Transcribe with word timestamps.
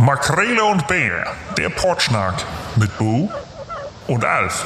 Makrele 0.00 0.64
und 0.64 0.88
Bär, 0.88 1.26
der 1.58 1.68
Portschnack 1.68 2.42
mit 2.76 2.96
Bo 2.96 3.30
und 4.06 4.24
Alf. 4.24 4.64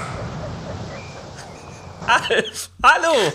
Alf, 2.06 2.70
hallo! 2.80 3.32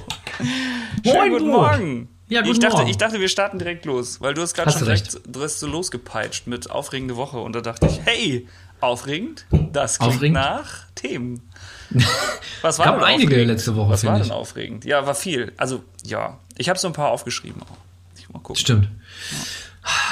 Schönen 1.03 1.17
Moin, 1.17 1.31
guten 1.31 1.51
Bo. 1.51 1.57
Morgen. 1.57 2.07
Ja, 2.29 2.39
guten 2.39 2.53
ich, 2.53 2.59
dachte, 2.59 2.77
Morgen. 2.77 2.89
ich 2.89 2.97
dachte, 2.97 3.19
wir 3.19 3.27
starten 3.27 3.59
direkt 3.59 3.83
los, 3.83 4.21
weil 4.21 4.33
du 4.33 4.41
hast 4.41 4.53
gerade 4.53 4.71
schon 4.71 4.79
du 4.79 4.85
direkt 4.85 5.19
du 5.27 5.41
hast 5.43 5.59
so 5.59 5.67
losgepeitscht 5.67 6.47
mit 6.47 6.71
aufregende 6.71 7.17
Woche 7.17 7.39
und 7.39 7.53
da 7.53 7.59
dachte 7.59 7.87
ich, 7.87 7.99
hey, 8.05 8.47
aufregend, 8.79 9.45
das 9.51 9.99
klingt 9.99 10.13
Aufregend? 10.15 10.35
nach 10.35 10.85
Themen. 10.95 11.51
Was 12.61 12.79
war 12.79 12.85
Gab 12.85 12.95
denn 12.99 13.03
einige 13.03 13.27
aufregend? 13.33 13.47
letzte 13.51 13.75
Woche, 13.75 13.89
Was 13.89 14.05
war 14.05 14.13
finde 14.13 14.23
denn 14.29 14.31
ich. 14.31 14.39
aufregend? 14.39 14.85
Ja, 14.85 15.05
war 15.05 15.15
viel. 15.15 15.51
Also, 15.57 15.83
ja, 16.05 16.37
ich 16.57 16.69
habe 16.69 16.79
so 16.79 16.87
ein 16.87 16.93
paar 16.93 17.09
aufgeschrieben 17.09 17.61
auch. 17.61 17.77
Ich 18.17 18.29
mal 18.29 18.39
gucken. 18.39 18.55
Stimmt. 18.55 18.87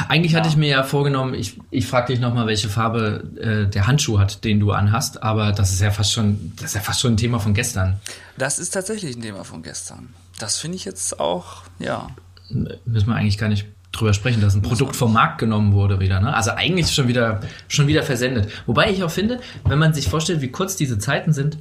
Eigentlich 0.08 0.36
hatte 0.36 0.48
ich 0.48 0.56
mir 0.56 0.70
ja 0.70 0.84
vorgenommen, 0.84 1.34
ich, 1.34 1.60
ich 1.72 1.88
frage 1.88 2.14
dich 2.14 2.22
nochmal, 2.22 2.48
welche 2.48 2.70
Farbe 2.70 3.24
äh, 3.40 3.70
der 3.70 3.88
Handschuh 3.88 4.20
hat, 4.20 4.44
den 4.44 4.60
du 4.60 4.72
anhast, 4.72 5.24
aber 5.24 5.52
das 5.52 5.72
ist 5.72 5.82
ja 5.82 5.92
fast 5.92 6.14
schon, 6.14 6.54
das 6.56 6.68
ist 6.68 6.76
ja 6.76 6.82
fast 6.82 7.02
schon 7.02 7.14
ein 7.14 7.18
Thema 7.18 7.40
von 7.40 7.54
gestern. 7.54 8.00
Das 8.38 8.60
ist 8.60 8.72
tatsächlich 8.72 9.16
ein 9.18 9.22
Thema 9.22 9.44
von 9.44 9.64
gestern. 9.64 10.14
Das 10.40 10.58
finde 10.58 10.78
ich 10.78 10.86
jetzt 10.86 11.20
auch, 11.20 11.64
ja. 11.80 12.08
Müssen 12.50 13.08
wir 13.08 13.16
eigentlich 13.16 13.38
gar 13.38 13.50
nicht 13.50 13.66
drüber 13.92 14.14
sprechen, 14.14 14.42
dass 14.42 14.56
ein 14.56 14.62
Produkt 14.62 14.96
vom 14.96 15.14
Markt 15.14 15.40
genommen 15.40 15.74
wurde 15.74 16.00
wieder. 16.00 16.20
Ne? 16.20 16.34
Also 16.34 16.52
eigentlich 16.52 16.92
schon 16.92 17.08
wieder, 17.08 17.42
schon 17.68 17.88
wieder 17.88 18.04
versendet. 18.04 18.50
Wobei 18.66 18.92
ich 18.92 19.04
auch 19.04 19.12
finde, 19.12 19.40
wenn 19.66 19.80
man 19.80 19.94
sich 19.94 20.08
vorstellt, 20.08 20.42
wie 20.42 20.50
kurz 20.50 20.76
diese 20.76 21.00
Zeiten 21.00 21.34
sind, 21.34 21.58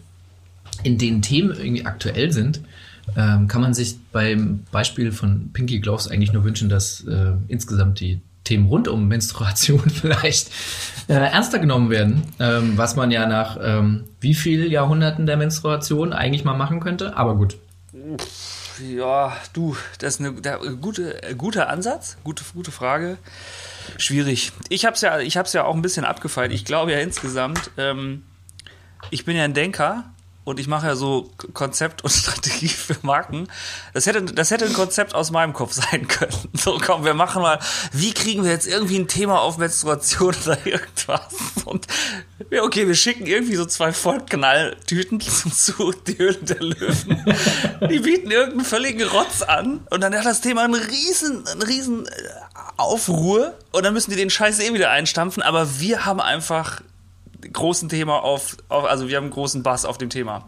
in 0.83 0.99
denen 0.99 1.23
Themen 1.23 1.51
irgendwie 1.57 1.87
aktuell 1.87 2.33
sind, 2.33 2.61
ähm, 3.17 3.49
kann 3.49 3.61
man 3.61 3.75
sich 3.75 3.97
beim 4.13 4.65
Beispiel 4.73 5.13
von 5.13 5.51
Pinky 5.53 5.81
Gloves 5.81 6.09
eigentlich 6.09 6.33
nur 6.33 6.45
wünschen, 6.45 6.69
dass 6.69 7.05
äh, 7.07 7.33
insgesamt 7.49 8.01
die 8.01 8.21
Themen 8.45 8.67
rund 8.67 8.89
um 8.89 9.09
Menstruation 9.09 9.91
vielleicht 9.91 10.51
äh, 11.09 11.15
ernster 11.15 11.59
genommen 11.59 11.91
werden, 11.91 12.23
ähm, 12.39 12.77
was 12.77 12.97
man 12.97 13.11
ja 13.11 13.27
nach 13.27 13.59
ähm, 13.61 14.05
wie 14.21 14.35
vielen 14.35 14.71
Jahrhunderten 14.71 15.27
der 15.27 15.37
Menstruation 15.37 16.13
eigentlich 16.13 16.45
mal 16.45 16.57
machen 16.57 16.81
könnte. 16.81 17.17
Aber 17.17 17.37
gut, 17.37 17.57
Ja, 18.81 19.37
du, 19.53 19.77
das 19.99 20.15
ist 20.15 20.21
eine 20.21 20.33
der, 20.41 20.59
gute, 20.59 21.23
äh, 21.23 21.35
guter 21.35 21.69
Ansatz, 21.69 22.17
gute, 22.25 22.45
gute 22.55 22.71
Frage. 22.71 23.19
Schwierig. 23.97 24.53
Ich 24.69 24.85
habe 24.85 24.95
es 24.95 25.01
ja, 25.01 25.19
ja 25.21 25.65
auch 25.65 25.75
ein 25.75 25.83
bisschen 25.83 26.05
abgefeilt. 26.05 26.53
Ich 26.53 26.65
glaube 26.65 26.93
ja 26.93 26.99
insgesamt, 26.99 27.71
ähm, 27.79 28.25
ich 29.11 29.25
bin 29.25 29.37
ja 29.37 29.45
ein 29.45 29.55
Denker 29.55 30.05
und 30.47 30.61
ich 30.61 30.69
mache 30.69 30.87
ja 30.87 30.95
so 30.95 31.29
Konzept 31.55 32.05
und 32.05 32.11
Strategie 32.13 32.69
für 32.69 32.97
Marken. 33.03 33.49
Das 33.93 34.07
hätte, 34.07 34.23
das 34.23 34.53
hätte 34.53 34.65
ein 34.65 34.73
Konzept 34.73 35.13
aus 35.13 35.33
meinem 35.33 35.53
Kopf 35.53 35.73
sein 35.73 36.09
können. 36.09 36.33
So, 36.57 36.79
komm, 36.85 37.05
wir 37.05 37.15
machen 37.15 37.43
mal, 37.43 37.59
wie 37.93 38.13
kriegen 38.13 38.45
wir 38.45 38.51
jetzt 38.51 38.67
irgendwie 38.67 38.99
ein 38.99 39.09
Thema 39.09 39.41
auf 39.41 39.59
Menstruation 39.59 40.35
oder 40.47 40.59
irgendwas? 40.65 41.35
Und 41.65 41.87
ja, 42.51 42.63
okay, 42.63 42.87
wir 42.87 42.95
schicken 42.95 43.27
irgendwie 43.27 43.57
so 43.57 43.67
zwei 43.67 43.93
Vollknalltüten 43.93 45.21
zu 45.21 45.93
die 46.07 46.19
Höhle 46.19 46.35
der 46.35 46.61
Löwen. 46.61 47.35
Die 47.91 47.99
bieten 47.99 48.31
irgendeinen 48.31 48.65
völligen 48.65 49.07
Rotz 49.09 49.43
an 49.43 49.87
und 49.91 50.01
dann 50.01 50.15
hat 50.15 50.25
das 50.25 50.41
Thema 50.41 50.65
einen 50.65 50.75
riesen, 50.75 51.47
einen 51.47 51.63
riesen 51.63 52.07
äh, 52.07 52.11
Aufruhr 52.77 53.55
und 53.73 53.85
dann 53.85 53.95
müssen 53.95 54.11
die 54.11 54.17
den 54.17 54.31
Scheiß 54.31 54.61
eh 54.61 54.73
wieder 54.73 54.91
einstampfen, 54.91 55.43
aber 55.43 55.79
wir 55.81 56.05
haben 56.05 56.21
einfach 56.21 56.81
großen 57.53 57.89
Thema 57.89 58.23
auf, 58.23 58.57
auf, 58.69 58.85
also 58.85 59.09
wir 59.09 59.17
haben 59.17 59.25
einen 59.25 59.33
großen 59.33 59.63
Bass 59.63 59.85
auf 59.85 59.99
dem 59.99 60.11
Thema. 60.11 60.45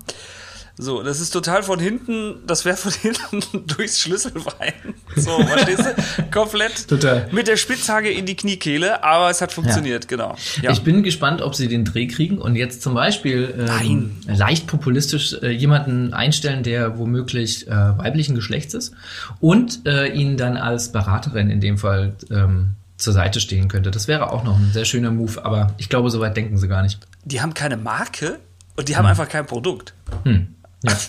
So, 0.80 1.02
das 1.02 1.18
ist 1.18 1.30
total 1.30 1.64
von 1.64 1.80
hinten, 1.80 2.36
das 2.46 2.64
wäre 2.64 2.76
von 2.76 2.92
hinten 3.02 3.66
durchs 3.66 4.00
Schlüsselbein. 4.00 4.72
So, 5.16 5.42
verstehst 5.42 5.80
du? 5.84 6.22
Komplett 6.30 6.86
Total. 6.86 7.28
mit 7.32 7.48
der 7.48 7.56
Spitzhacke 7.56 8.10
in 8.10 8.26
die 8.26 8.36
Kniikehle, 8.36 9.02
aber 9.02 9.28
es 9.28 9.40
hat 9.40 9.52
funktioniert, 9.52 10.06
genau. 10.06 10.36
Ja. 10.62 10.70
Ich 10.70 10.82
bin 10.82 11.02
gespannt, 11.02 11.42
ob 11.42 11.56
sie 11.56 11.66
den 11.66 11.84
Dreh 11.84 12.06
kriegen 12.06 12.38
und 12.38 12.54
jetzt 12.54 12.80
zum 12.80 12.94
Beispiel 12.94 13.66
ähm, 13.82 14.12
leicht 14.28 14.68
populistisch 14.68 15.36
äh, 15.42 15.50
jemanden 15.50 16.14
einstellen, 16.14 16.62
der 16.62 16.96
womöglich 16.96 17.66
äh, 17.66 17.70
weiblichen 17.70 18.36
Geschlechts 18.36 18.72
ist 18.74 18.94
und 19.40 19.84
äh, 19.84 20.06
ihnen 20.06 20.36
dann 20.36 20.56
als 20.56 20.92
Beraterin 20.92 21.50
in 21.50 21.60
dem 21.60 21.78
Fall 21.78 22.14
ähm, 22.30 22.76
zur 22.98 23.12
Seite 23.14 23.40
stehen 23.40 23.68
könnte. 23.68 23.90
Das 23.90 24.08
wäre 24.08 24.30
auch 24.32 24.44
noch 24.44 24.58
ein 24.58 24.70
sehr 24.72 24.84
schöner 24.84 25.10
Move, 25.10 25.44
aber 25.44 25.72
ich 25.78 25.88
glaube, 25.88 26.10
soweit 26.10 26.36
denken 26.36 26.58
sie 26.58 26.68
gar 26.68 26.82
nicht. 26.82 26.98
die 27.24 27.40
haben 27.40 27.54
keine 27.54 27.76
Marke 27.76 28.38
und 28.76 28.88
die 28.88 28.96
haben 28.96 29.06
einfach 29.06 29.28
kein 29.28 29.46
Produkt. 29.46 29.94
Hm. 30.24 30.54
Ja. 30.82 30.92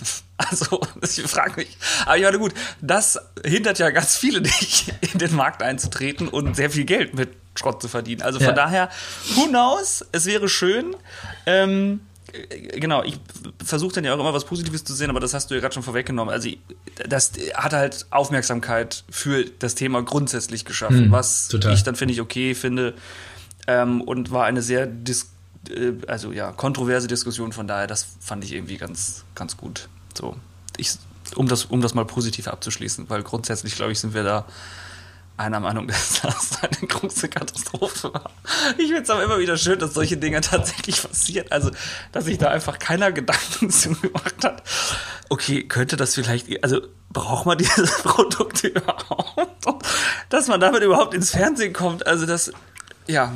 Also, 0.50 0.80
ich 1.02 1.20
frage 1.30 1.52
mich. 1.56 1.76
Aber 2.06 2.16
ich 2.16 2.22
meine, 2.22 2.38
gut, 2.38 2.54
das 2.80 3.18
hindert 3.44 3.78
ja 3.78 3.90
ganz 3.90 4.16
viele 4.16 4.40
nicht, 4.40 4.90
in 5.12 5.18
den 5.18 5.34
Markt 5.34 5.62
einzutreten 5.62 6.28
und 6.28 6.56
sehr 6.56 6.70
viel 6.70 6.86
Geld 6.86 7.12
mit 7.12 7.28
Schrott 7.54 7.82
zu 7.82 7.88
verdienen. 7.88 8.22
Also 8.22 8.38
von 8.38 8.48
Ja. 8.48 8.52
daher, 8.54 8.88
who 9.34 9.48
knows? 9.48 10.02
Es 10.12 10.24
wäre 10.24 10.48
schön. 10.48 10.96
Ähm, 11.44 12.00
äh, 12.00 12.09
genau, 12.74 13.02
ich 13.02 13.18
versuche 13.64 13.94
dann 13.94 14.04
ja 14.04 14.14
auch 14.14 14.20
immer 14.20 14.34
was 14.34 14.44
Positives 14.44 14.84
zu 14.84 14.94
sehen, 14.94 15.10
aber 15.10 15.20
das 15.20 15.34
hast 15.34 15.50
du 15.50 15.54
ja 15.54 15.60
gerade 15.60 15.74
schon 15.74 15.82
vorweggenommen. 15.82 16.32
Also, 16.32 16.50
das 17.08 17.32
hat 17.54 17.72
halt 17.72 18.06
Aufmerksamkeit 18.10 19.04
für 19.10 19.44
das 19.58 19.74
Thema 19.74 20.02
grundsätzlich 20.02 20.64
geschaffen, 20.64 21.04
Hm, 21.04 21.10
was 21.10 21.48
total. 21.48 21.74
ich 21.74 21.82
dann 21.82 21.96
finde 21.96 22.14
ich 22.14 22.20
okay 22.20 22.54
finde 22.54 22.94
ähm, 23.66 24.00
und 24.00 24.30
war 24.30 24.44
eine 24.44 24.62
sehr 24.62 24.86
äh, 24.86 25.92
also 26.06 26.32
ja 26.32 26.52
kontroverse 26.52 27.06
Diskussion. 27.08 27.52
Von 27.52 27.66
daher, 27.66 27.86
das 27.86 28.06
fand 28.20 28.44
ich 28.44 28.52
irgendwie 28.52 28.76
ganz 28.76 29.24
ganz 29.34 29.56
gut. 29.56 29.88
So, 30.16 30.36
ich 30.76 30.92
um 31.36 31.48
das 31.48 31.66
um 31.66 31.80
das 31.80 31.94
mal 31.94 32.04
positiv 32.04 32.48
abzuschließen, 32.48 33.08
weil 33.08 33.22
grundsätzlich 33.22 33.74
glaube 33.76 33.92
ich 33.92 34.00
sind 34.00 34.14
wir 34.14 34.24
da 34.24 34.46
einer 35.40 35.60
Meinung, 35.60 35.86
dass 35.88 36.20
das 36.22 36.62
eine 36.62 36.88
große 36.88 37.28
Katastrophe 37.28 38.14
war. 38.14 38.30
Ich 38.78 38.86
finde 38.86 39.02
es 39.02 39.10
aber 39.10 39.24
immer 39.24 39.38
wieder 39.38 39.56
schön, 39.56 39.78
dass 39.78 39.94
solche 39.94 40.16
Dinge 40.16 40.40
tatsächlich 40.40 41.02
passieren. 41.02 41.46
Also, 41.50 41.70
dass 42.12 42.26
sich 42.26 42.38
da 42.38 42.48
einfach 42.48 42.78
keiner 42.78 43.12
Gedanken 43.12 43.70
zu 43.70 43.94
gemacht 43.94 44.44
hat. 44.44 44.62
Okay, 45.28 45.64
könnte 45.64 45.96
das 45.96 46.14
vielleicht, 46.14 46.62
also 46.62 46.80
braucht 47.10 47.46
man 47.46 47.58
diese 47.58 47.84
Produkte 48.02 48.68
überhaupt? 48.68 49.86
Dass 50.28 50.48
man 50.48 50.60
damit 50.60 50.82
überhaupt 50.82 51.14
ins 51.14 51.30
Fernsehen 51.30 51.72
kommt, 51.72 52.06
also 52.06 52.26
das, 52.26 52.52
ja. 53.06 53.32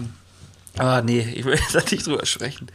Aber 0.77 1.03
nee, 1.03 1.21
ich 1.21 1.45
will 1.45 1.59
da 1.73 1.81
nicht 1.91 2.07
drüber 2.07 2.27
sprechen. 2.27 2.69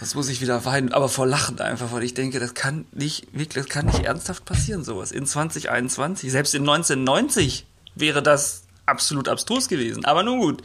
Das 0.00 0.14
muss 0.14 0.28
ich 0.28 0.40
wieder 0.40 0.64
weinen, 0.64 0.92
aber 0.92 1.08
vor 1.08 1.26
Lachen 1.26 1.60
einfach, 1.60 1.92
weil 1.92 2.02
ich 2.02 2.14
denke, 2.14 2.40
das 2.40 2.54
kann 2.54 2.84
nicht, 2.92 3.28
wirklich, 3.32 3.64
das 3.64 3.68
kann 3.68 3.86
nicht 3.86 4.00
ernsthaft 4.00 4.44
passieren, 4.44 4.84
sowas. 4.84 5.12
In 5.12 5.24
2021, 5.26 6.30
selbst 6.30 6.54
in 6.54 6.62
1990 6.62 7.66
wäre 7.94 8.22
das 8.22 8.64
absolut 8.86 9.28
abstrus 9.28 9.68
gewesen. 9.68 10.04
Aber 10.04 10.22
nun 10.22 10.40
gut. 10.40 10.62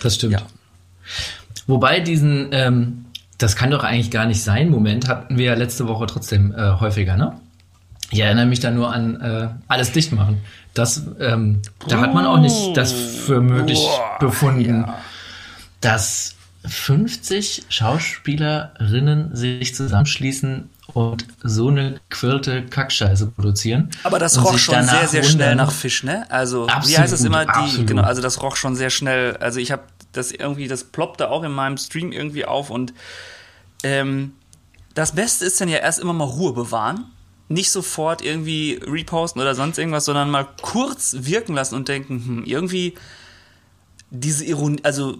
Das 0.00 0.14
stimmt. 0.16 0.34
Ja. 0.34 0.42
Wobei 1.66 2.00
diesen, 2.00 2.48
ähm, 2.52 3.04
das 3.38 3.56
kann 3.56 3.70
doch 3.70 3.84
eigentlich 3.84 4.10
gar 4.10 4.26
nicht 4.26 4.42
sein, 4.42 4.70
Moment 4.70 5.08
hatten 5.08 5.38
wir 5.38 5.46
ja 5.46 5.54
letzte 5.54 5.88
Woche 5.88 6.06
trotzdem 6.06 6.54
äh, 6.54 6.80
häufiger, 6.80 7.16
ne? 7.16 7.40
Ich 8.10 8.20
erinnere 8.20 8.44
mich 8.44 8.60
da 8.60 8.70
nur 8.70 8.92
an 8.92 9.20
äh, 9.22 9.48
alles 9.68 9.92
dicht 9.92 10.12
machen. 10.12 10.42
Das, 10.74 11.02
ähm, 11.18 11.62
da 11.88 11.98
hat 12.00 12.12
man 12.12 12.26
auch 12.26 12.38
nicht 12.38 12.76
das 12.76 12.92
für 12.92 13.40
möglich 13.40 13.78
Boah, 13.78 14.18
befunden, 14.20 14.84
dass 15.80 16.36
50 16.66 17.64
Schauspielerinnen 17.70 19.34
sich 19.34 19.74
zusammenschließen 19.74 20.68
und 20.94 21.26
so 21.42 21.68
eine 21.68 22.00
quirlte 22.10 22.66
Kackscheiße 22.66 23.28
produzieren. 23.28 23.90
Aber 24.02 24.18
das 24.18 24.42
roch 24.42 24.58
schon 24.58 24.82
sehr, 24.84 25.08
sehr 25.08 25.22
schnell 25.22 25.54
nach 25.54 25.72
Fisch, 25.72 26.02
ne? 26.02 26.30
Also, 26.30 26.66
wie 26.66 26.70
Absolut, 26.70 26.98
heißt 26.98 27.12
es 27.12 27.24
immer? 27.24 27.44
Die, 27.44 27.50
absolut. 27.50 27.86
genau, 27.86 28.02
also 28.02 28.20
das 28.20 28.42
roch 28.42 28.56
schon 28.56 28.76
sehr 28.76 28.90
schnell. 28.90 29.36
Also 29.38 29.58
ich 29.60 29.72
habe 29.72 29.82
das 30.12 30.32
irgendwie, 30.32 30.68
das 30.68 30.84
ploppte 30.84 31.30
auch 31.30 31.42
in 31.42 31.52
meinem 31.52 31.78
Stream 31.78 32.12
irgendwie 32.12 32.44
auf 32.44 32.70
und 32.70 32.92
ähm, 33.82 34.32
das 34.94 35.12
Beste 35.12 35.46
ist 35.46 35.60
dann 35.60 35.68
ja 35.68 35.78
erst 35.78 35.98
immer 35.98 36.12
mal 36.12 36.24
Ruhe 36.24 36.52
bewahren. 36.52 37.06
Nicht 37.48 37.70
sofort 37.70 38.22
irgendwie 38.22 38.80
reposten 38.82 39.40
oder 39.40 39.54
sonst 39.54 39.78
irgendwas, 39.78 40.04
sondern 40.04 40.30
mal 40.30 40.46
kurz 40.60 41.16
wirken 41.20 41.54
lassen 41.54 41.74
und 41.74 41.88
denken, 41.88 42.24
hm, 42.24 42.44
irgendwie 42.44 42.94
diese 44.10 44.44
Ironie, 44.44 44.80
also 44.82 45.18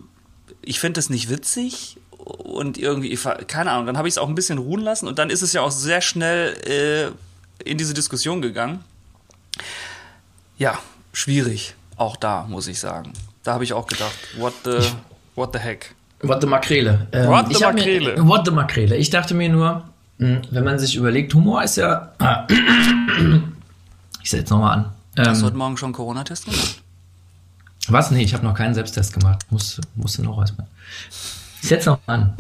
ich 0.60 0.78
finde 0.80 0.98
das 0.98 1.10
nicht 1.10 1.30
witzig 1.30 1.98
und 2.24 2.78
irgendwie, 2.78 3.16
keine 3.46 3.70
Ahnung, 3.72 3.86
dann 3.86 3.98
habe 3.98 4.08
ich 4.08 4.14
es 4.14 4.18
auch 4.18 4.28
ein 4.28 4.34
bisschen 4.34 4.58
ruhen 4.58 4.80
lassen 4.80 5.08
und 5.08 5.18
dann 5.18 5.30
ist 5.30 5.42
es 5.42 5.52
ja 5.52 5.62
auch 5.62 5.70
sehr 5.70 6.00
schnell 6.00 7.14
äh, 7.64 7.68
in 7.68 7.78
diese 7.78 7.94
Diskussion 7.94 8.42
gegangen. 8.42 8.80
Ja, 10.58 10.78
schwierig, 11.12 11.74
auch 11.96 12.16
da, 12.16 12.44
muss 12.48 12.66
ich 12.68 12.78
sagen. 12.78 13.12
Da 13.42 13.54
habe 13.54 13.64
ich 13.64 13.72
auch 13.72 13.86
gedacht, 13.86 14.14
what 14.38 14.52
the, 14.64 14.78
what 15.34 15.50
the 15.52 15.58
heck. 15.58 15.94
What 16.24 16.40
the 16.40 16.46
Makrele. 16.46 17.08
Ähm, 17.10 17.26
What 17.28 17.52
the 17.52 17.60
Makrele. 17.64 18.14
Mir, 18.16 18.28
what 18.28 18.46
the 18.46 18.52
Makrele. 18.52 18.96
Ich 18.96 19.10
dachte 19.10 19.34
mir 19.34 19.48
nur, 19.48 19.82
mh, 20.18 20.42
wenn 20.52 20.62
man 20.62 20.78
sich 20.78 20.94
überlegt, 20.94 21.34
Humor 21.34 21.64
ist 21.64 21.76
ja. 21.76 22.12
Ah, 22.20 22.46
ich 24.22 24.30
setze 24.30 24.52
nochmal 24.54 24.78
an. 24.78 24.92
Hast 25.18 25.40
du 25.40 25.40
Ähm, 25.40 25.46
heute 25.46 25.56
Morgen 25.56 25.76
schon 25.76 25.92
Corona-Test 25.92 26.44
gemacht? 26.44 26.80
was? 27.88 28.12
Nee, 28.12 28.22
ich 28.22 28.32
habe 28.34 28.44
noch 28.44 28.54
keinen 28.54 28.74
Selbsttest 28.74 29.12
gemacht. 29.12 29.40
Muss, 29.50 29.80
musste 29.96 30.22
noch 30.22 30.38
erstmal. 30.38 30.68
Ich 31.62 31.68
setze 31.68 31.90
noch 31.90 32.00
an. 32.06 32.34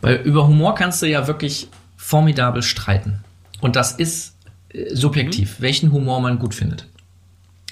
Weil 0.00 0.16
über 0.16 0.46
Humor 0.48 0.74
kannst 0.74 1.02
du 1.02 1.06
ja 1.06 1.26
wirklich 1.26 1.68
formidabel 1.96 2.62
streiten. 2.62 3.22
Und 3.60 3.76
das 3.76 3.92
ist 3.92 4.34
äh, 4.72 4.94
subjektiv, 4.94 5.56
welchen 5.60 5.92
Humor 5.92 6.20
man 6.20 6.38
gut 6.38 6.54
findet. 6.54 6.86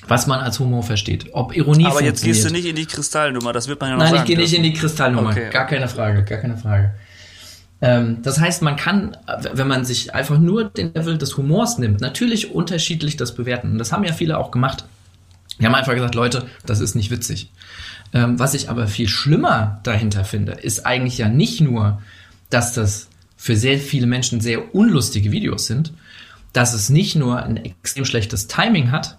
was 0.07 0.27
man 0.27 0.41
als 0.41 0.59
Humor 0.59 0.83
versteht. 0.83 1.27
Ob 1.33 1.55
Ironie 1.55 1.87
Aber 1.87 2.03
jetzt 2.03 2.25
gehst 2.25 2.45
du 2.45 2.51
nicht 2.51 2.65
in 2.67 2.77
die 2.77 2.87
Kristallnummer, 2.87 3.53
das 3.53 3.69
wird 3.69 3.81
man 3.81 3.91
ja 3.91 3.97
noch 3.97 4.05
Nein, 4.05 4.13
sagen. 4.13 4.23
ich 4.23 4.27
gehe 4.27 4.39
nicht 4.39 4.55
in 4.55 4.63
die 4.63 4.73
Kristallnummer. 4.73 5.31
Okay. 5.31 5.51
Gar 5.51 5.67
keine 5.67 5.89
Frage, 5.89 6.25
gar 6.25 6.39
keine 6.39 6.57
Frage. 6.57 6.95
Ähm, 7.81 8.19
das 8.23 8.41
heißt, 8.41 8.63
man 8.63 8.77
kann, 8.77 9.17
wenn 9.53 9.69
man 9.69 9.85
sich 9.85 10.15
einfach 10.15 10.39
nur 10.39 10.65
den 10.65 10.93
Level 10.95 11.19
des 11.19 11.37
Humors 11.37 11.79
nimmt, 11.79 12.01
natürlich 12.01 12.53
unterschiedlich 12.53 13.17
das 13.17 13.35
bewerten. 13.35 13.73
Und 13.73 13.79
das 13.79 13.93
haben 13.93 14.03
ja 14.05 14.13
viele 14.13 14.39
auch 14.39 14.51
gemacht. 14.51 14.85
Die 15.61 15.67
haben 15.67 15.75
einfach 15.75 15.95
gesagt, 15.95 16.15
Leute, 16.15 16.47
das 16.65 16.81
ist 16.81 16.95
nicht 16.95 17.11
witzig. 17.11 17.51
Ähm, 18.13 18.39
was 18.39 18.55
ich 18.55 18.71
aber 18.71 18.87
viel 18.87 19.09
schlimmer 19.09 19.81
dahinter 19.83 20.25
finde, 20.25 20.53
ist 20.53 20.87
eigentlich 20.87 21.19
ja 21.19 21.29
nicht 21.29 21.61
nur, 21.61 22.03
dass 22.51 22.73
das 22.73 23.09
für 23.37 23.57
sehr 23.57 23.79
viele 23.79 24.07
Menschen 24.07 24.41
sehr 24.41 24.75
unlustige 24.75 25.31
Videos 25.31 25.67
sind, 25.67 25.93
dass 26.53 26.75
es 26.75 26.91
nicht 26.91 27.15
nur 27.15 27.43
ein 27.43 27.57
extrem 27.57 28.05
schlechtes 28.05 28.49
Timing 28.49 28.91
hat, 28.91 29.19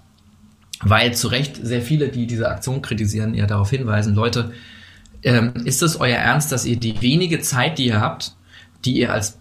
weil 0.81 1.13
zu 1.13 1.27
Recht 1.27 1.59
sehr 1.61 1.81
viele, 1.81 2.09
die 2.09 2.27
diese 2.27 2.49
Aktion 2.49 2.81
kritisieren, 2.81 3.33
ja 3.33 3.45
darauf 3.45 3.69
hinweisen, 3.69 4.15
Leute, 4.15 4.51
ähm, 5.23 5.53
ist 5.65 5.83
es 5.83 5.99
euer 5.99 6.17
Ernst, 6.17 6.51
dass 6.51 6.65
ihr 6.65 6.77
die 6.77 7.01
wenige 7.01 7.39
Zeit, 7.41 7.77
die 7.77 7.87
ihr 7.87 8.01
habt, 8.01 8.35
die 8.85 8.97
ihr 8.97 9.13
als 9.13 9.37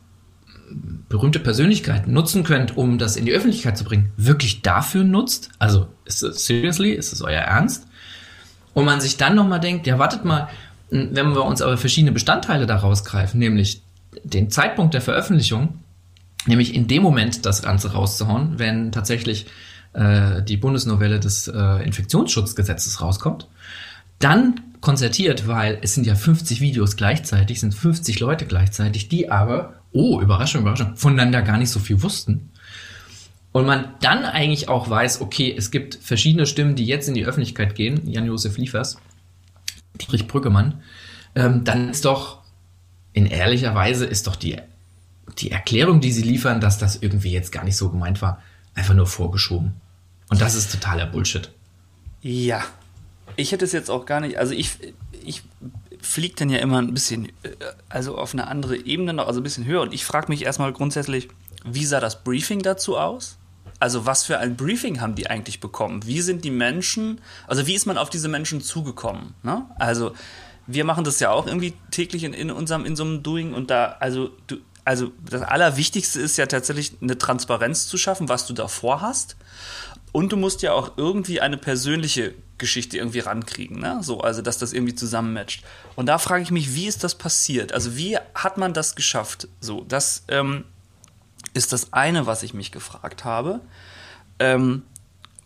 berühmte 1.09 1.41
Persönlichkeit 1.41 2.07
nutzen 2.07 2.45
könnt, 2.45 2.77
um 2.77 2.99
das 2.99 3.17
in 3.17 3.25
die 3.25 3.33
Öffentlichkeit 3.33 3.79
zu 3.79 3.85
bringen, 3.85 4.13
wirklich 4.17 4.63
dafür 4.63 5.05
nutzt? 5.05 5.51
Also, 5.59 5.89
ist 6.05 6.23
es 6.23 6.45
seriously, 6.45 6.93
ist 6.93 7.13
es 7.13 7.23
euer 7.23 7.41
Ernst? 7.41 7.88
Und 8.79 8.85
man 8.85 9.01
sich 9.01 9.17
dann 9.17 9.35
nochmal 9.35 9.59
denkt, 9.59 9.89
ja, 9.89 9.99
wartet 9.99 10.25
mal, 10.25 10.47
wenn 10.89 11.35
wir 11.35 11.45
uns 11.45 11.61
aber 11.63 11.77
verschiedene 11.77 12.13
Bestandteile 12.13 12.65
da 12.65 12.77
rausgreifen, 12.77 13.41
nämlich 13.41 13.83
den 14.23 14.53
Zeitpunkt 14.53 14.95
der 14.95 15.01
Veröffentlichung, 15.01 15.81
nämlich 16.47 16.77
in 16.77 16.87
dem 16.87 17.03
Moment 17.03 17.45
das 17.45 17.63
Ganze 17.63 17.95
rauszuhauen, 17.95 18.61
wenn 18.61 18.93
tatsächlich 18.93 19.47
äh, 19.95 20.45
die 20.45 20.57
Bundesnovelle 20.57 21.19
des 21.19 21.49
äh, 21.49 21.85
Infektionsschutzgesetzes 21.85 23.01
rauskommt, 23.01 23.49
dann 24.21 24.61
konzertiert, 24.81 25.49
weil 25.49 25.79
es 25.83 25.95
sind 25.95 26.07
ja 26.07 26.15
50 26.15 26.61
Videos 26.61 26.95
gleichzeitig, 26.95 27.59
sind 27.59 27.75
50 27.75 28.21
Leute 28.21 28.47
gleichzeitig, 28.47 29.09
die 29.09 29.29
aber, 29.29 29.73
oh, 29.91 30.21
Überraschung, 30.21 30.61
Überraschung, 30.61 30.95
voneinander 30.95 31.43
gar 31.43 31.59
nicht 31.59 31.71
so 31.71 31.81
viel 31.81 32.01
wussten. 32.01 32.51
Und 33.59 33.67
man 33.67 33.97
dann 34.01 34.25
eigentlich 34.25 34.69
auch 34.69 34.89
weiß, 34.89 35.21
okay, 35.21 35.53
es 35.53 35.73
gibt 35.73 35.97
verschiedene 35.97 36.47
Stimmen, 36.47 36.77
die 36.77 36.87
jetzt 36.87 37.09
in 37.09 37.15
die 37.15 37.27
Öffentlichkeit 37.27 37.75
gehen, 37.75 38.09
Jan-Josef 38.09 38.57
Liefers, 38.57 38.99
Dietrich 40.01 40.29
Brüggemann, 40.29 40.81
ähm, 41.35 41.65
dann 41.65 41.89
ist 41.89 42.05
doch, 42.05 42.39
in 43.15 43.27
ehrlicher 43.27 43.75
Weise, 43.75 44.07
ist 44.07 44.29
doch 44.29 44.37
die, 44.37 44.59
die 45.39 45.51
Erklärung, 45.51 46.01
die 46.01 46.13
sie 46.13 46.23
liefern, 46.23 46.61
dass 46.61 46.79
das 46.79 47.03
irgendwie 47.03 47.33
jetzt 47.33 47.51
gar 47.51 47.65
nicht 47.65 47.77
so 47.77 47.91
gemeint 47.91 48.23
war, 48.23 48.41
einfach 48.77 48.95
nur 48.95 49.09
vorgeschoben. 49.09 49.73
Und 50.31 50.41
das 50.41 50.55
ist 50.55 50.71
totaler 50.71 51.07
Bullshit. 51.07 51.51
Ja. 52.23 52.65
Ich 53.35 53.51
hätte 53.51 53.65
es 53.65 53.73
jetzt 53.73 53.91
auch 53.91 54.07
gar 54.07 54.21
nicht, 54.21 54.39
also 54.39 54.55
ich, 54.55 54.71
ich 55.25 55.43
fliege 56.01 56.37
dann 56.37 56.51
ja 56.51 56.59
immer 56.59 56.81
ein 56.81 56.95
bisschen, 56.95 57.27
äh, 57.43 57.57
also 57.89 58.17
auf 58.19 58.35
eine 58.35 58.47
andere 58.47 58.77
Ebene 58.77 59.15
noch, 59.15 59.27
also 59.27 59.41
ein 59.41 59.43
bisschen 59.43 59.65
höher. 59.65 59.81
Und 59.81 59.93
ich 59.93 60.05
frage 60.05 60.29
mich 60.29 60.45
erstmal 60.45 60.73
grundsätzlich, 60.73 61.27
wie 61.65 61.85
sah 61.85 61.99
das 61.99 62.23
Briefing 62.23 62.63
dazu 62.63 62.97
aus? 62.97 63.38
Also 63.81 64.07
was 64.07 64.25
für 64.25 64.39
ein 64.39 64.57
Briefing 64.57 65.01
haben 65.01 65.15
die 65.15 65.29
eigentlich 65.29 65.61
bekommen? 65.61 66.05
Wie 66.05 66.21
sind 66.21 66.45
die 66.45 66.51
Menschen, 66.51 67.21
also 67.47 67.67
wie 67.67 67.75
ist 67.75 67.87
man 67.87 67.99
auf 67.99 68.11
diese 68.11 68.29
Menschen 68.29 68.61
zugekommen? 68.61 69.35
Ne? 69.43 69.67
Also 69.79 70.13
wir 70.67 70.85
machen 70.85 71.05
das 71.05 71.21
ja 71.21 71.31
auch 71.31 71.47
irgendwie 71.47 71.75
täglich 71.91 72.25
in, 72.25 72.35
in 72.35 72.51
unserem, 72.51 72.85
in 72.85 72.97
so 72.97 73.05
einem 73.05 73.23
Doing 73.23 73.55
und 73.55 73.71
da, 73.71 73.97
also 74.01 74.31
du, 74.47 74.57
also 74.85 75.13
das 75.23 75.43
Allerwichtigste 75.43 76.21
ist 76.21 76.39
ja 76.39 76.47
tatsächlich 76.47 76.93
eine 77.03 77.19
Transparenz 77.19 77.89
zu 77.89 77.99
schaffen, 77.99 78.29
was 78.31 78.47
du 78.47 78.55
davor 78.55 79.03
hast. 79.03 79.37
Und 80.13 80.33
du 80.33 80.39
musst 80.39 80.63
ja 80.63 80.73
auch 80.73 80.97
irgendwie 80.97 81.43
eine 81.43 81.59
persönliche 81.59 82.35
Geschichte 82.57 82.97
irgendwie 82.97 83.19
rankriegen, 83.19 83.79
ne? 83.79 83.99
So, 84.03 84.23
also 84.23 84.41
dass 84.41 84.57
das 84.57 84.73
irgendwie 84.73 84.95
zusammenmatcht. 84.95 85.63
Und 85.95 86.07
da 86.07 86.17
frage 86.17 86.43
ich 86.43 86.51
mich, 86.51 86.75
wie 86.75 86.87
ist 86.87 87.05
das 87.05 87.17
passiert? 87.17 87.73
Also 87.73 87.97
wie 87.97 88.17
hat 88.35 88.57
man 88.57 88.73
das 88.73 88.97
geschafft? 88.97 89.49
So, 89.61 89.85
das 89.87 90.25
ähm, 90.29 90.65
ist 91.55 91.73
das 91.73 91.93
eine, 91.93 92.27
was 92.27 92.43
ich 92.43 92.55
mich 92.55 92.73
gefragt 92.73 93.25
habe. 93.25 93.61
Ähm, 94.39 94.83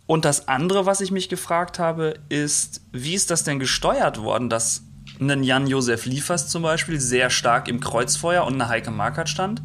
und 0.05 0.25
das 0.25 0.47
andere, 0.47 0.85
was 0.85 1.01
ich 1.01 1.11
mich 1.11 1.29
gefragt 1.29 1.79
habe, 1.79 2.15
ist, 2.29 2.81
wie 2.91 3.13
ist 3.13 3.31
das 3.31 3.43
denn 3.43 3.59
gesteuert 3.59 4.21
worden, 4.21 4.49
dass 4.49 4.83
ein 5.19 5.43
Jan-Josef 5.43 6.05
Liefers 6.05 6.49
zum 6.49 6.63
Beispiel 6.63 6.99
sehr 6.99 7.29
stark 7.29 7.67
im 7.67 7.79
Kreuzfeuer 7.79 8.43
und 8.43 8.55
eine 8.55 8.67
Heike 8.67 8.91
Markert 8.91 9.29
stand. 9.29 9.61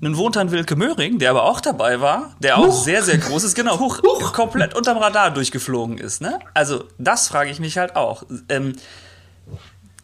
Ein 0.00 0.16
Wohntan 0.16 0.52
Wilke 0.52 0.76
Möhring, 0.76 1.18
der 1.18 1.30
aber 1.30 1.42
auch 1.42 1.60
dabei 1.60 2.00
war, 2.00 2.36
der 2.38 2.58
auch 2.58 2.68
Huch. 2.68 2.84
sehr, 2.84 3.02
sehr 3.02 3.18
groß 3.18 3.42
ist, 3.42 3.56
genau, 3.56 3.80
hoch, 3.80 4.00
komplett 4.32 4.74
unterm 4.74 4.96
Radar 4.96 5.32
durchgeflogen 5.32 5.98
ist. 5.98 6.20
Ne? 6.20 6.38
Also 6.54 6.84
das 6.98 7.26
frage 7.26 7.50
ich 7.50 7.58
mich 7.58 7.78
halt 7.78 7.96
auch. 7.96 8.22
Ähm, 8.48 8.76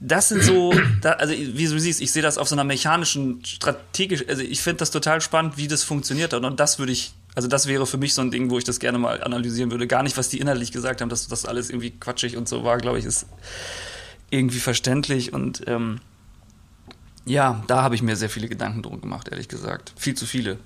das 0.07 0.29
sind 0.29 0.43
so, 0.43 0.75
da, 1.01 1.13
also 1.13 1.33
wie 1.33 1.67
du 1.67 1.81
siehst, 1.81 2.01
ich 2.03 2.13
sehe 2.13 2.23
das 2.23 2.37
auf 2.37 2.47
so 2.47 2.55
einer 2.55 2.65
mechanischen, 2.65 3.43
strategisch, 3.45 4.25
also 4.29 4.43
ich 4.43 4.61
finde 4.61 4.79
das 4.79 4.91
total 4.91 5.23
spannend, 5.23 5.57
wie 5.57 5.67
das 5.67 5.83
funktioniert 5.83 6.35
hat. 6.35 6.45
Und 6.45 6.61
das 6.61 6.79
würde 6.79 6.93
ich, 6.93 7.15
also 7.35 7.49
das 7.49 7.67
wäre 7.67 7.87
für 7.87 7.97
mich 7.97 8.13
so 8.13 8.21
ein 8.21 8.31
Ding, 8.31 8.51
wo 8.51 8.59
ich 8.59 8.65
das 8.65 8.81
gerne 8.81 8.99
mal 8.99 9.23
analysieren 9.25 9.71
würde. 9.71 9.87
Gar 9.87 10.03
nicht, 10.03 10.19
was 10.19 10.29
die 10.29 10.41
inhaltlich 10.41 10.73
gesagt 10.73 11.01
haben, 11.01 11.09
dass 11.09 11.27
das 11.27 11.47
alles 11.47 11.71
irgendwie 11.71 11.91
quatschig 11.91 12.37
und 12.37 12.49
so 12.49 12.65
war, 12.65 12.77
glaube 12.79 12.99
ich, 12.99 13.07
ist 13.07 13.27
irgendwie 14.29 14.59
verständlich. 14.59 15.33
Und 15.33 15.63
ähm, 15.67 16.01
ja, 17.25 17.65
da 17.67 17.83
habe 17.83 17.95
ich 17.95 18.03
mir 18.03 18.17
sehr 18.17 18.31
viele 18.31 18.49
Gedanken 18.49 18.83
drum 18.83 19.01
gemacht, 19.01 19.29
ehrlich 19.29 19.49
gesagt. 19.49 19.95
Viel 19.97 20.15
zu 20.15 20.27
viele. 20.27 20.59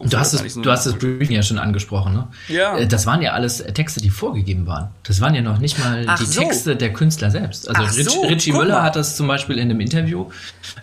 Du 0.00 0.18
hast, 0.18 0.32
es, 0.32 0.54
du 0.54 0.70
hast 0.70 0.86
das 0.86 0.94
Briefing 0.94 1.36
ja 1.36 1.42
schon 1.42 1.58
angesprochen, 1.58 2.14
ne? 2.14 2.26
Ja. 2.48 2.76
Äh, 2.76 2.88
Das 2.88 3.06
waren 3.06 3.22
ja 3.22 3.32
alles 3.32 3.58
Texte, 3.58 4.00
die 4.00 4.10
vorgegeben 4.10 4.66
waren. 4.66 4.88
Das 5.04 5.20
waren 5.20 5.34
ja 5.36 5.40
noch 5.40 5.58
nicht 5.58 5.78
mal 5.78 6.04
Ach 6.08 6.18
die 6.18 6.24
so. 6.26 6.40
Texte 6.40 6.74
der 6.74 6.92
Künstler 6.92 7.30
selbst. 7.30 7.68
Also 7.68 7.82
Ach 7.84 7.96
Rich, 7.96 8.10
so, 8.10 8.22
Richie 8.22 8.52
Müller 8.52 8.82
hat 8.82 8.96
das 8.96 9.16
zum 9.16 9.28
Beispiel 9.28 9.56
in 9.56 9.70
einem 9.70 9.78
Interview 9.80 10.30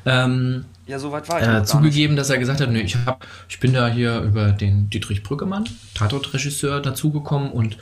ähm, 0.06 0.63
Ja, 0.88 0.98
so 0.98 1.12
weit 1.12 1.28
war 1.28 1.42
ich 1.42 1.48
äh, 1.48 1.63
zugegeben, 1.66 2.16
dass 2.16 2.30
er 2.30 2.38
gesagt 2.38 2.62
hat, 2.62 2.69
nee, 2.72 2.81
ich, 2.81 2.96
hab, 3.06 3.25
ich 3.50 3.60
bin 3.60 3.74
da 3.74 3.90
hier 3.90 4.22
über 4.22 4.52
den 4.54 4.90
Dietrich 4.90 5.24
Brüggemann, 5.24 5.66
Tatort-Regisseur, 5.94 6.80
dazugekommen 6.80 7.52
und 7.52 7.78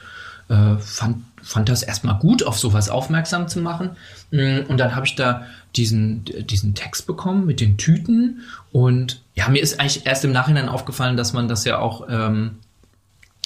äh, 0.49 0.77
fand, 0.79 1.17
fand 1.43 1.69
das 1.69 1.83
erstmal 1.83 2.17
gut, 2.17 2.41
auf 2.43 2.57
sowas 2.57 2.89
aufmerksam 2.89 3.47
zu 3.47 3.59
machen. 3.59 3.91
Mm, 4.31 4.61
Und 4.67 4.77
dann 4.79 4.95
habe 4.95 5.05
ich 5.05 5.13
da 5.15 5.45
diesen, 5.75 6.25
diesen 6.25 6.73
Text 6.75 7.05
bekommen 7.07 7.45
mit 7.45 7.59
den 7.59 7.77
Tüten 7.77 8.41
und 8.71 9.21
ja, 9.35 9.47
mir 9.49 9.61
ist 9.61 9.79
eigentlich 9.79 10.05
erst 10.05 10.25
im 10.25 10.31
Nachhinein 10.31 10.67
aufgefallen, 10.69 11.15
dass 11.17 11.33
man 11.33 11.47
das 11.47 11.63
ja 11.65 11.77
auch 11.79 12.07
ähm, 12.09 12.57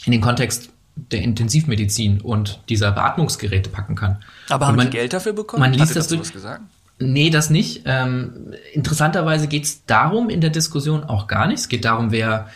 in 0.06 0.12
den 0.12 0.22
Kontext 0.22 0.70
der 0.96 1.22
Intensivmedizin 1.22 2.22
und 2.22 2.60
dieser 2.70 2.92
Beatmungsgeräte 2.92 3.70
packen 3.70 3.96
kann. 3.96 4.18
Aber 4.50 4.66
Und 4.66 4.70
haben 4.70 4.76
man, 4.78 4.92
die 4.92 4.98
Geld 4.98 5.14
dafür 5.14 5.34
bekommen? 5.34 5.62
man 5.62 5.74
liest 5.74 5.96
das 5.96 6.08
durch- 6.08 6.32
gesagt? 6.32 6.62
Nee, 7.00 7.30
das 7.32 7.50
nicht. 7.50 7.82
Ähm, 7.86 8.54
interessanterweise 8.74 9.48
geht 9.48 9.64
es 9.66 9.86
darum 9.86 10.30
in 10.30 10.42
der 10.42 10.52
Diskussion 10.52 11.04
auch 11.04 11.28
gar 11.28 11.48
nicht. 11.48 11.60
Es 11.60 11.68
geht 11.68 11.84
darum, 11.86 12.12
wer 12.12 12.48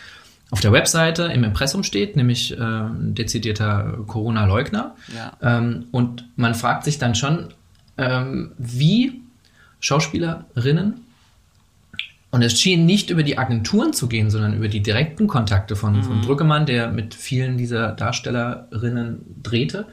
auf 0.50 0.60
der 0.60 0.72
Webseite 0.72 1.24
im 1.24 1.44
Impressum 1.44 1.82
steht, 1.82 2.16
nämlich 2.16 2.56
äh, 2.56 2.62
ein 2.62 3.14
dezidierter 3.14 3.98
Corona-Leugner. 4.06 4.94
Ja. 5.14 5.32
Ähm, 5.42 5.86
und 5.90 6.24
man 6.36 6.54
fragt 6.54 6.84
sich 6.84 6.98
dann 6.98 7.14
schon, 7.16 7.48
ähm, 7.98 8.52
wie 8.56 9.20
Schauspielerinnen, 9.80 11.04
und 12.30 12.42
es 12.42 12.60
schien 12.60 12.84
nicht 12.84 13.10
über 13.10 13.22
die 13.22 13.38
Agenturen 13.38 13.94
zu 13.94 14.06
gehen, 14.06 14.30
sondern 14.30 14.54
über 14.54 14.68
die 14.68 14.82
direkten 14.82 15.28
Kontakte 15.28 15.76
von, 15.76 16.02
von 16.02 16.20
Brüggemann, 16.20 16.66
der 16.66 16.88
mit 16.88 17.14
vielen 17.14 17.56
dieser 17.56 17.92
Darstellerinnen 17.92 19.20
drehte. 19.42 19.86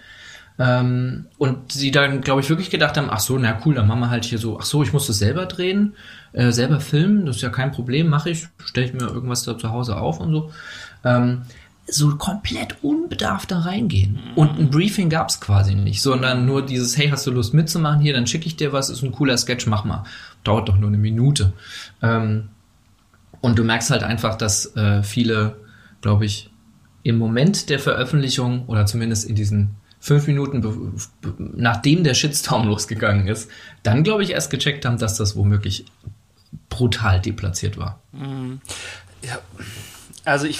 Ähm, 0.60 1.28
und 1.38 1.72
sie 1.72 1.92
dann, 1.92 2.22
glaube 2.22 2.42
ich, 2.42 2.50
wirklich 2.50 2.70
gedacht 2.70 2.98
haben, 2.98 3.10
ach 3.10 3.20
so, 3.20 3.38
na 3.38 3.60
cool, 3.66 3.76
dann 3.76 3.88
machen 3.88 4.02
wir 4.02 4.10
halt 4.10 4.26
hier 4.26 4.38
so, 4.38 4.60
ach 4.60 4.66
so, 4.66 4.84
ich 4.84 4.94
muss 4.94 5.08
das 5.08 5.18
selber 5.18 5.46
drehen, 5.46 5.96
äh, 6.34 6.52
selber 6.52 6.80
filmen, 6.80 7.26
das 7.26 7.38
ist 7.38 7.42
ja 7.42 7.50
kein 7.50 7.72
Problem, 7.72 8.08
mache 8.08 8.30
ich, 8.30 8.48
stelle 8.64 8.88
ich 8.88 8.94
mir 8.94 9.08
irgendwas 9.08 9.44
da 9.44 9.58
zu 9.58 9.72
Hause 9.72 9.98
auf 9.98 10.20
und 10.20 10.32
so. 10.32 10.52
Ähm, 11.04 11.44
so 11.88 12.16
komplett 12.16 12.84
unbedarft 12.84 13.52
da 13.52 13.60
reingehen. 13.60 14.20
Und 14.36 14.60
ein 14.60 14.70
Briefing 14.70 15.10
gab 15.10 15.30
es 15.30 15.40
quasi 15.40 15.76
nicht, 15.76 16.02
sondern 16.02 16.46
nur 16.46 16.66
dieses, 16.66 16.98
hey, 16.98 17.10
hast 17.10 17.28
du 17.28 17.32
Lust 17.32 17.54
mitzumachen? 17.54 18.02
Hier, 18.02 18.14
dann 18.14 18.28
schicke 18.28 18.48
ich 18.48 18.56
dir 18.56 18.74
was, 18.74 18.90
ist 18.90 19.04
ein 19.04 19.12
cooler 19.12 19.38
Sketch, 19.38 19.68
mach 19.68 19.86
mal. 19.86 20.04
Dauert 20.44 20.68
doch 20.68 20.78
nur 20.78 20.90
eine 20.90 20.98
Minute. 20.98 21.54
Ähm, 22.02 22.50
und 23.42 23.60
du 23.60 23.64
merkst 23.64 23.92
halt 23.92 24.04
einfach, 24.04 24.36
dass 24.36 24.76
äh, 24.76 25.04
viele, 25.04 25.58
glaube 26.02 26.26
ich, 26.26 26.50
im 27.04 27.20
Moment 27.20 27.70
der 27.70 27.80
Veröffentlichung 27.80 28.66
oder 28.66 28.88
zumindest 28.88 29.30
in 29.30 29.36
diesen 29.36 29.76
fünf 30.00 30.26
Minuten, 30.26 30.96
nachdem 31.38 32.04
der 32.04 32.16
Shitstorm 32.16 32.68
losgegangen 32.68 33.28
ist, 33.28 33.50
dann, 33.84 34.04
glaube 34.04 34.24
ich, 34.24 34.32
erst 34.32 34.50
gecheckt 34.50 34.86
haben, 34.86 34.98
dass 34.98 35.18
das 35.18 35.36
womöglich 35.36 35.86
brutal 36.70 37.22
deplatziert 37.22 37.78
war. 37.78 38.00
Ja, 39.22 39.40
also 40.24 40.48
ich, 40.48 40.60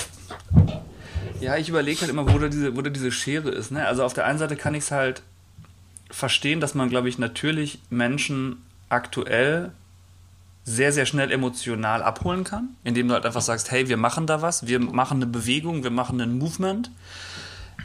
ja, 1.40 1.58
ich 1.58 1.70
überlege 1.70 2.02
halt 2.02 2.10
immer, 2.10 2.32
wo 2.32 2.38
da 2.38 2.48
diese, 2.48 2.76
wo 2.76 2.82
da 2.82 2.90
diese 2.90 3.12
Schere 3.12 3.50
ist. 3.50 3.72
Ne? 3.72 3.86
Also 3.86 4.04
auf 4.04 4.14
der 4.14 4.26
einen 4.26 4.40
Seite 4.40 4.56
kann 4.56 4.76
ich 4.76 4.86
es 4.86 4.92
halt 4.92 5.22
verstehen, 6.10 6.60
dass 6.60 6.76
man, 6.76 6.90
glaube 6.90 7.10
ich, 7.10 7.18
natürlich 7.18 7.80
Menschen 7.90 8.62
aktuell 8.90 9.72
sehr, 10.64 10.92
sehr 10.92 11.06
schnell 11.06 11.32
emotional 11.32 12.02
abholen 12.02 12.44
kann, 12.44 12.70
indem 12.84 13.08
du 13.08 13.14
halt 13.14 13.26
einfach 13.26 13.42
sagst, 13.42 13.72
hey, 13.72 13.88
wir 13.88 13.98
machen 13.98 14.26
da 14.28 14.42
was, 14.42 14.68
wir 14.68 14.80
machen 14.80 15.18
eine 15.18 15.28
Bewegung, 15.28 15.84
wir 15.84 15.92
machen 15.92 16.20
ein 16.22 16.38
Movement. 16.38 16.90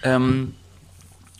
Ähm, 0.03 0.55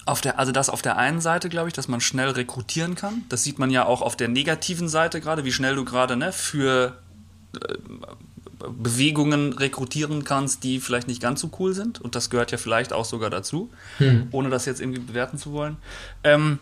Auf 0.07 0.21
der, 0.21 0.39
also 0.39 0.53
das 0.53 0.69
auf 0.69 0.83
der 0.83 0.97
einen 0.97 1.21
Seite, 1.21 1.49
glaube 1.49 1.69
ich, 1.69 1.75
dass 1.75 1.87
man 1.89 2.01
schnell 2.01 2.31
rekrutieren 2.31 2.95
kann. 2.95 3.25
Das 3.29 3.45
sieht 3.45 3.59
man 3.59 3.71
ja 3.71 3.85
auch 3.85 4.03
auf 4.03 4.17
der 4.17 4.29
negativen 4.29 4.89
Seite 4.89 5.21
gerade, 5.21 5.45
wie 5.45 5.53
schnell 5.53 5.77
du 5.77 5.85
gerade 5.85 6.17
ne, 6.17 6.33
für 6.33 6.99
äh, 7.55 7.75
Bewegungen 8.69 9.53
rekrutieren 9.53 10.25
kannst, 10.25 10.65
die 10.65 10.81
vielleicht 10.81 11.09
nicht 11.09 11.21
ganz 11.21 11.41
so 11.41 11.51
cool 11.59 11.73
sind. 11.75 12.01
Und 12.01 12.15
das 12.15 12.31
gehört 12.31 12.53
ja 12.53 12.59
vielleicht 12.59 12.93
auch 12.93 13.05
sogar 13.05 13.31
dazu, 13.31 13.71
hm. 13.99 14.29
ohne 14.33 14.51
das 14.51 14.67
jetzt 14.67 14.81
irgendwie 14.81 15.01
bewerten 15.01 15.39
zu 15.39 15.53
wollen. 15.53 15.77
Ähm, 16.25 16.59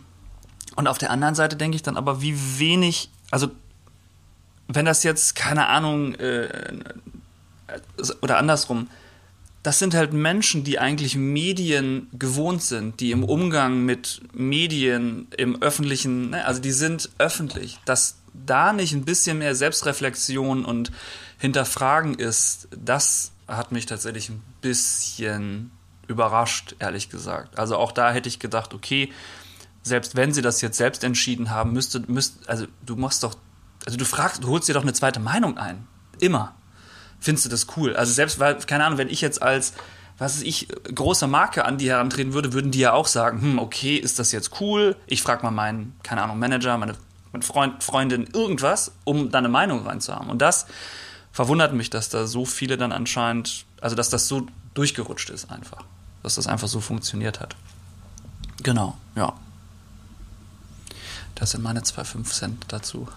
und 0.75 0.87
auf 0.87 0.97
der 0.97 1.11
anderen 1.11 1.35
Seite 1.35 1.55
denke 1.55 1.75
ich 1.75 1.83
dann 1.83 1.97
aber, 1.97 2.21
wie 2.21 2.35
wenig, 2.59 3.09
also 3.31 3.51
wenn 4.67 4.85
das 4.85 5.03
jetzt, 5.03 5.35
keine 5.35 5.67
Ahnung, 5.67 6.15
äh, 6.15 6.73
oder 8.21 8.37
andersrum, 8.37 8.87
das 9.63 9.79
sind 9.79 9.93
halt 9.93 10.13
Menschen, 10.13 10.63
die 10.63 10.79
eigentlich 10.79 11.15
Medien 11.15 12.07
gewohnt 12.13 12.61
sind, 12.61 12.99
die 13.01 13.11
im 13.11 13.23
Umgang 13.23 13.83
mit 13.83 14.21
Medien 14.33 15.27
im 15.35 15.61
öffentlichen, 15.61 16.29
ne, 16.29 16.45
also 16.45 16.61
die 16.61 16.71
sind 16.71 17.09
öffentlich, 17.17 17.77
dass 17.85 18.19
da 18.33 18.71
nicht 18.71 18.93
ein 18.93 19.03
bisschen 19.03 19.39
mehr 19.39 19.55
Selbstreflexion 19.55 20.63
und 20.63 20.91
Hinterfragen 21.39 22.15
ist, 22.15 22.67
das 22.71 23.31
hat 23.47 23.71
mich 23.71 23.85
tatsächlich 23.85 24.29
ein 24.29 24.43
bisschen 24.61 25.71
überrascht, 26.07 26.75
ehrlich 26.79 27.09
gesagt. 27.09 27.57
Also 27.57 27.77
auch 27.77 27.91
da 27.91 28.11
hätte 28.11 28.27
ich 28.27 28.39
gedacht, 28.39 28.73
okay, 28.73 29.11
selbst 29.81 30.15
wenn 30.15 30.33
sie 30.33 30.41
das 30.41 30.61
jetzt 30.61 30.77
selbst 30.77 31.03
entschieden 31.03 31.49
haben, 31.49 31.71
müsste, 31.71 32.01
müsste 32.07 32.47
also 32.49 32.67
du 32.85 32.95
machst 32.95 33.23
doch, 33.23 33.35
also 33.85 33.97
du 33.97 34.05
fragst, 34.05 34.43
du 34.43 34.49
holst 34.49 34.67
dir 34.67 34.73
doch 34.73 34.81
eine 34.81 34.93
zweite 34.93 35.19
Meinung 35.19 35.57
ein. 35.57 35.87
Immer. 36.19 36.55
Findest 37.19 37.45
du 37.45 37.49
das 37.49 37.67
cool? 37.77 37.95
Also 37.95 38.11
selbst, 38.11 38.39
weil, 38.39 38.55
keine 38.55 38.85
Ahnung, 38.85 38.97
wenn 38.97 39.09
ich 39.09 39.21
jetzt 39.21 39.41
als, 39.41 39.73
was 40.17 40.37
weiß 40.37 40.43
ich, 40.43 40.67
große 40.93 41.27
Marke 41.27 41.63
an 41.63 41.77
die 41.77 41.89
herantreten 41.89 42.33
würde, 42.33 42.51
würden 42.51 42.71
die 42.71 42.79
ja 42.79 42.91
auch 42.91 43.07
sagen, 43.07 43.41
hm, 43.41 43.59
okay, 43.59 43.95
ist 43.95 44.19
das 44.19 44.33
jetzt 44.33 44.59
cool? 44.59 44.97
Ich 45.07 45.21
frage 45.21 45.43
mal 45.43 45.51
meinen, 45.51 45.97
keine 46.03 46.21
Ahnung, 46.21 46.37
Manager, 46.39 46.77
meine, 46.77 46.95
meine 47.31 47.43
Freund, 47.43 47.81
Freundin, 47.81 48.27
irgendwas, 48.33 48.91
um 49.05 49.31
da 49.31 49.37
eine 49.37 49.49
Meinung 49.49 49.85
reinzuhaben. 49.85 50.29
Und 50.29 50.41
das 50.41 50.65
verwundert 51.31 51.73
mich, 51.73 51.89
dass 51.89 52.09
da 52.09 52.27
so 52.27 52.45
viele 52.45 52.77
dann 52.77 52.91
anscheinend, 52.91 53.65
also 53.81 53.95
dass 53.95 54.09
das 54.09 54.27
so 54.27 54.47
durchgerutscht 54.73 55.29
ist 55.29 55.51
einfach. 55.51 55.83
Dass 56.23 56.35
das 56.35 56.47
einfach 56.47 56.67
so 56.67 56.81
funktioniert 56.81 57.39
hat. 57.39 57.55
Genau, 58.61 58.97
ja. 59.15 59.33
Das 61.35 61.51
sind 61.51 61.63
meine 61.63 61.83
zwei 61.83 62.03
5 62.03 62.31
Cent 62.33 62.65
dazu. 62.67 63.07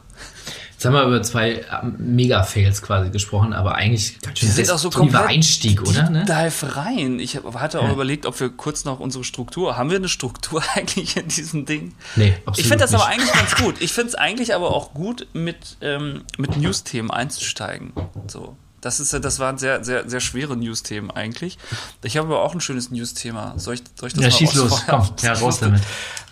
Jetzt 0.83 0.87
haben 0.89 0.95
wir 0.95 1.05
über 1.05 1.23
zwei 1.23 1.65
ähm, 1.81 1.95
Mega-Fails 2.17 2.83
quasi 2.83 3.11
gesprochen, 3.11 3.53
aber 3.53 3.77
eigentlich 3.77 4.21
ganz 4.21 4.41
schön 4.41 4.49
das 4.57 4.69
auch 4.69 4.79
so 4.79 4.91
komplett 4.91 5.29
Einstieg, 5.29 5.81
oder? 5.81 6.11
Ne? 6.11 6.25
Dive 6.25 6.75
rein. 6.75 7.21
Ich 7.21 7.37
hatte 7.37 7.79
auch 7.79 7.85
ja. 7.85 7.93
überlegt, 7.93 8.27
ob 8.27 8.41
wir 8.41 8.49
kurz 8.49 8.85
noch 8.85 8.99
unsere 8.99 9.23
Struktur, 9.23 9.77
haben 9.77 9.91
wir 9.91 9.99
eine 9.99 10.09
Struktur 10.09 10.61
eigentlich 10.75 11.17
in 11.17 11.29
diesem 11.29 11.67
Ding? 11.67 11.95
Nee, 12.17 12.35
absolut 12.39 12.59
Ich 12.59 12.67
finde 12.67 12.79
das 12.79 12.91
nicht. 12.91 13.01
aber 13.01 13.09
eigentlich 13.09 13.33
ganz 13.33 13.55
gut. 13.55 13.77
Ich 13.79 13.93
finde 13.93 14.09
es 14.09 14.15
eigentlich 14.17 14.57
aber 14.57 14.75
auch 14.75 14.93
gut, 14.93 15.29
mit, 15.35 15.77
ähm, 15.83 16.25
mit 16.37 16.57
News-Themen 16.57 17.13
einzusteigen. 17.13 17.93
So. 18.27 18.57
Das, 18.81 18.99
ist, 18.99 19.13
das 19.13 19.39
waren 19.39 19.59
sehr, 19.59 19.85
sehr, 19.85 20.11
sehr 20.11 20.19
schwere 20.19 20.57
News-Themen 20.57 21.13
eigentlich. 21.13 21.59
Ich 22.03 22.17
habe 22.17 22.27
aber 22.27 22.43
auch 22.43 22.55
ein 22.55 22.61
schönes 22.61 22.91
News-Thema. 22.91 23.55
Soll 23.57 23.75
ich, 23.75 23.83
soll 23.95 24.09
ich 24.09 24.15
das 24.15 24.25
ja, 24.25 24.31
mal 24.31 24.37
schieß 24.37 24.55
los, 24.55 24.83
komm, 24.85 25.09
ja, 25.23 25.35
raus 25.35 25.61
damit. 25.61 25.81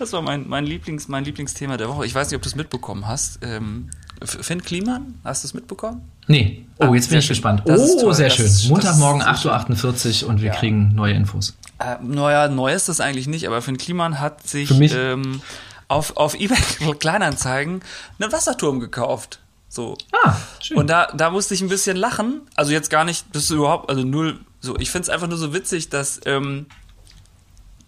Das 0.00 0.12
war 0.12 0.22
mein, 0.22 0.48
mein, 0.48 0.66
Lieblings, 0.66 1.06
mein 1.06 1.24
Lieblingsthema 1.24 1.76
der 1.76 1.88
Woche. 1.88 2.04
Ich 2.04 2.14
weiß 2.16 2.28
nicht, 2.28 2.36
ob 2.36 2.42
du 2.42 2.48
es 2.48 2.56
mitbekommen 2.56 3.06
hast. 3.06 3.38
Ähm, 3.42 3.88
Finn 4.22 4.62
Kliman, 4.62 5.18
hast 5.24 5.44
du 5.44 5.48
es 5.48 5.54
mitbekommen? 5.54 6.02
Nee. 6.26 6.64
Oh, 6.78 6.84
ah, 6.84 6.94
jetzt 6.94 7.08
bin 7.08 7.18
ich 7.18 7.24
schön. 7.24 7.34
gespannt. 7.34 7.62
Oh, 7.64 8.12
sehr 8.12 8.30
schön. 8.30 8.50
Montagmorgen 8.68 9.22
8.48 9.22 10.22
Uhr 10.24 10.30
und 10.30 10.40
wir 10.40 10.48
ja. 10.48 10.54
kriegen 10.54 10.94
neue 10.94 11.14
Infos. 11.14 11.56
Äh, 11.78 11.96
naja, 12.02 12.48
neu 12.48 12.72
ist 12.72 12.88
das 12.88 13.00
eigentlich 13.00 13.26
nicht, 13.26 13.46
aber 13.46 13.62
Finn 13.62 13.78
Kliman 13.78 14.20
hat 14.20 14.46
sich 14.46 14.70
ähm, 14.92 15.40
auf, 15.88 16.16
auf 16.16 16.34
eBay 16.34 16.58
Kleinanzeigen 16.98 17.80
einen 18.18 18.32
Wasserturm 18.32 18.80
gekauft. 18.80 19.40
So. 19.68 19.96
Ah, 20.24 20.36
schön. 20.60 20.76
Und 20.76 20.88
da, 20.88 21.06
da 21.14 21.30
musste 21.30 21.54
ich 21.54 21.62
ein 21.62 21.68
bisschen 21.68 21.96
lachen. 21.96 22.42
Also 22.56 22.72
jetzt 22.72 22.90
gar 22.90 23.04
nicht, 23.04 23.26
das 23.32 23.44
ist 23.44 23.50
überhaupt, 23.50 23.88
also 23.88 24.02
null, 24.02 24.40
so. 24.60 24.76
Ich 24.78 24.90
finde 24.90 25.04
es 25.04 25.08
einfach 25.08 25.28
nur 25.28 25.38
so 25.38 25.54
witzig, 25.54 25.88
dass 25.88 26.20
ähm, 26.26 26.66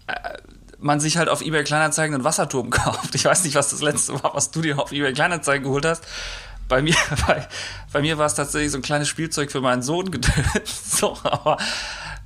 äh, 0.07 0.39
man 0.83 1.01
sich 1.01 1.17
halt 1.17 1.29
auf 1.29 1.41
eBay 1.41 1.65
Kleinanzeigen 1.65 2.15
einen 2.15 2.25
Wasserturm 2.25 2.71
kauft. 2.71 3.15
Ich 3.15 3.25
weiß 3.25 3.45
nicht, 3.45 3.55
was 3.55 3.71
das 3.71 3.81
letzte 3.81 4.23
war, 4.23 4.35
was 4.35 4.51
du 4.51 4.61
dir 4.61 4.79
auf 4.79 4.93
eBay 4.93 5.13
Kleinanzeigen 5.13 5.65
geholt 5.65 5.87
hast. 5.87 6.05
Bei 6.69 6.83
mir, 6.83 6.97
bei, 7.27 7.47
bei 7.93 8.01
mir 8.01 8.19
war 8.19 8.27
es 8.27 8.35
tatsächlich 8.35 8.73
so 8.73 8.79
ein 8.79 8.83
kleines 8.83 9.09
Spielzeug 9.09 9.51
für 9.51 9.61
meinen 9.61 9.83
Sohn 9.83 10.11
getötet. 10.11 10.69
So, 10.93 11.17
aber 11.23 11.57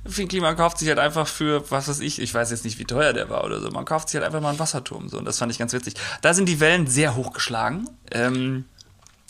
Finn 0.05 0.27
Kliman 0.27 0.55
kauft 0.55 0.77
sich 0.77 0.89
halt 0.89 0.99
einfach 0.99 1.25
für, 1.25 1.69
was 1.71 1.87
weiß 1.87 1.99
ich, 2.01 2.21
ich 2.21 2.33
weiß 2.33 2.51
jetzt 2.51 2.63
nicht, 2.65 2.77
wie 2.79 2.85
teuer 2.85 3.13
der 3.13 3.29
war 3.29 3.43
oder 3.43 3.59
so. 3.59 3.69
Man 3.71 3.85
kauft 3.85 4.09
sich 4.09 4.15
halt 4.15 4.25
einfach 4.25 4.41
mal 4.41 4.49
einen 4.49 4.59
Wasserturm. 4.59 5.09
So, 5.09 5.17
und 5.17 5.25
das 5.25 5.39
fand 5.39 5.51
ich 5.51 5.57
ganz 5.57 5.73
witzig. 5.73 5.95
Da 6.21 6.33
sind 6.33 6.47
die 6.47 6.59
Wellen 6.59 6.85
sehr 6.85 7.15
hochgeschlagen. 7.15 7.89
Ähm, 8.11 8.65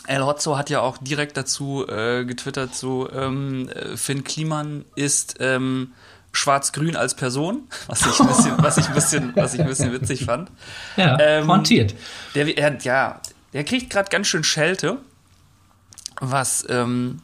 El 0.08 0.26
Hotzo 0.26 0.58
hat 0.58 0.70
ja 0.70 0.82
auch 0.82 0.98
direkt 0.98 1.38
dazu 1.38 1.86
äh, 1.88 2.26
getwittert, 2.26 2.74
so 2.74 3.10
ähm, 3.12 3.70
äh, 3.70 3.98
Finn 3.98 4.24
Kliman 4.24 4.86
ist 4.96 5.36
ähm, 5.40 5.94
schwarz-grün 6.38 6.96
als 6.96 7.16
Person, 7.16 7.68
was 7.88 8.02
ich 8.02 8.20
ein 8.20 8.28
bisschen, 8.28 8.64
was 8.64 8.78
ich 8.78 8.88
ein 8.88 8.94
bisschen, 8.94 9.36
was 9.36 9.54
ich 9.54 9.60
ein 9.60 9.68
bisschen 9.68 9.92
witzig 9.92 10.26
fand. 10.26 10.52
Ja, 10.96 11.18
ähm, 11.20 11.46
frontiert. 11.46 11.96
Der, 12.36 12.58
er, 12.58 12.78
ja, 12.82 13.22
der 13.54 13.64
kriegt 13.64 13.90
gerade 13.90 14.10
ganz 14.10 14.28
schön 14.28 14.44
Schelte, 14.44 14.98
was 16.20 16.66
ähm, 16.70 17.22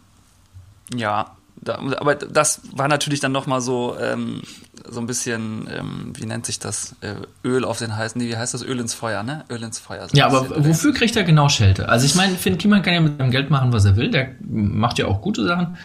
ja, 0.96 1.36
da, 1.56 1.76
aber 1.76 2.16
das 2.16 2.62
war 2.72 2.88
natürlich 2.88 3.20
dann 3.20 3.32
noch 3.32 3.46
mal 3.46 3.62
so 3.62 3.96
ähm, 4.00 4.42
so 4.90 5.00
ein 5.00 5.06
bisschen, 5.06 5.68
ähm, 5.72 6.14
wie 6.16 6.26
nennt 6.26 6.46
sich 6.46 6.60
das, 6.60 6.96
äh, 7.02 7.16
Öl 7.48 7.64
auf 7.64 7.78
den 7.78 7.96
heißen, 7.96 8.20
nee, 8.20 8.28
wie 8.28 8.38
heißt 8.38 8.54
das, 8.54 8.64
Öl 8.64 8.80
ins 8.80 8.94
Feuer, 8.94 9.24
ne? 9.24 9.46
Öl 9.50 9.62
ins 9.62 9.80
Feuer. 9.80 10.08
So 10.10 10.18
ja, 10.18 10.28
aber 10.28 10.66
wofür 10.66 10.94
kriegt 10.94 11.16
er 11.16 11.24
genau 11.24 11.48
Schelte? 11.50 11.90
Also 11.90 12.06
ich 12.06 12.16
meine, 12.16 12.36
Finn 12.36 12.58
Kliman 12.58 12.82
kann 12.82 12.94
ja 12.94 13.02
mit 13.02 13.18
seinem 13.18 13.32
Geld 13.32 13.50
machen, 13.50 13.72
was 13.72 13.86
er 13.86 13.96
will, 13.96 14.10
der 14.10 14.32
macht 14.42 15.00
ja 15.00 15.06
auch 15.06 15.22
gute 15.22 15.46
Sachen, 15.46 15.78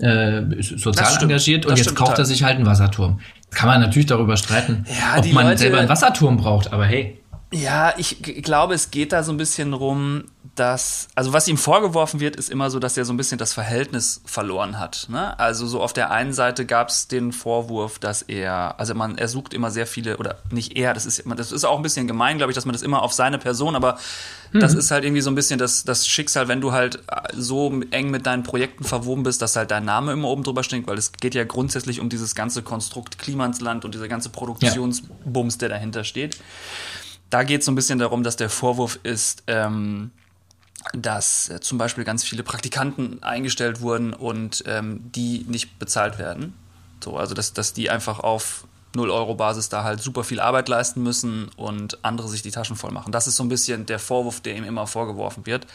äh, 0.00 0.42
ist 0.56 0.78
sozial 0.80 1.22
engagiert 1.22 1.66
und 1.66 1.76
jetzt 1.76 1.94
kauft 1.94 2.12
total. 2.12 2.24
er 2.24 2.26
sich 2.26 2.42
halt 2.42 2.56
einen 2.56 2.66
Wasserturm. 2.66 3.20
Kann 3.50 3.68
man 3.68 3.80
natürlich 3.80 4.06
darüber 4.06 4.36
streiten, 4.36 4.86
ja, 4.88 5.18
ob 5.18 5.32
man 5.32 5.46
Leute, 5.46 5.58
selber 5.58 5.78
einen 5.78 5.88
Wasserturm 5.88 6.36
braucht, 6.36 6.72
aber 6.72 6.84
hey. 6.84 7.21
Ja, 7.52 7.94
ich 7.98 8.22
glaube, 8.42 8.74
es 8.74 8.90
geht 8.90 9.12
da 9.12 9.22
so 9.22 9.30
ein 9.30 9.36
bisschen 9.36 9.74
rum, 9.74 10.24
dass, 10.54 11.08
also 11.14 11.32
was 11.32 11.48
ihm 11.48 11.56
vorgeworfen 11.56 12.20
wird, 12.20 12.36
ist 12.36 12.50
immer 12.50 12.70
so, 12.70 12.78
dass 12.78 12.96
er 12.96 13.04
so 13.04 13.12
ein 13.12 13.16
bisschen 13.16 13.38
das 13.38 13.52
Verhältnis 13.52 14.20
verloren 14.24 14.78
hat. 14.78 15.06
Ne? 15.08 15.38
Also 15.38 15.66
so 15.66 15.80
auf 15.80 15.92
der 15.92 16.10
einen 16.10 16.32
Seite 16.32 16.66
gab 16.66 16.88
es 16.88 17.08
den 17.08 17.32
Vorwurf, 17.32 17.98
dass 17.98 18.22
er, 18.22 18.78
also 18.78 18.94
man, 18.94 19.16
er 19.16 19.28
sucht 19.28 19.54
immer 19.54 19.70
sehr 19.70 19.86
viele, 19.86 20.16
oder 20.16 20.38
nicht 20.50 20.76
er, 20.76 20.92
das 20.92 21.06
ist, 21.06 21.24
das 21.36 21.52
ist 21.52 21.64
auch 21.64 21.76
ein 21.76 21.82
bisschen 21.82 22.06
gemein, 22.06 22.36
glaube 22.36 22.52
ich, 22.52 22.54
dass 22.54 22.66
man 22.66 22.74
das 22.74 22.82
immer 22.82 23.02
auf 23.02 23.12
seine 23.12 23.38
Person, 23.38 23.76
aber 23.76 23.98
mhm. 24.52 24.60
das 24.60 24.74
ist 24.74 24.90
halt 24.90 25.04
irgendwie 25.04 25.22
so 25.22 25.30
ein 25.30 25.34
bisschen 25.34 25.58
das, 25.58 25.84
das 25.84 26.06
Schicksal, 26.06 26.48
wenn 26.48 26.60
du 26.60 26.72
halt 26.72 27.02
so 27.34 27.80
eng 27.90 28.10
mit 28.10 28.26
deinen 28.26 28.42
Projekten 28.42 28.84
verwoben 28.84 29.22
bist, 29.22 29.40
dass 29.40 29.56
halt 29.56 29.70
dein 29.70 29.84
Name 29.86 30.12
immer 30.12 30.28
oben 30.28 30.42
drüber 30.42 30.62
steht, 30.64 30.86
weil 30.86 30.98
es 30.98 31.12
geht 31.12 31.34
ja 31.34 31.44
grundsätzlich 31.44 32.00
um 32.00 32.10
dieses 32.10 32.34
ganze 32.34 32.62
Konstrukt 32.62 33.18
Klimansland 33.18 33.86
und 33.86 33.94
dieser 33.94 34.08
ganze 34.08 34.28
Produktionsbums, 34.28 35.54
ja. 35.54 35.58
der 35.60 35.68
dahinter 35.70 36.04
steht 36.04 36.38
da 37.32 37.44
geht 37.44 37.60
es 37.60 37.66
so 37.66 37.72
ein 37.72 37.74
bisschen 37.74 37.98
darum, 37.98 38.22
dass 38.22 38.36
der 38.36 38.50
Vorwurf 38.50 39.00
ist, 39.04 39.44
ähm, 39.46 40.10
dass 40.92 41.48
äh, 41.48 41.60
zum 41.60 41.78
Beispiel 41.78 42.04
ganz 42.04 42.24
viele 42.24 42.42
Praktikanten 42.42 43.22
eingestellt 43.22 43.80
wurden 43.80 44.12
und 44.12 44.62
ähm, 44.66 45.00
die 45.12 45.46
nicht 45.48 45.78
bezahlt 45.78 46.18
werden. 46.18 46.52
So, 47.02 47.16
also 47.16 47.34
dass, 47.34 47.54
dass 47.54 47.72
die 47.72 47.88
einfach 47.88 48.18
auf 48.18 48.66
0-Euro-Basis 48.94 49.68
da 49.68 49.84
halt 49.84 50.02
super 50.02 50.24
viel 50.24 50.40
Arbeit 50.40 50.68
leisten 50.68 51.02
müssen 51.02 51.50
und 51.56 52.04
andere 52.04 52.28
sich 52.28 52.42
die 52.42 52.50
Taschen 52.50 52.76
voll 52.76 52.90
machen. 52.90 53.12
Das 53.12 53.26
ist 53.26 53.36
so 53.36 53.42
ein 53.42 53.48
bisschen 53.48 53.86
der 53.86 53.98
Vorwurf, 53.98 54.40
der 54.40 54.56
ihm 54.56 54.64
immer 54.64 54.86
vorgeworfen 54.86 55.46
wird. 55.46 55.66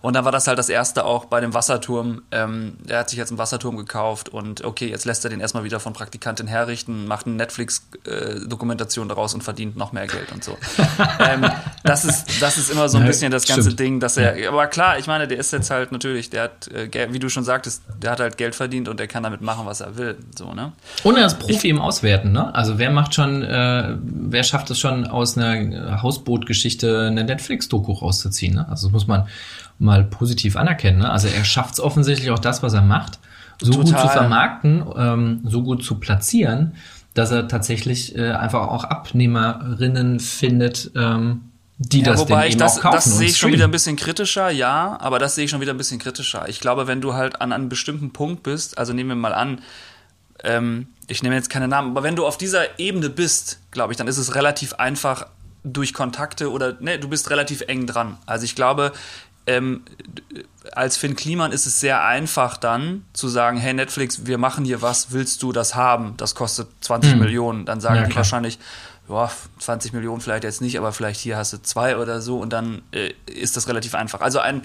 Und 0.00 0.14
dann 0.14 0.24
war 0.24 0.32
das 0.32 0.46
halt 0.46 0.58
das 0.58 0.68
erste 0.68 1.04
auch 1.04 1.26
bei 1.26 1.40
dem 1.40 1.54
Wasserturm. 1.54 2.22
Ähm, 2.30 2.76
er 2.86 3.00
hat 3.00 3.10
sich 3.10 3.18
jetzt 3.18 3.30
einen 3.30 3.38
Wasserturm 3.38 3.76
gekauft 3.76 4.28
und 4.28 4.64
okay, 4.64 4.88
jetzt 4.88 5.04
lässt 5.04 5.24
er 5.24 5.30
den 5.30 5.40
erstmal 5.40 5.64
wieder 5.64 5.80
von 5.80 5.92
Praktikantin 5.92 6.46
herrichten, 6.46 7.06
macht 7.06 7.26
eine 7.26 7.36
Netflix-Dokumentation 7.36 9.06
äh, 9.06 9.08
daraus 9.08 9.34
und 9.34 9.42
verdient 9.42 9.76
noch 9.76 9.92
mehr 9.92 10.06
Geld 10.06 10.30
und 10.32 10.44
so. 10.44 10.56
ähm, 11.20 11.46
das, 11.84 12.04
ist, 12.04 12.42
das 12.42 12.58
ist 12.58 12.70
immer 12.70 12.88
so 12.88 12.98
ein 12.98 13.06
bisschen 13.06 13.30
das 13.30 13.46
ganze 13.46 13.62
Stimmt. 13.62 13.80
Ding, 13.80 14.00
dass 14.00 14.16
er, 14.16 14.48
aber 14.48 14.66
klar, 14.66 14.98
ich 14.98 15.06
meine, 15.06 15.26
der 15.26 15.38
ist 15.38 15.52
jetzt 15.52 15.70
halt 15.70 15.92
natürlich, 15.92 16.30
der 16.30 16.42
hat, 16.44 16.68
äh, 16.68 17.12
wie 17.12 17.18
du 17.18 17.28
schon 17.28 17.44
sagtest, 17.44 17.82
der 18.02 18.10
hat 18.10 18.20
halt 18.20 18.36
Geld 18.36 18.54
verdient 18.54 18.88
und 18.88 19.00
der 19.00 19.08
kann 19.08 19.22
damit 19.22 19.40
machen, 19.40 19.66
was 19.66 19.80
er 19.80 19.96
will. 19.96 20.16
So, 20.36 20.54
ne? 20.54 20.72
Ohne 21.04 21.20
das 21.20 21.38
Profi 21.38 21.54
ich, 21.54 21.64
im 21.64 21.80
Auswerten, 21.80 22.32
ne? 22.32 22.54
Also 22.58 22.76
wer 22.76 22.90
macht 22.90 23.14
schon, 23.14 23.44
äh, 23.44 23.94
wer 24.00 24.42
schafft 24.42 24.68
es 24.70 24.80
schon 24.80 25.06
aus 25.06 25.38
einer 25.38 26.02
Hausbootgeschichte 26.02 27.06
eine 27.06 27.22
Netflix-Doku 27.22 27.92
rauszuziehen? 27.92 28.56
Ne? 28.56 28.68
Also 28.68 28.88
das 28.88 28.92
muss 28.92 29.06
man 29.06 29.28
mal 29.78 30.02
positiv 30.02 30.56
anerkennen. 30.56 30.98
Ne? 30.98 31.08
Also 31.08 31.28
er 31.28 31.44
schafft 31.44 31.74
es 31.74 31.80
offensichtlich 31.80 32.32
auch 32.32 32.40
das, 32.40 32.60
was 32.64 32.74
er 32.74 32.82
macht, 32.82 33.20
so 33.62 33.70
Total. 33.70 33.84
gut 33.84 34.00
zu 34.00 34.08
vermarkten, 34.08 34.84
ähm, 34.96 35.40
so 35.44 35.62
gut 35.62 35.84
zu 35.84 36.00
platzieren, 36.00 36.74
dass 37.14 37.30
er 37.30 37.46
tatsächlich 37.46 38.16
äh, 38.16 38.32
einfach 38.32 38.66
auch 38.66 38.82
Abnehmerinnen 38.82 40.18
findet, 40.18 40.90
ähm, 40.96 41.42
die 41.78 42.00
ja, 42.00 42.06
das 42.06 42.20
wobei 42.22 42.48
ich 42.48 42.56
das, 42.56 42.80
das 42.80 43.04
sehe 43.04 43.28
ich 43.28 43.36
schon 43.36 43.52
wieder 43.52 43.66
ein 43.66 43.70
bisschen 43.70 43.94
kritischer, 43.94 44.50
ja, 44.50 44.98
aber 45.00 45.20
das 45.20 45.36
sehe 45.36 45.44
ich 45.44 45.50
schon 45.52 45.60
wieder 45.60 45.74
ein 45.74 45.78
bisschen 45.78 46.00
kritischer. 46.00 46.48
Ich 46.48 46.58
glaube, 46.58 46.88
wenn 46.88 47.00
du 47.00 47.14
halt 47.14 47.40
an 47.40 47.52
einem 47.52 47.68
bestimmten 47.68 48.12
Punkt 48.12 48.42
bist, 48.42 48.78
also 48.78 48.92
nehmen 48.92 49.10
wir 49.10 49.14
mal 49.14 49.32
an, 49.32 49.60
ähm, 50.44 50.88
ich 51.06 51.22
nehme 51.22 51.34
jetzt 51.34 51.50
keine 51.50 51.68
Namen, 51.68 51.90
aber 51.92 52.02
wenn 52.02 52.16
du 52.16 52.26
auf 52.26 52.38
dieser 52.38 52.78
Ebene 52.78 53.08
bist, 53.10 53.60
glaube 53.70 53.92
ich, 53.92 53.96
dann 53.96 54.08
ist 54.08 54.18
es 54.18 54.34
relativ 54.34 54.74
einfach 54.74 55.26
durch 55.64 55.92
Kontakte 55.94 56.50
oder 56.50 56.76
ne, 56.80 56.98
du 56.98 57.08
bist 57.08 57.30
relativ 57.30 57.62
eng 57.62 57.86
dran. 57.86 58.18
Also 58.26 58.44
ich 58.44 58.54
glaube, 58.54 58.92
ähm, 59.46 59.82
als 60.72 60.96
Finn 60.98 61.16
Kliman 61.16 61.52
ist 61.52 61.66
es 61.66 61.80
sehr 61.80 62.04
einfach 62.04 62.56
dann 62.58 63.04
zu 63.14 63.28
sagen, 63.28 63.56
hey 63.58 63.72
Netflix, 63.72 64.26
wir 64.26 64.36
machen 64.38 64.64
hier 64.64 64.82
was, 64.82 65.10
willst 65.12 65.42
du 65.42 65.52
das 65.52 65.74
haben? 65.74 66.14
Das 66.18 66.34
kostet 66.34 66.68
20 66.82 67.12
Hm. 67.12 67.18
Millionen. 67.18 67.64
Dann 67.64 67.80
sagen 67.80 67.96
Ja, 67.96 68.02
die 68.02 68.10
klar. 68.10 68.18
wahrscheinlich, 68.18 68.58
ja, 69.08 69.30
20 69.58 69.94
Millionen 69.94 70.20
vielleicht 70.20 70.44
jetzt 70.44 70.60
nicht, 70.60 70.76
aber 70.78 70.92
vielleicht 70.92 71.20
hier 71.20 71.38
hast 71.38 71.54
du 71.54 71.62
zwei 71.62 71.96
oder 71.96 72.20
so 72.20 72.38
und 72.38 72.52
dann 72.52 72.82
äh, 72.92 73.12
ist 73.26 73.56
das 73.56 73.66
relativ 73.68 73.94
einfach. 73.94 74.20
Also 74.20 74.38
ein, 74.38 74.62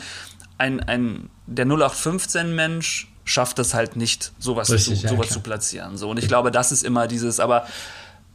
ein, 0.57 0.81
ein 0.81 1.29
der 1.47 1.65
0815-Mensch 1.65 3.07
schafft 3.25 3.59
es 3.59 3.73
halt 3.73 3.95
nicht, 3.95 4.31
sowas, 4.39 4.69
Richtig, 4.69 4.99
zu, 4.99 5.03
ja, 5.05 5.09
sowas 5.09 5.27
klar. 5.27 5.33
zu 5.37 5.39
platzieren. 5.41 5.97
So. 5.97 6.09
Und 6.09 6.17
ich 6.19 6.27
glaube, 6.27 6.51
das 6.51 6.71
ist 6.71 6.83
immer 6.83 7.07
dieses, 7.07 7.39
aber 7.39 7.65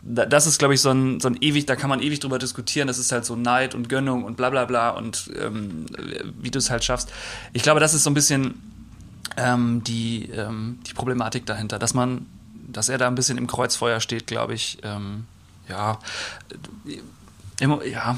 da- 0.03 0.25
das 0.27 0.47
ist, 0.47 0.59
glaube 0.59 0.75
ich, 0.75 0.81
so 0.81 0.91
ein, 0.91 1.21
so 1.21 1.29
ein 1.29 1.37
ewig, 1.41 1.67
da 1.67 1.77
kann 1.77 1.91
man 1.91 2.01
ewig 2.01 2.21
drüber 2.21 2.39
diskutieren. 2.39 2.87
Das 2.89 2.99
ist 2.99 3.13
halt 3.13 3.25
so 3.25 3.37
Neid 3.37 3.75
und 3.75 3.89
Gönnung 3.89 4.25
und 4.25 4.37
bla 4.37 4.49
bla 4.51 4.65
bla 4.65 4.91
und 4.91 5.31
ähm, 5.39 5.87
wie 6.41 6.51
du 6.51 6.59
es 6.59 6.71
halt 6.71 6.85
schaffst. 6.85 7.11
Ich 7.53 7.63
glaube, 7.63 7.81
das 7.81 7.93
ist 7.95 8.05
so 8.05 8.11
ein 8.11 8.15
bisschen 8.15 8.55
ähm, 9.37 9.83
die, 9.85 10.31
ähm, 10.31 10.79
die 10.87 10.95
Problematik 10.95 11.45
dahinter, 11.47 11.79
dass 11.79 11.93
man, 11.95 12.27
dass 12.67 12.89
er 12.89 12.97
da 12.99 13.07
ein 13.09 13.15
bisschen 13.15 13.37
im 13.39 13.47
Kreuzfeuer 13.47 14.01
steht, 14.01 14.27
glaube 14.27 14.55
ich. 14.55 14.79
Ähm, 14.83 15.27
ja, 15.69 15.99
immer, 17.61 17.85
ja. 17.85 18.17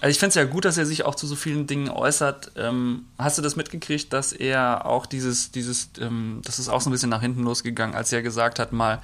Also 0.00 0.10
ich 0.10 0.18
finde 0.18 0.28
es 0.28 0.34
ja 0.36 0.44
gut, 0.44 0.64
dass 0.64 0.78
er 0.78 0.86
sich 0.86 1.04
auch 1.04 1.14
zu 1.14 1.26
so 1.26 1.34
vielen 1.34 1.66
Dingen 1.66 1.90
äußert. 1.90 2.52
Ähm, 2.56 3.06
hast 3.18 3.38
du 3.38 3.42
das 3.42 3.56
mitgekriegt, 3.56 4.12
dass 4.12 4.32
er 4.32 4.86
auch 4.86 5.06
dieses, 5.06 5.50
dieses, 5.50 5.90
ähm, 6.00 6.40
das 6.44 6.58
ist 6.58 6.68
auch 6.68 6.80
so 6.80 6.88
ein 6.88 6.92
bisschen 6.92 7.10
nach 7.10 7.20
hinten 7.20 7.42
losgegangen, 7.42 7.96
als 7.96 8.12
er 8.12 8.22
gesagt 8.22 8.58
hat 8.58 8.72
mal, 8.72 9.00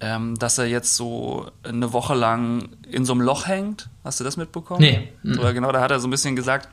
ähm, 0.00 0.36
dass 0.36 0.58
er 0.58 0.66
jetzt 0.66 0.96
so 0.96 1.50
eine 1.62 1.92
Woche 1.92 2.14
lang 2.14 2.70
in 2.90 3.04
so 3.04 3.12
einem 3.12 3.22
Loch 3.22 3.46
hängt. 3.46 3.88
Hast 4.02 4.18
du 4.18 4.24
das 4.24 4.36
mitbekommen? 4.36 4.80
Nee. 4.80 5.08
Oder 5.38 5.52
genau, 5.52 5.70
da 5.70 5.80
hat 5.80 5.92
er 5.92 6.00
so 6.00 6.08
ein 6.08 6.10
bisschen 6.10 6.34
gesagt, 6.34 6.68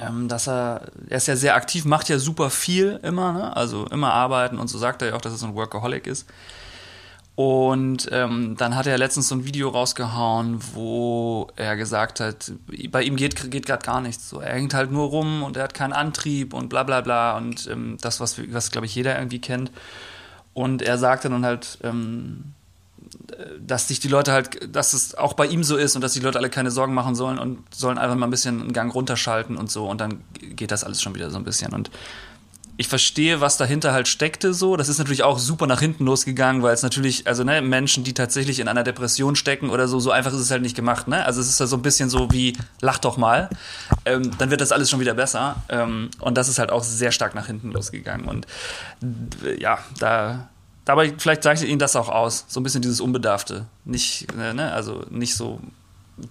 ähm, 0.00 0.26
dass 0.26 0.48
er, 0.48 0.82
er 1.08 1.18
ist 1.18 1.28
ja 1.28 1.36
sehr 1.36 1.54
aktiv, 1.54 1.84
macht 1.84 2.08
ja 2.08 2.18
super 2.18 2.50
viel 2.50 2.98
immer, 3.04 3.32
ne? 3.32 3.56
also 3.56 3.86
immer 3.86 4.12
arbeiten 4.12 4.58
und 4.58 4.66
so 4.66 4.76
sagt 4.78 5.02
er 5.02 5.08
ja 5.08 5.14
auch, 5.14 5.20
dass 5.20 5.32
er 5.32 5.38
so 5.38 5.46
ein 5.46 5.54
Workaholic 5.54 6.08
ist. 6.08 6.26
Und 7.36 8.08
ähm, 8.12 8.54
dann 8.56 8.76
hat 8.76 8.86
er 8.86 8.96
letztens 8.96 9.28
so 9.28 9.34
ein 9.34 9.44
Video 9.44 9.68
rausgehauen, 9.68 10.60
wo 10.74 11.48
er 11.56 11.76
gesagt 11.76 12.20
hat, 12.20 12.52
bei 12.90 13.02
ihm 13.02 13.16
geht, 13.16 13.50
geht 13.50 13.66
gerade 13.66 13.84
gar 13.84 14.00
nichts. 14.00 14.28
So, 14.28 14.38
er 14.38 14.54
hängt 14.54 14.72
halt 14.72 14.92
nur 14.92 15.08
rum 15.08 15.42
und 15.42 15.56
er 15.56 15.64
hat 15.64 15.74
keinen 15.74 15.92
Antrieb 15.92 16.54
und 16.54 16.68
bla 16.68 16.84
bla 16.84 17.00
bla 17.00 17.36
und 17.36 17.66
ähm, 17.66 17.98
das, 18.00 18.20
was, 18.20 18.40
was 18.52 18.70
glaube 18.70 18.86
ich 18.86 18.94
jeder 18.94 19.16
irgendwie 19.18 19.40
kennt. 19.40 19.72
Und 20.52 20.82
er 20.82 20.96
sagte 20.96 21.28
dann 21.28 21.44
halt, 21.44 21.78
ähm, 21.82 22.54
dass 23.58 23.88
sich 23.88 23.98
die 23.98 24.08
Leute 24.08 24.30
halt, 24.30 24.74
dass 24.74 24.92
es 24.92 25.16
auch 25.16 25.32
bei 25.32 25.46
ihm 25.46 25.64
so 25.64 25.76
ist 25.76 25.96
und 25.96 26.02
dass 26.02 26.12
die 26.12 26.20
Leute 26.20 26.38
alle 26.38 26.50
keine 26.50 26.70
Sorgen 26.70 26.94
machen 26.94 27.16
sollen 27.16 27.40
und 27.40 27.58
sollen 27.74 27.98
einfach 27.98 28.16
mal 28.16 28.26
ein 28.26 28.30
bisschen 28.30 28.60
einen 28.60 28.72
Gang 28.72 28.94
runterschalten 28.94 29.56
und 29.56 29.72
so 29.72 29.88
und 29.88 30.00
dann 30.00 30.22
geht 30.40 30.70
das 30.70 30.84
alles 30.84 31.02
schon 31.02 31.16
wieder 31.16 31.30
so 31.30 31.36
ein 31.36 31.44
bisschen. 31.44 31.72
Und 31.72 31.90
ich 32.76 32.88
verstehe, 32.88 33.40
was 33.40 33.56
dahinter 33.56 33.92
halt 33.92 34.08
steckte 34.08 34.52
so. 34.52 34.76
Das 34.76 34.88
ist 34.88 34.98
natürlich 34.98 35.22
auch 35.22 35.38
super 35.38 35.66
nach 35.66 35.80
hinten 35.80 36.04
losgegangen, 36.04 36.62
weil 36.62 36.74
es 36.74 36.82
natürlich, 36.82 37.26
also 37.26 37.44
ne, 37.44 37.62
Menschen, 37.62 38.02
die 38.02 38.14
tatsächlich 38.14 38.58
in 38.58 38.66
einer 38.66 38.82
Depression 38.82 39.36
stecken 39.36 39.70
oder 39.70 39.86
so, 39.86 40.00
so 40.00 40.10
einfach 40.10 40.32
ist 40.32 40.40
es 40.40 40.50
halt 40.50 40.62
nicht 40.62 40.74
gemacht, 40.74 41.06
ne? 41.06 41.24
Also 41.24 41.40
es 41.40 41.48
ist 41.48 41.60
ja 41.60 41.66
so 41.66 41.76
ein 41.76 41.82
bisschen 41.82 42.10
so 42.10 42.30
wie, 42.32 42.56
lach 42.80 42.98
doch 42.98 43.16
mal, 43.16 43.48
ähm, 44.04 44.36
dann 44.38 44.50
wird 44.50 44.60
das 44.60 44.72
alles 44.72 44.90
schon 44.90 44.98
wieder 44.98 45.14
besser. 45.14 45.62
Ähm, 45.68 46.10
und 46.18 46.36
das 46.36 46.48
ist 46.48 46.58
halt 46.58 46.70
auch 46.70 46.82
sehr 46.82 47.12
stark 47.12 47.36
nach 47.36 47.46
hinten 47.46 47.70
losgegangen. 47.70 48.26
Und 48.26 48.46
äh, 49.44 49.60
ja, 49.60 49.78
da, 50.00 50.48
dabei 50.84 51.14
vielleicht 51.16 51.44
zeichnet 51.44 51.68
ihn 51.68 51.78
das 51.78 51.94
auch 51.94 52.08
aus. 52.08 52.44
So 52.48 52.58
ein 52.58 52.64
bisschen 52.64 52.82
dieses 52.82 53.00
Unbedarfte. 53.00 53.66
Nicht, 53.84 54.26
äh, 54.36 54.52
ne, 54.52 54.72
also 54.72 55.04
nicht 55.10 55.36
so 55.36 55.60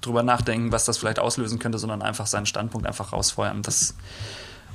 drüber 0.02 0.24
nachdenken, 0.24 0.74
was 0.74 0.84
das 0.84 0.98
vielleicht 0.98 1.20
auslösen 1.20 1.60
könnte, 1.60 1.78
sondern 1.78 2.02
einfach 2.02 2.28
seinen 2.28 2.46
Standpunkt 2.46 2.86
einfach 2.86 3.14
rausfeuern. 3.14 3.62
Das 3.62 3.96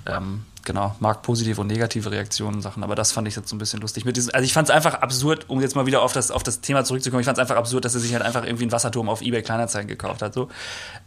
ähm, 0.09 0.45
genau, 0.65 0.97
mag 1.01 1.23
positive 1.23 1.61
und 1.61 1.67
negative 1.67 2.11
Reaktionen 2.11 2.57
und 2.57 2.63
Sachen, 2.63 2.83
aber 2.83 2.95
das 2.95 3.13
fand 3.13 3.29
ich 3.29 3.37
jetzt 3.37 3.49
so 3.49 3.57
ein 3.57 3.59
bisschen 3.59 3.81
lustig. 3.81 4.05
Mit 4.05 4.17
diesem, 4.17 4.35
also 4.35 4.45
ich 4.45 4.53
fand 4.53 4.69
es 4.69 4.75
einfach 4.75 4.95
absurd, 4.95 5.49
um 5.49 5.61
jetzt 5.61 5.77
mal 5.77 5.87
wieder 5.87 6.03
auf 6.03 6.13
das, 6.13 6.31
auf 6.31 6.43
das 6.43 6.61
Thema 6.61 6.85
zurückzukommen, 6.85 7.21
ich 7.21 7.27
fand 7.27 7.39
es 7.39 7.43
einfach 7.43 7.57
absurd, 7.57 7.85
dass 7.85 7.95
er 7.95 8.01
sich 8.01 8.13
halt 8.13 8.23
einfach 8.23 8.45
irgendwie 8.45 8.65
einen 8.65 8.73
Wasserturm 8.73 9.09
auf 9.09 9.23
Ebay 9.23 9.43
Kleinanzeigen 9.43 9.89
gekauft 9.89 10.23
hat. 10.23 10.35
So. 10.35 10.49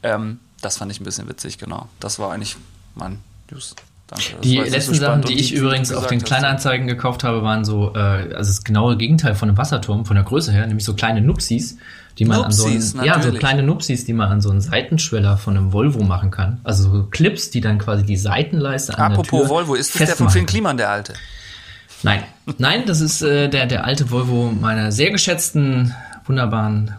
Ähm, 0.03 0.39
das 0.61 0.77
fand 0.77 0.91
ich 0.91 1.01
ein 1.01 1.03
bisschen 1.03 1.27
witzig, 1.27 1.57
genau. 1.57 1.89
Das 1.99 2.19
war 2.19 2.31
eigentlich 2.31 2.55
mein 2.95 3.19
News. 3.49 3.75
Danke. 4.11 4.41
Die 4.43 4.57
letzten 4.57 4.95
so 4.95 4.99
Sachen, 4.99 5.21
die 5.21 5.33
und 5.33 5.39
ich 5.39 5.53
übrigens 5.53 5.93
auf 5.93 6.07
den 6.07 6.19
hast. 6.19 6.25
Kleinanzeigen 6.27 6.85
gekauft 6.85 7.23
habe, 7.23 7.43
waren 7.43 7.63
so, 7.63 7.93
äh, 7.95 7.99
also 7.99 8.49
das 8.49 8.65
genaue 8.65 8.97
Gegenteil 8.97 9.35
von 9.35 9.47
einem 9.47 9.57
Wasserturm, 9.57 10.05
von 10.05 10.15
der 10.15 10.25
Größe 10.25 10.51
her, 10.51 10.67
nämlich 10.67 10.83
so 10.83 10.93
kleine 10.95 11.21
Nupsis, 11.21 11.77
die 12.19 12.25
man 12.25 12.41
an 12.41 12.51
so 12.51 12.67
Nupsis, 12.67 12.93
einen, 12.95 13.05
ja, 13.05 13.21
so 13.21 13.31
kleine 13.31 13.63
Nupsis, 13.63 14.03
die 14.03 14.11
man 14.11 14.29
an 14.29 14.41
so 14.41 14.49
einen 14.49 14.59
Seitenschweller 14.59 15.37
von 15.37 15.55
einem 15.55 15.71
Volvo 15.71 16.03
machen 16.03 16.29
kann. 16.29 16.59
Also 16.65 16.91
so 16.91 17.03
Clips, 17.05 17.51
die 17.51 17.61
dann 17.61 17.77
quasi 17.77 18.03
die 18.03 18.17
Seitenleiste 18.17 18.97
an 18.97 19.13
Apropos 19.13 19.29
der 19.31 19.39
Tür 19.39 19.49
Volvo, 19.49 19.75
ist 19.75 19.97
das 19.97 20.09
der 20.09 20.15
von 20.17 20.29
Finn. 20.29 20.45
Kliman, 20.45 20.75
der 20.75 20.89
alte? 20.89 21.13
Nein, 22.03 22.23
nein, 22.57 22.83
das 22.85 22.99
ist 22.99 23.21
äh, 23.21 23.47
der, 23.47 23.65
der 23.65 23.85
alte 23.85 24.11
Volvo 24.11 24.51
meiner 24.51 24.91
sehr 24.91 25.11
geschätzten, 25.11 25.95
wunderbaren 26.25 26.95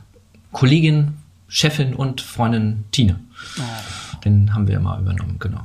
Kollegin, 0.53 1.19
Chefin 1.47 1.93
und 1.95 2.23
Freundin 2.23 2.85
Tine. 2.91 3.21
Oh. 3.59 3.63
Den 4.25 4.55
haben 4.55 4.67
wir 4.67 4.81
mal 4.81 4.99
übernommen, 4.99 5.37
genau. 5.39 5.61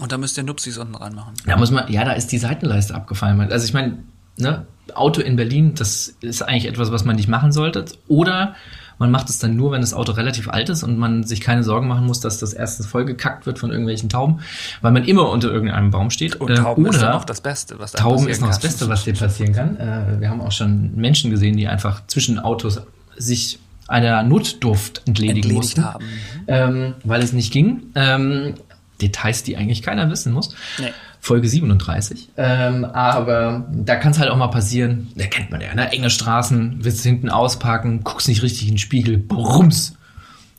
Und 0.00 0.12
da 0.12 0.18
müsst 0.18 0.36
ihr 0.36 0.44
Nupsis 0.44 0.78
unten 0.78 0.94
reinmachen. 0.94 1.34
Da 1.46 1.56
muss 1.56 1.70
man, 1.70 1.90
ja, 1.90 2.04
da 2.04 2.12
ist 2.12 2.30
die 2.32 2.38
Seitenleiste 2.38 2.94
abgefallen. 2.94 3.40
Also 3.40 3.64
ich 3.64 3.72
meine, 3.72 3.98
ne, 4.36 4.66
Auto 4.94 5.20
in 5.20 5.36
Berlin, 5.36 5.74
das 5.74 6.14
ist 6.20 6.42
eigentlich 6.42 6.66
etwas, 6.66 6.92
was 6.92 7.04
man 7.04 7.16
nicht 7.16 7.28
machen 7.28 7.52
sollte. 7.52 7.84
Oder 8.06 8.54
man 8.98 9.10
macht 9.10 9.28
es 9.28 9.38
dann 9.38 9.54
nur, 9.56 9.70
wenn 9.70 9.80
das 9.80 9.94
Auto 9.94 10.12
relativ 10.12 10.48
alt 10.48 10.68
ist 10.68 10.82
und 10.82 10.98
man 10.98 11.22
sich 11.24 11.40
keine 11.40 11.62
Sorgen 11.62 11.86
machen 11.86 12.06
muss, 12.06 12.20
dass 12.20 12.38
das 12.38 12.52
erstens 12.52 12.86
vollgekackt 12.86 13.46
wird 13.46 13.58
von 13.58 13.70
irgendwelchen 13.70 14.08
Tauben, 14.08 14.40
weil 14.80 14.90
man 14.92 15.04
immer 15.04 15.30
unter 15.30 15.50
irgendeinem 15.50 15.90
Baum 15.90 16.10
steht. 16.10 16.36
Und 16.36 16.50
Äh, 16.50 16.54
Tauben 16.56 16.84
ist 16.86 16.96
oder 16.96 16.98
dann 17.06 17.12
noch 17.12 17.24
das 17.24 17.40
Beste, 17.40 17.78
was 17.78 17.92
da 17.92 17.98
Tauben 17.98 18.28
ist 18.28 18.40
noch 18.40 18.48
das 18.48 18.60
kann. 18.60 18.70
Beste, 18.70 18.88
was 18.88 19.04
dir 19.04 19.14
passieren 19.14 19.52
kann. 19.52 19.76
Äh, 19.76 20.20
wir 20.20 20.30
haben 20.30 20.40
auch 20.40 20.52
schon 20.52 20.96
Menschen 20.96 21.30
gesehen, 21.30 21.56
die 21.56 21.68
einfach 21.68 22.06
zwischen 22.08 22.38
Autos 22.38 22.80
sich 23.16 23.60
einer 23.86 24.22
Notdurft 24.22 25.02
entledigen 25.06 25.36
Entledigt 25.36 25.78
mussten, 25.78 25.84
haben. 25.84 26.04
Ähm, 26.46 26.94
weil 27.04 27.22
es 27.22 27.32
nicht 27.32 27.52
ging. 27.52 27.84
Ähm, 27.94 28.54
Details, 29.00 29.42
die 29.42 29.56
eigentlich 29.56 29.82
keiner 29.82 30.10
wissen 30.10 30.32
muss. 30.32 30.54
Nee. 30.78 30.92
Folge 31.20 31.48
37. 31.48 32.28
Ähm, 32.36 32.84
aber 32.84 33.66
da 33.72 33.96
kann 33.96 34.12
es 34.12 34.18
halt 34.18 34.30
auch 34.30 34.36
mal 34.36 34.48
passieren, 34.48 35.08
da 35.16 35.26
kennt 35.26 35.50
man 35.50 35.60
ja, 35.60 35.74
ne? 35.74 35.90
enge 35.90 36.10
Straßen, 36.10 36.78
willst 36.80 37.04
du 37.04 37.08
hinten 37.08 37.28
ausparken, 37.28 38.04
guckst 38.04 38.28
nicht 38.28 38.42
richtig 38.42 38.68
in 38.68 38.74
den 38.74 38.78
Spiegel, 38.78 39.18
brums, 39.18 39.96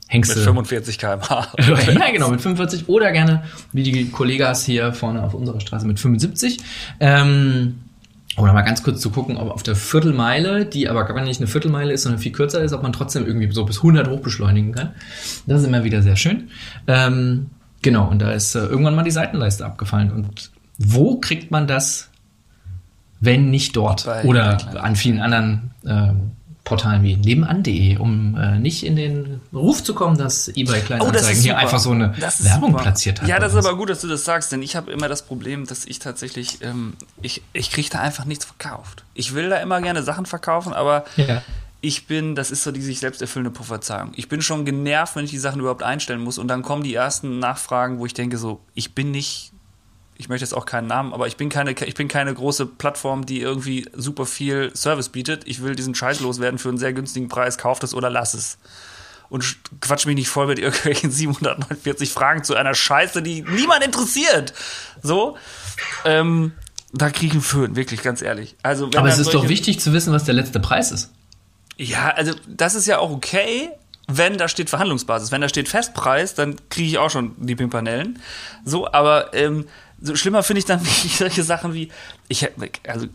hängst 0.06 0.30
Mit 0.30 0.38
du. 0.38 0.44
45 0.44 0.98
km/h. 0.98 1.52
ja, 1.58 2.10
genau, 2.12 2.30
mit 2.30 2.40
45 2.40 2.88
oder 2.88 3.12
gerne, 3.12 3.42
wie 3.72 3.82
die 3.82 4.10
Kollegas 4.10 4.64
hier 4.64 4.92
vorne 4.92 5.22
auf 5.22 5.34
unserer 5.34 5.60
Straße 5.60 5.86
mit 5.86 5.98
75. 5.98 6.58
Ähm, 7.00 7.76
oder 8.36 8.52
mal 8.52 8.62
ganz 8.62 8.82
kurz 8.82 9.00
zu 9.00 9.10
gucken, 9.10 9.36
ob 9.36 9.50
auf 9.50 9.62
der 9.62 9.74
Viertelmeile, 9.76 10.64
die 10.64 10.88
aber 10.88 11.04
gar 11.04 11.24
nicht 11.24 11.40
eine 11.40 11.46
Viertelmeile 11.46 11.92
ist, 11.92 12.02
sondern 12.02 12.20
viel 12.20 12.32
kürzer 12.32 12.62
ist, 12.62 12.72
ob 12.72 12.82
man 12.82 12.92
trotzdem 12.92 13.26
irgendwie 13.26 13.50
so 13.52 13.64
bis 13.64 13.78
100 13.78 14.08
hochbeschleunigen 14.08 14.72
kann. 14.72 14.90
Das 15.46 15.60
ist 15.60 15.66
immer 15.66 15.84
wieder 15.84 16.02
sehr 16.02 16.16
schön. 16.16 16.48
Ähm, 16.86 17.50
genau, 17.82 18.08
und 18.08 18.20
da 18.20 18.32
ist 18.32 18.54
äh, 18.54 18.60
irgendwann 18.60 18.94
mal 18.94 19.02
die 19.02 19.10
Seitenleiste 19.10 19.64
abgefallen. 19.64 20.10
Und 20.12 20.50
wo 20.78 21.16
kriegt 21.18 21.50
man 21.50 21.66
das, 21.66 22.08
wenn 23.20 23.50
nicht 23.50 23.76
dort? 23.76 24.04
Bei 24.06 24.24
Oder 24.24 24.82
an 24.82 24.96
vielen 24.96 25.20
anderen 25.20 25.70
ähm, 25.86 26.32
Portalen 26.64 27.02
wie 27.02 27.16
nebenan.de, 27.16 27.96
um 27.98 28.36
äh, 28.36 28.58
nicht 28.58 28.84
in 28.84 28.94
den 28.94 29.40
Ruf 29.52 29.82
zu 29.82 29.92
kommen, 29.94 30.16
dass 30.16 30.48
eBay 30.48 30.80
Kleinanzeigen 30.82 31.42
hier 31.42 31.58
einfach 31.58 31.80
so 31.80 31.90
eine 31.90 32.14
Oh, 32.16 32.44
Werbung 32.44 32.70
super. 32.70 32.82
platziert 32.82 33.20
hat. 33.20 33.28
Ja, 33.28 33.38
das 33.40 33.54
ist 33.54 33.64
aber 33.66 33.76
gut, 33.76 33.90
dass 33.90 34.00
du 34.02 34.08
das 34.08 34.24
sagst, 34.24 34.52
denn 34.52 34.62
ich 34.62 34.76
habe 34.76 34.92
immer 34.92 35.08
das 35.08 35.22
Problem, 35.22 35.66
dass 35.66 35.84
ich 35.84 35.98
tatsächlich, 35.98 36.62
ähm, 36.62 36.92
ich, 37.22 37.42
ich 37.54 37.70
kriege 37.72 37.88
da 37.90 38.00
einfach 38.00 38.24
nichts 38.24 38.44
verkauft. 38.44 39.04
Ich 39.14 39.34
will 39.34 39.48
da 39.48 39.56
immer 39.56 39.80
gerne 39.80 40.02
Sachen 40.02 40.26
verkaufen, 40.26 40.72
aber 40.72 41.04
Ja. 41.16 41.42
Ich 41.82 42.06
bin, 42.06 42.34
das 42.34 42.50
ist 42.50 42.62
so 42.62 42.72
die 42.72 42.82
sich 42.82 42.98
selbst 43.00 43.22
erfüllende 43.22 43.50
Prophezeiung. 43.50 44.12
Ich 44.16 44.28
bin 44.28 44.42
schon 44.42 44.64
genervt, 44.64 45.16
wenn 45.16 45.24
ich 45.24 45.30
die 45.30 45.38
Sachen 45.38 45.60
überhaupt 45.60 45.82
einstellen 45.82 46.20
muss 46.20 46.36
und 46.38 46.48
dann 46.48 46.62
kommen 46.62 46.82
die 46.82 46.94
ersten 46.94 47.38
Nachfragen, 47.38 47.98
wo 47.98 48.06
ich 48.06 48.12
denke 48.14 48.36
so, 48.36 48.60
ich 48.74 48.94
bin 48.94 49.10
nicht, 49.10 49.52
ich 50.18 50.28
möchte 50.28 50.44
jetzt 50.44 50.52
auch 50.52 50.66
keinen 50.66 50.88
Namen, 50.88 51.14
aber 51.14 51.26
ich 51.26 51.36
bin 51.38 51.48
keine, 51.48 51.72
ich 51.72 51.94
bin 51.94 52.08
keine 52.08 52.34
große 52.34 52.66
Plattform, 52.66 53.24
die 53.24 53.40
irgendwie 53.40 53.88
super 53.94 54.26
viel 54.26 54.70
Service 54.76 55.08
bietet. 55.08 55.44
Ich 55.46 55.62
will 55.62 55.74
diesen 55.74 55.94
Scheiß 55.94 56.20
loswerden 56.20 56.58
für 56.58 56.68
einen 56.68 56.76
sehr 56.78 56.92
günstigen 56.92 57.28
Preis, 57.28 57.56
kauft 57.56 57.82
es 57.84 57.94
oder 57.94 58.10
lass 58.10 58.34
es. 58.34 58.58
Und 59.30 59.44
sch- 59.44 59.56
quatsch 59.80 60.04
mich 60.06 60.16
nicht 60.16 60.28
voll 60.28 60.48
mit 60.48 60.58
irgendwelchen 60.58 61.10
749 61.12 62.10
Fragen 62.12 62.44
zu 62.44 62.56
einer 62.56 62.74
Scheiße, 62.74 63.22
die 63.22 63.40
niemand 63.42 63.82
interessiert. 63.84 64.52
So, 65.02 65.38
ähm, 66.04 66.52
da 66.92 67.08
kriege 67.10 67.26
ich 67.28 67.32
einen 67.32 67.40
Föhn, 67.42 67.76
wirklich, 67.76 68.02
ganz 68.02 68.20
ehrlich. 68.20 68.56
Also, 68.62 68.92
wenn 68.92 68.98
Aber 68.98 69.08
es 69.08 69.18
ist 69.18 69.32
doch 69.32 69.48
wichtig 69.48 69.80
zu 69.80 69.92
wissen, 69.94 70.12
was 70.12 70.24
der 70.24 70.34
letzte 70.34 70.60
Preis 70.60 70.90
ist. 70.92 71.10
Ja, 71.80 72.10
also 72.10 72.32
das 72.46 72.74
ist 72.74 72.86
ja 72.86 72.98
auch 72.98 73.10
okay, 73.10 73.70
wenn 74.06 74.36
da 74.36 74.48
steht 74.48 74.68
Verhandlungsbasis. 74.68 75.32
Wenn 75.32 75.40
da 75.40 75.48
steht 75.48 75.68
Festpreis, 75.68 76.34
dann 76.34 76.56
kriege 76.68 76.88
ich 76.88 76.98
auch 76.98 77.10
schon 77.10 77.34
die 77.38 77.56
Pimpanellen. 77.56 78.18
So, 78.64 78.92
aber 78.92 79.32
ähm, 79.34 79.66
so 80.00 80.14
schlimmer 80.14 80.42
finde 80.42 80.58
ich 80.58 80.66
dann 80.66 80.80
wirklich 80.84 81.16
solche 81.16 81.42
Sachen 81.42 81.72
wie, 81.72 81.90
ich 82.28 82.46
also 82.86 83.06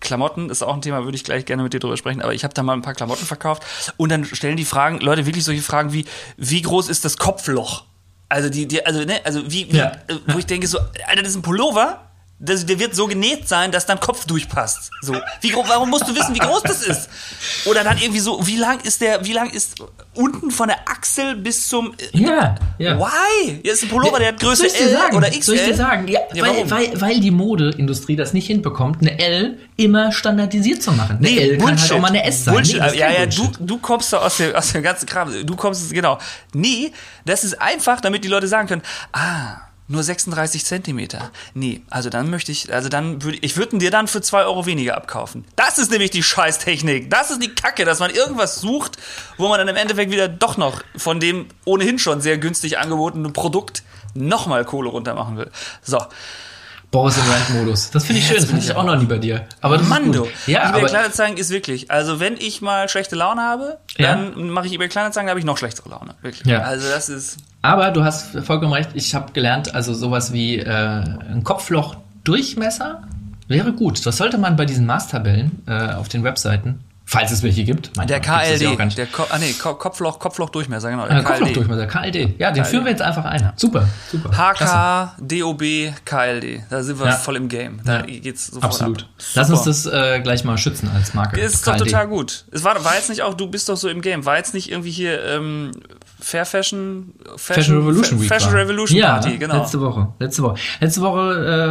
Klamotten 0.00 0.48
ist 0.50 0.62
auch 0.62 0.74
ein 0.74 0.82
Thema, 0.82 1.04
würde 1.04 1.16
ich 1.16 1.24
gleich 1.24 1.44
gerne 1.44 1.62
mit 1.62 1.72
dir 1.72 1.80
drüber 1.80 1.96
sprechen, 1.96 2.22
aber 2.22 2.34
ich 2.34 2.44
habe 2.44 2.54
da 2.54 2.62
mal 2.62 2.74
ein 2.74 2.82
paar 2.82 2.94
Klamotten 2.94 3.24
verkauft 3.26 3.62
und 3.96 4.10
dann 4.10 4.24
stellen 4.24 4.56
die 4.56 4.64
Fragen, 4.64 5.00
Leute 5.00 5.26
wirklich 5.26 5.44
solche 5.44 5.62
Fragen 5.62 5.92
wie, 5.92 6.04
wie 6.36 6.62
groß 6.62 6.88
ist 6.88 7.04
das 7.04 7.16
Kopfloch? 7.16 7.84
Also 8.28 8.48
die, 8.50 8.66
die 8.66 8.84
also, 8.84 9.00
ne, 9.04 9.20
also 9.24 9.42
wie, 9.50 9.70
wie 9.72 9.76
Ja. 9.78 9.92
äh, 10.08 10.16
wo 10.26 10.38
ich 10.38 10.46
denke 10.46 10.66
so, 10.66 10.78
Alter, 11.06 11.22
das 11.22 11.30
ist 11.30 11.36
ein 11.36 11.42
Pullover, 11.42 12.00
das, 12.44 12.66
der 12.66 12.78
wird 12.78 12.94
so 12.94 13.06
genäht 13.06 13.48
sein, 13.48 13.72
dass 13.72 13.86
dein 13.86 14.00
Kopf 14.00 14.24
durchpasst. 14.26 14.90
So, 15.02 15.14
wie 15.40 15.48
groß, 15.50 15.68
warum 15.68 15.90
musst 15.90 16.08
du 16.08 16.14
wissen, 16.14 16.34
wie 16.34 16.38
groß 16.38 16.62
das 16.62 16.82
ist? 16.82 17.08
Oder 17.64 17.84
dann 17.84 17.98
irgendwie 17.98 18.20
so, 18.20 18.46
wie 18.46 18.56
lang 18.56 18.80
ist 18.80 19.00
der, 19.00 19.24
wie 19.24 19.32
lang 19.32 19.50
ist 19.50 19.76
unten 20.14 20.50
von 20.50 20.68
der 20.68 20.88
Achsel 20.88 21.36
bis 21.36 21.68
zum, 21.68 21.94
äh, 22.12 22.18
Ja, 22.18 22.54
ja. 22.78 22.98
why? 22.98 23.60
Hier 23.62 23.72
ist 23.72 23.82
ein 23.82 23.88
Pullover, 23.88 24.18
der 24.18 24.28
hat 24.28 24.40
Größe 24.40 24.66
L 24.66 24.92
sagen? 24.92 25.16
oder 25.16 25.28
XL. 25.28 25.42
Soll 25.42 25.54
ich 25.56 25.64
dir 25.64 25.74
sagen? 25.74 26.08
Ja, 26.08 26.20
Ja, 26.32 26.44
weil, 26.44 26.70
weil, 26.70 27.00
weil 27.00 27.20
die 27.20 27.30
Modeindustrie 27.30 28.16
das 28.16 28.32
nicht 28.32 28.46
hinbekommt, 28.46 29.00
eine 29.00 29.18
L 29.18 29.58
immer 29.76 30.12
standardisiert 30.12 30.82
zu 30.82 30.92
machen. 30.92 31.18
Eine 31.18 31.40
L 31.40 31.58
kann 31.58 31.80
halt 31.80 31.92
auch 31.92 31.98
mal 32.00 32.08
eine 32.08 32.24
S 32.24 32.44
sein. 32.44 32.54
Bullshit. 32.54 32.80
Nee, 32.80 32.98
ja, 32.98 33.10
ja, 33.10 33.26
du, 33.26 33.36
Bullshit. 33.44 33.56
du 33.60 33.78
kommst 33.78 34.12
da 34.12 34.18
aus 34.18 34.36
dem, 34.36 34.54
aus 34.54 34.72
dem 34.72 34.82
ganzen 34.82 35.06
Kram. 35.06 35.32
Du 35.46 35.56
kommst, 35.56 35.92
genau. 35.92 36.18
Nee, 36.52 36.92
das 37.24 37.44
ist 37.44 37.60
einfach, 37.60 38.00
damit 38.00 38.24
die 38.24 38.28
Leute 38.28 38.46
sagen 38.48 38.68
können, 38.68 38.82
ah, 39.12 39.56
nur 39.86 40.02
36 40.02 40.64
Zentimeter. 40.64 41.30
Nee, 41.52 41.82
also 41.90 42.08
dann 42.08 42.30
möchte 42.30 42.52
ich, 42.52 42.72
also 42.72 42.88
dann 42.88 43.22
würde 43.22 43.38
ich 43.40 43.56
würde 43.56 43.76
ihn 43.76 43.78
dir 43.78 43.90
dann 43.90 44.08
für 44.08 44.22
zwei 44.22 44.44
Euro 44.44 44.64
weniger 44.66 44.96
abkaufen. 44.96 45.44
Das 45.56 45.78
ist 45.78 45.90
nämlich 45.90 46.10
die 46.10 46.22
Scheißtechnik. 46.22 47.10
Das 47.10 47.30
ist 47.30 47.42
die 47.42 47.54
Kacke, 47.54 47.84
dass 47.84 48.00
man 48.00 48.10
irgendwas 48.10 48.60
sucht, 48.60 48.96
wo 49.36 49.48
man 49.48 49.58
dann 49.58 49.68
im 49.68 49.76
Endeffekt 49.76 50.10
wieder 50.10 50.28
doch 50.28 50.56
noch 50.56 50.82
von 50.96 51.20
dem 51.20 51.46
ohnehin 51.64 51.98
schon 51.98 52.20
sehr 52.20 52.38
günstig 52.38 52.78
angebotenen 52.78 53.32
Produkt 53.32 53.82
nochmal 54.14 54.64
Kohle 54.64 54.88
runtermachen 54.88 55.36
will. 55.36 55.50
So. 55.82 55.98
Boris 56.94 57.16
im 57.18 57.24
Rant-Modus. 57.28 57.90
Das 57.90 58.04
finde 58.04 58.20
ich 58.20 58.26
schön, 58.28 58.36
das 58.36 58.44
finde 58.44 58.62
ich 58.62 58.72
auch 58.76 58.84
noch 58.84 58.94
nie 58.94 59.04
bei 59.06 59.18
dir. 59.18 59.46
Aber 59.60 59.78
du. 59.78 60.28
Ja, 60.46 60.68
eBay 60.70 60.84
Kleinanzeigen 60.86 61.36
ist 61.36 61.50
wirklich, 61.50 61.90
also 61.90 62.20
wenn 62.20 62.36
ich 62.36 62.62
mal 62.62 62.88
schlechte 62.88 63.16
Laune 63.16 63.42
habe, 63.42 63.78
Ja. 63.98 64.14
dann 64.14 64.48
mache 64.50 64.68
ich 64.68 64.74
eBay 64.74 64.88
Kleinanzeigen, 64.88 65.26
da 65.26 65.30
habe 65.30 65.40
ich 65.40 65.44
noch 65.44 65.58
schlechtere 65.58 65.88
Laune. 65.88 66.14
Wirklich. 66.22 66.46
Ja. 66.46 66.60
Also 66.60 66.88
das 66.88 67.08
ist, 67.08 67.38
aber 67.62 67.90
du 67.90 68.04
hast 68.04 68.38
vollkommen 68.44 68.72
recht. 68.72 68.90
Ich 68.94 69.12
habe 69.16 69.32
gelernt, 69.32 69.74
also 69.74 69.92
sowas 69.92 70.32
wie 70.32 70.60
äh, 70.60 70.68
ein 70.70 71.42
Kopfloch-Durchmesser 71.42 73.02
wäre 73.48 73.72
gut. 73.72 74.06
Das 74.06 74.16
sollte 74.16 74.38
man 74.38 74.54
bei 74.54 74.64
diesen 74.64 74.86
Maßtabellen 74.86 75.62
äh, 75.66 75.94
auf 75.94 76.08
den 76.08 76.22
Webseiten, 76.22 76.78
falls 77.06 77.30
es 77.30 77.42
welche 77.42 77.64
gibt. 77.64 77.90
der 77.96 78.06
ja 78.08 78.18
KLD, 78.18 78.78
nicht. 78.78 78.98
der 78.98 79.06
Ko 79.06 79.24
ah, 79.28 79.38
nee, 79.38 79.52
Ko 79.52 79.74
Kopfloch, 79.74 80.18
Kopflochdurchmesser, 80.18 80.90
genau. 80.90 81.06
Der 81.06 81.18
Äh, 81.18 81.22
Kopflochdurchmesser, 81.22 81.86
KLD. 81.86 82.38
Ja, 82.40 82.50
den 82.50 82.64
führen 82.64 82.84
wir 82.84 82.90
jetzt 82.92 83.02
einfach 83.02 83.24
ein. 83.24 83.52
Super, 83.56 83.86
super. 84.10 84.30
Klasse. 84.30 84.72
HK, 84.72 85.16
DOB, 85.20 85.62
KLD. 86.04 86.62
Da 86.70 86.82
sind 86.82 86.98
wir 86.98 87.06
Ja. 87.06 87.12
voll 87.12 87.36
im 87.36 87.48
Game. 87.48 87.80
Da 87.84 88.00
Ja. 88.00 88.02
geht's 88.06 88.46
sofort 88.46 88.64
Absolut. 88.64 89.02
ab. 89.02 89.08
Lass 89.34 89.50
uns 89.50 89.62
das 89.64 89.86
äh, 89.86 90.20
gleich 90.20 90.44
mal 90.44 90.56
schützen 90.58 90.90
als 90.94 91.14
Marke. 91.14 91.40
Ist 91.40 91.66
doch 91.66 91.74
KLD. 91.76 91.84
total 91.90 92.08
gut. 92.08 92.44
Es 92.50 92.64
war, 92.64 92.82
war 92.84 92.94
jetzt 92.94 93.10
nicht 93.10 93.22
auch, 93.22 93.34
du 93.34 93.46
bist 93.48 93.68
doch 93.68 93.76
so 93.76 93.88
im 93.88 94.00
Game. 94.00 94.24
War 94.24 94.36
jetzt 94.36 94.54
nicht 94.54 94.70
irgendwie 94.70 94.90
hier 94.90 95.22
ähm, 95.24 95.72
Fair 96.26 96.46
Fashion, 96.46 97.12
Fashion 97.36 97.76
Revolution 97.76 98.16
Fa- 98.16 98.22
Week. 98.22 98.28
Fashion 98.30 98.52
war. 98.52 98.60
Revolution 98.60 98.98
ja, 98.98 99.12
Party, 99.18 99.36
genau. 99.36 99.58
Letzte 99.58 99.80
Woche. 99.82 100.08
Letzte 100.18 100.42
Woche. 100.42 100.58
Letzte 100.80 101.00
Woche 101.02 101.20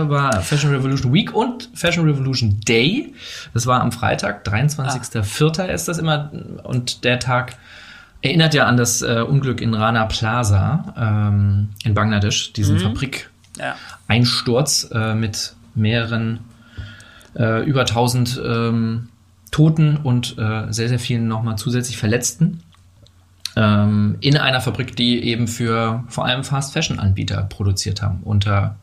äh, 0.06 0.10
war 0.10 0.42
Fashion 0.42 0.70
Revolution 0.72 1.12
Week 1.12 1.34
und 1.34 1.70
Fashion 1.74 2.06
Revolution 2.06 2.60
Day. 2.62 3.14
Das 3.56 3.66
war 3.66 3.82
am 3.82 3.92
Freitag, 3.92 4.46
23.04. 4.48 5.66
ist 5.70 5.88
das 5.88 5.98
immer. 5.98 6.32
Und 6.64 7.04
der 7.04 7.20
Tag 7.20 7.56
erinnert 8.22 8.54
ja 8.54 8.68
an 8.68 8.78
das 8.78 9.02
äh, 9.02 9.22
Unglück 9.28 9.60
in 9.60 9.74
Rana 9.74 10.06
Plaza 10.06 10.94
ähm, 10.98 11.70
in 11.84 11.94
Bangladesch, 11.96 12.50
Mhm. 12.50 12.54
diesen 12.54 12.80
Fabrik. 12.80 13.30
ja. 13.58 13.76
Einsturz 14.08 14.88
äh, 14.94 15.16
mit 15.16 15.56
mehreren, 15.76 16.42
äh, 17.36 17.64
über 17.66 17.82
1000 17.82 18.40
ähm, 18.46 19.10
Toten 19.50 19.98
und 19.98 20.38
äh, 20.38 20.72
sehr, 20.72 20.90
sehr 20.90 21.00
vielen 21.00 21.28
nochmal 21.28 21.58
zusätzlich 21.58 21.98
Verletzten. 21.98 22.62
Ähm, 23.56 24.18
in 24.20 24.38
einer 24.38 24.62
Fabrik, 24.62 24.96
die 24.96 25.24
eben 25.24 25.48
für 25.48 26.04
vor 26.08 26.26
allem 26.26 26.44
Fast-Fashion-Anbieter 26.44 27.44
produziert 27.44 28.02
haben, 28.02 28.22
unter 28.24 28.78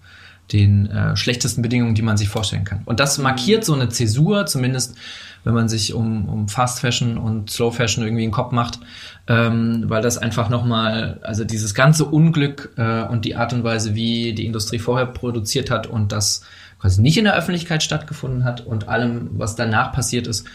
den 0.53 0.91
äh, 0.91 1.17
schlechtesten 1.17 1.63
Bedingungen, 1.63 1.95
die 1.95 2.03
man 2.03 2.17
sich 2.17 2.29
vorstellen 2.29 2.65
kann. 2.65 2.83
Und 2.85 3.01
das 3.01 3.19
markiert 3.19 3.65
so 3.65 3.75
eine 3.75 3.89
Zäsur, 3.89 4.47
zumindest 4.47 4.97
wenn 5.45 5.55
man 5.55 5.69
sich 5.69 5.95
um, 5.95 6.29
um 6.29 6.49
Fast 6.49 6.81
Fashion 6.81 7.17
und 7.17 7.51
Slow 7.51 7.75
Fashion 7.75 8.05
irgendwie 8.05 8.25
einen 8.25 8.33
Kopf 8.33 8.53
macht, 8.53 8.81
ähm, 9.27 9.85
weil 9.87 10.03
das 10.03 10.19
einfach 10.19 10.51
nochmal, 10.51 11.21
also 11.23 11.45
dieses 11.45 11.75
ganze 11.75 12.05
Unglück 12.05 12.75
äh, 12.77 13.05
und 13.05 13.25
die 13.25 13.37
Art 13.37 13.53
und 13.53 13.65
Weise, 13.65 13.95
wie 13.95 14.35
die 14.35 14.45
Industrie 14.45 14.79
vorher 14.79 15.07
produziert 15.07 15.71
hat 15.71 15.87
und 15.87 16.13
das 16.13 16.43
quasi 16.79 17.01
nicht 17.01 17.17
in 17.17 17.25
der 17.25 17.37
Öffentlichkeit 17.37 17.83
stattgefunden 17.83 18.45
hat 18.45 18.67
und 18.67 18.89
allem, 18.89 19.31
was 19.33 19.57
danach 19.57 19.93
passiert 19.93 20.27
ist, 20.27 20.47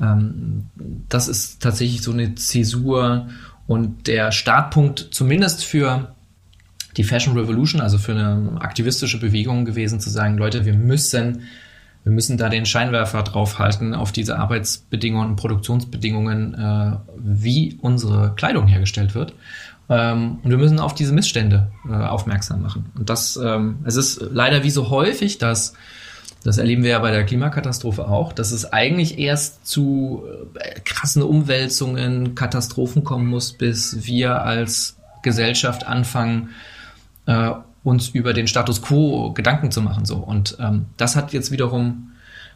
ähm, 0.00 0.66
das 1.08 1.28
ist 1.28 1.62
tatsächlich 1.62 2.02
so 2.02 2.12
eine 2.12 2.34
Zäsur 2.34 3.28
und 3.66 4.06
der 4.06 4.32
Startpunkt 4.32 5.08
zumindest 5.10 5.64
für 5.64 6.14
die 6.96 7.04
Fashion 7.04 7.36
Revolution, 7.36 7.80
also 7.80 7.98
für 7.98 8.12
eine 8.12 8.58
aktivistische 8.60 9.18
Bewegung 9.18 9.64
gewesen, 9.64 10.00
zu 10.00 10.10
sagen, 10.10 10.36
Leute, 10.36 10.64
wir 10.64 10.74
müssen, 10.74 11.42
wir 12.04 12.12
müssen 12.12 12.36
da 12.36 12.48
den 12.48 12.66
Scheinwerfer 12.66 13.22
draufhalten 13.22 13.94
auf 13.94 14.12
diese 14.12 14.38
Arbeitsbedingungen 14.38 15.30
und 15.30 15.36
Produktionsbedingungen, 15.36 16.54
äh, 16.54 16.96
wie 17.16 17.78
unsere 17.80 18.34
Kleidung 18.36 18.66
hergestellt 18.66 19.14
wird. 19.14 19.34
Ähm, 19.88 20.38
und 20.42 20.50
wir 20.50 20.58
müssen 20.58 20.78
auf 20.78 20.94
diese 20.94 21.12
Missstände 21.12 21.70
äh, 21.88 21.92
aufmerksam 21.92 22.62
machen. 22.62 22.86
Und 22.96 23.10
das, 23.10 23.36
ähm, 23.42 23.78
es 23.84 23.96
ist 23.96 24.24
leider 24.30 24.62
wie 24.62 24.70
so 24.70 24.90
häufig, 24.90 25.38
dass 25.38 25.74
das 26.44 26.58
erleben 26.58 26.82
wir 26.82 26.90
ja 26.90 26.98
bei 26.98 27.10
der 27.10 27.24
Klimakatastrophe 27.24 28.06
auch, 28.06 28.32
dass 28.32 28.52
es 28.52 28.70
eigentlich 28.70 29.18
erst 29.18 29.66
zu 29.66 30.24
äh, 30.60 30.78
krassen 30.80 31.22
Umwälzungen, 31.22 32.34
Katastrophen 32.34 33.02
kommen 33.02 33.26
muss, 33.26 33.54
bis 33.54 34.04
wir 34.06 34.42
als 34.42 34.96
Gesellschaft 35.22 35.86
anfangen, 35.86 36.50
äh, 37.24 37.50
uns 37.82 38.10
über 38.10 38.34
den 38.34 38.46
Status 38.46 38.82
quo 38.82 39.32
Gedanken 39.32 39.70
zu 39.70 39.80
machen. 39.80 40.04
So. 40.04 40.16
Und 40.16 40.58
ähm, 40.60 40.84
das 40.98 41.16
hat 41.16 41.32
jetzt 41.32 41.50
wiederum 41.50 42.12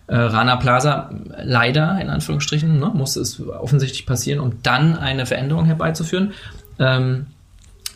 äh, 0.07 0.16
Rana 0.16 0.57
Plaza 0.57 1.11
leider, 1.42 1.98
in 1.98 2.11
Anführungsstrichen, 2.11 2.79
ne, 2.79 2.90
muss 2.94 3.16
es 3.16 3.40
offensichtlich 3.40 4.05
passieren, 4.05 4.40
um 4.40 4.62
dann 4.62 4.98
eine 4.98 5.24
Veränderung 5.24 5.64
herbeizuführen. 5.64 6.35
Ähm, 6.79 7.27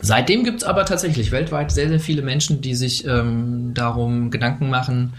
seitdem 0.01 0.43
gibt 0.43 0.63
es 0.63 0.67
aber 0.67 0.85
tatsächlich 0.85 1.31
weltweit 1.31 1.71
sehr, 1.71 1.89
sehr 1.89 1.99
viele 1.99 2.23
Menschen, 2.23 2.61
die 2.61 2.73
sich 2.73 3.05
ähm, 3.05 3.75
darum 3.75 4.31
Gedanken 4.31 4.71
machen, 4.71 5.13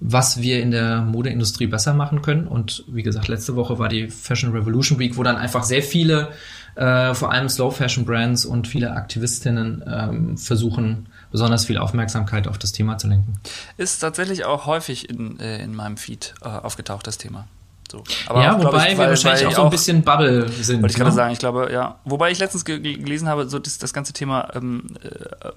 was 0.00 0.40
wir 0.40 0.62
in 0.62 0.70
der 0.70 1.00
Modeindustrie 1.02 1.66
besser 1.66 1.92
machen 1.94 2.22
können. 2.22 2.46
Und 2.46 2.84
wie 2.88 3.02
gesagt, 3.02 3.28
letzte 3.28 3.56
Woche 3.56 3.78
war 3.78 3.88
die 3.88 4.08
Fashion 4.08 4.52
Revolution 4.52 4.98
Week, 4.98 5.16
wo 5.16 5.22
dann 5.22 5.36
einfach 5.36 5.64
sehr 5.64 5.82
viele, 5.82 6.28
äh, 6.76 7.14
vor 7.14 7.32
allem 7.32 7.48
Slow 7.48 7.70
Fashion 7.74 8.04
Brands 8.04 8.44
und 8.44 8.68
viele 8.68 8.92
Aktivistinnen 8.92 9.82
ähm, 9.86 10.38
versuchen, 10.38 11.06
besonders 11.32 11.64
viel 11.64 11.78
Aufmerksamkeit 11.78 12.46
auf 12.48 12.58
das 12.58 12.72
Thema 12.72 12.96
zu 12.98 13.08
lenken. 13.08 13.34
Ist 13.76 13.98
tatsächlich 13.98 14.44
auch 14.44 14.66
häufig 14.66 15.10
in, 15.10 15.38
äh, 15.40 15.62
in 15.62 15.74
meinem 15.74 15.96
Feed 15.96 16.34
äh, 16.42 16.46
aufgetaucht, 16.48 17.06
das 17.06 17.18
Thema. 17.18 17.48
So. 17.90 18.04
ja, 18.28 18.54
auch, 18.54 18.62
wobei 18.64 18.84
ich, 18.84 18.92
wir 18.92 18.98
weil- 18.98 19.08
wahrscheinlich 19.10 19.44
weil 19.46 19.52
auch 19.52 19.56
so 19.56 19.64
ein 19.64 19.70
bisschen 19.70 20.02
Bubble 20.02 20.46
sind. 20.50 20.82
Wollte 20.82 20.92
ich 20.92 20.96
gerade 20.98 21.10
ne? 21.10 21.16
sagen, 21.16 21.32
ich 21.32 21.38
glaube, 21.38 21.70
ja. 21.72 21.96
Wobei 22.04 22.30
ich 22.30 22.38
letztens 22.38 22.64
ge- 22.66 22.78
gelesen 22.80 23.28
habe, 23.28 23.48
so 23.48 23.58
das, 23.58 23.78
das 23.78 23.92
ganze 23.94 24.12
Thema, 24.12 24.48
ähm, 24.54 24.84
äh, 25.02 25.48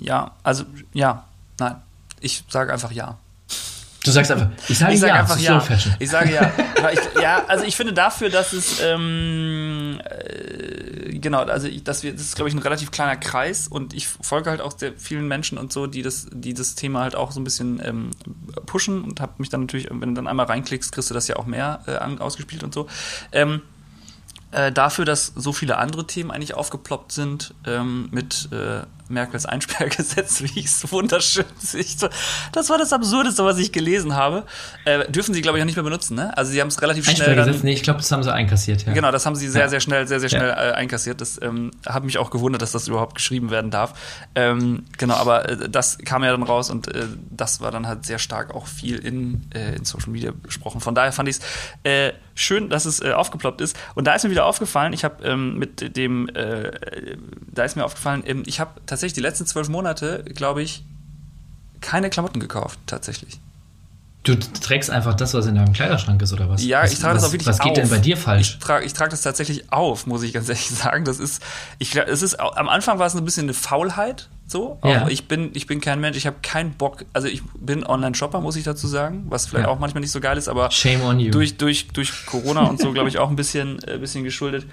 ja, 0.00 0.30
also 0.44 0.62
ja, 0.94 1.24
nein. 1.58 1.74
Ich 2.20 2.44
sage 2.48 2.72
einfach 2.72 2.92
ja. 2.92 3.18
Du 4.04 4.10
sagst 4.10 4.30
einfach, 4.32 4.48
ich 4.68 4.78
sage 4.78 4.94
Ich 4.94 5.00
sage 5.00 5.12
ja, 5.12 5.20
einfach 5.20 5.38
ja. 5.38 5.60
Slow 5.60 5.74
Fashion. 5.74 5.94
Ich 5.98 6.10
sage 6.10 6.34
ja. 6.34 6.52
Ich, 6.92 7.22
ja, 7.22 7.44
also 7.46 7.64
ich 7.64 7.76
finde 7.76 7.92
dafür, 7.92 8.28
dass 8.28 8.52
es 8.52 8.80
ähm, 8.80 10.00
äh, 10.04 11.16
genau, 11.18 11.42
also 11.42 11.68
ich, 11.68 11.84
dass 11.84 12.02
wir, 12.02 12.12
das 12.12 12.22
ist 12.22 12.34
glaube 12.34 12.48
ich 12.48 12.54
ein 12.54 12.58
relativ 12.58 12.90
kleiner 12.90 13.16
Kreis 13.16 13.68
und 13.68 13.94
ich 13.94 14.08
folge 14.08 14.50
halt 14.50 14.60
auch 14.60 14.76
sehr 14.76 14.92
vielen 14.96 15.28
Menschen 15.28 15.58
und 15.58 15.72
so, 15.72 15.86
die 15.86 16.02
das, 16.02 16.26
die 16.32 16.54
das 16.54 16.74
Thema 16.74 17.02
halt 17.02 17.14
auch 17.14 17.30
so 17.30 17.40
ein 17.40 17.44
bisschen 17.44 17.80
ähm, 17.84 18.10
pushen 18.66 19.04
und 19.04 19.20
habe 19.20 19.34
mich 19.38 19.48
dann 19.48 19.60
natürlich, 19.62 19.88
wenn 19.90 20.00
du 20.00 20.14
dann 20.14 20.26
einmal 20.26 20.46
reinklickst, 20.46 20.90
kriegst 20.90 21.08
du 21.08 21.14
das 21.14 21.28
ja 21.28 21.36
auch 21.36 21.46
mehr 21.46 21.80
äh, 21.86 22.20
ausgespielt 22.20 22.64
und 22.64 22.74
so. 22.74 22.88
Ähm, 23.30 23.62
äh, 24.50 24.70
dafür, 24.70 25.04
dass 25.04 25.32
so 25.34 25.52
viele 25.52 25.78
andere 25.78 26.06
Themen 26.06 26.30
eigentlich 26.30 26.54
aufgeploppt 26.54 27.12
sind, 27.12 27.54
ähm, 27.66 28.08
mit 28.10 28.48
äh, 28.52 28.82
Merkels 29.12 29.46
Einsperrgesetz, 29.46 30.42
wie 30.42 30.58
ich 30.58 30.66
es 30.66 30.90
wunderschön 30.90 31.44
sehe. 31.58 31.84
Das 32.52 32.70
war 32.70 32.78
das 32.78 32.92
Absurdeste, 32.92 33.44
was 33.44 33.58
ich 33.58 33.72
gelesen 33.72 34.14
habe. 34.16 34.44
Äh, 34.84 35.10
dürfen 35.10 35.34
sie, 35.34 35.42
glaube 35.42 35.58
ich, 35.58 35.62
auch 35.62 35.66
nicht 35.66 35.76
mehr 35.76 35.84
benutzen, 35.84 36.16
ne? 36.16 36.36
Also 36.36 36.50
sie 36.52 36.60
haben 36.60 36.68
es 36.68 36.80
relativ 36.82 37.04
schnell 37.04 37.16
Einsperrgesetz, 37.28 37.56
dann, 37.56 37.64
nee, 37.66 37.72
ich 37.74 37.82
glaube, 37.82 37.98
das 37.98 38.10
haben 38.10 38.22
sie 38.22 38.32
einkassiert, 38.32 38.84
ja. 38.86 38.92
Genau, 38.92 39.10
das 39.10 39.26
haben 39.26 39.36
sie 39.36 39.48
sehr, 39.48 39.62
Ja. 39.62 39.68
sehr 39.68 39.80
schnell, 39.80 40.06
sehr, 40.08 40.20
sehr 40.20 40.28
schnell 40.28 40.50
äh, 40.50 40.72
einkassiert. 40.72 41.20
Das 41.20 41.40
ähm, 41.42 41.70
hat 41.86 42.04
mich 42.04 42.18
auch 42.18 42.30
gewundert, 42.30 42.62
dass 42.62 42.72
das 42.72 42.88
überhaupt 42.88 43.14
geschrieben 43.14 43.50
werden 43.50 43.70
darf. 43.70 43.94
Ähm, 44.34 44.84
genau, 44.98 45.14
aber 45.14 45.48
äh, 45.48 45.68
das 45.68 45.98
kam 45.98 46.24
ja 46.24 46.30
dann 46.30 46.42
raus 46.42 46.70
und 46.70 46.88
äh, 46.94 47.06
das 47.30 47.60
war 47.60 47.70
dann 47.70 47.86
halt 47.86 48.06
sehr 48.06 48.18
stark 48.18 48.54
auch 48.54 48.66
viel 48.66 48.98
in, 48.98 49.42
äh, 49.54 49.76
in 49.76 49.84
Social 49.84 50.10
Media 50.10 50.32
besprochen. 50.42 50.80
Von 50.80 50.94
daher 50.94 51.12
fand 51.12 51.28
ich 51.28 51.36
es 51.36 51.42
äh, 51.90 52.12
schön, 52.34 52.70
dass 52.70 52.86
es 52.86 53.02
aufgeploppt 53.02 53.60
ist. 53.60 53.76
Und 53.94 54.06
da 54.06 54.14
ist 54.14 54.24
mir 54.24 54.30
wieder 54.30 54.46
aufgefallen, 54.46 54.92
ich 54.94 55.04
habe 55.04 55.22
ähm, 55.24 55.58
mit 55.58 55.96
dem, 55.96 56.28
da 56.32 57.64
ist 57.64 57.76
mir 57.76 57.84
aufgefallen, 57.84 58.22
ähm, 58.26 58.42
ich 58.46 58.58
habe 58.58 58.80
tatsächlich 58.86 59.01
die 59.12 59.20
letzten 59.20 59.46
zwölf 59.46 59.68
Monate, 59.68 60.22
glaube 60.34 60.62
ich, 60.62 60.84
keine 61.80 62.10
Klamotten 62.10 62.38
gekauft, 62.40 62.78
tatsächlich. 62.86 63.40
Du 64.24 64.36
trägst 64.36 64.88
einfach 64.88 65.14
das, 65.14 65.34
was 65.34 65.46
in 65.46 65.56
deinem 65.56 65.72
Kleiderschrank 65.72 66.22
ist, 66.22 66.32
oder 66.32 66.48
was? 66.48 66.64
Ja, 66.64 66.84
was, 66.84 66.92
ich 66.92 67.00
trage 67.00 67.14
das 67.14 67.24
auch 67.24 67.32
wirklich 67.32 67.48
Was 67.48 67.58
geht 67.58 67.72
auf. 67.72 67.76
denn 67.78 67.88
bei 67.88 67.98
dir 67.98 68.16
falsch? 68.16 68.50
Ich 68.60 68.64
trage 68.64 68.84
ich 68.86 68.92
trage 68.92 69.10
das 69.10 69.22
tatsächlich 69.22 69.72
auf, 69.72 70.06
muss 70.06 70.22
ich 70.22 70.32
ganz 70.32 70.48
ehrlich 70.48 70.68
sagen. 70.70 71.04
Das 71.04 71.18
ist, 71.18 71.42
ich 71.80 71.96
es 71.96 72.22
ist, 72.22 72.38
am 72.38 72.68
Anfang 72.68 73.00
war 73.00 73.06
es 73.08 73.16
ein 73.16 73.24
bisschen 73.24 73.46
eine 73.46 73.54
Faulheit, 73.54 74.28
so. 74.46 74.78
Ja. 74.84 75.08
Ich 75.08 75.26
bin, 75.26 75.50
ich 75.54 75.66
bin 75.66 75.80
kein 75.80 76.00
Mensch, 76.00 76.16
ich 76.16 76.28
habe 76.28 76.36
keinen 76.40 76.70
Bock, 76.74 77.04
also 77.12 77.26
ich 77.26 77.42
bin 77.58 77.84
Online-Shopper, 77.84 78.40
muss 78.40 78.54
ich 78.54 78.62
dazu 78.62 78.86
sagen, 78.86 79.24
was 79.28 79.46
vielleicht 79.46 79.64
Ja. 79.66 79.72
auch 79.72 79.80
manchmal 79.80 80.02
nicht 80.02 80.12
so 80.12 80.20
geil 80.20 80.38
ist, 80.38 80.46
aber 80.48 80.70
Shame 80.70 81.02
on 81.02 81.18
you. 81.18 81.32
durch, 81.32 81.56
durch, 81.56 81.88
durch 81.88 82.24
Corona 82.26 82.62
und 82.68 82.78
so, 82.80 82.92
glaube 82.92 83.08
ich, 83.08 83.18
auch 83.18 83.28
ein 83.28 83.34
bisschen, 83.34 83.82
äh, 83.88 83.98
bisschen 83.98 84.22
geschuldet. 84.22 84.66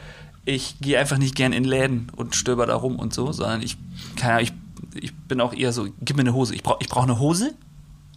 Ich 0.46 0.80
gehe 0.80 1.00
einfach 1.00 1.18
nicht 1.18 1.36
gern 1.36 1.54
in 1.54 1.64
Läden 1.64 2.12
und 2.16 2.36
stöber 2.36 2.66
da 2.66 2.76
rum 2.76 2.98
und 2.98 3.14
so, 3.14 3.32
sondern 3.32 3.62
ich, 3.62 3.78
keine 4.16 4.34
Ahnung, 4.34 4.48
ich, 4.96 5.04
ich 5.04 5.16
bin 5.16 5.42
auch 5.42 5.54
eher 5.54 5.72
so, 5.74 5.88
gib 6.02 6.18
mir 6.18 6.22
eine 6.22 6.34
Hose. 6.34 6.56
Ich 6.56 6.64
brauche 6.64 6.80
ich 6.82 6.90
brauch 6.90 7.04
eine 7.04 7.20
Hose. 7.20 7.54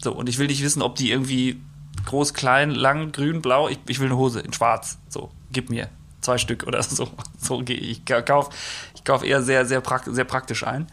So, 0.02 0.12
und 0.12 0.28
ich 0.28 0.38
will 0.38 0.46
nicht 0.46 0.62
wissen, 0.62 0.82
ob 0.82 0.96
die 0.96 1.10
irgendwie 1.10 1.60
groß, 2.06 2.34
klein, 2.34 2.70
lang, 2.70 3.12
grün, 3.12 3.42
blau. 3.42 3.68
Ich, 3.68 3.78
ich 3.86 4.00
will 4.00 4.06
eine 4.06 4.16
Hose 4.16 4.40
in 4.40 4.52
schwarz. 4.52 4.98
So, 5.08 5.30
gib 5.52 5.70
mir 5.70 5.88
zwei 6.20 6.38
Stück 6.38 6.64
oder 6.66 6.82
so. 6.82 7.08
So 7.38 7.58
gehe 7.58 7.76
ich. 7.76 8.02
Ich 8.06 8.24
kaufe 8.24 8.50
ich 8.94 9.04
kauf 9.04 9.24
eher 9.24 9.42
sehr, 9.42 9.66
sehr, 9.66 9.80
prakt 9.80 10.08
sehr 10.10 10.24
praktisch 10.24 10.64
ein. 10.64 10.86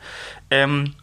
Ähm, 0.50 0.96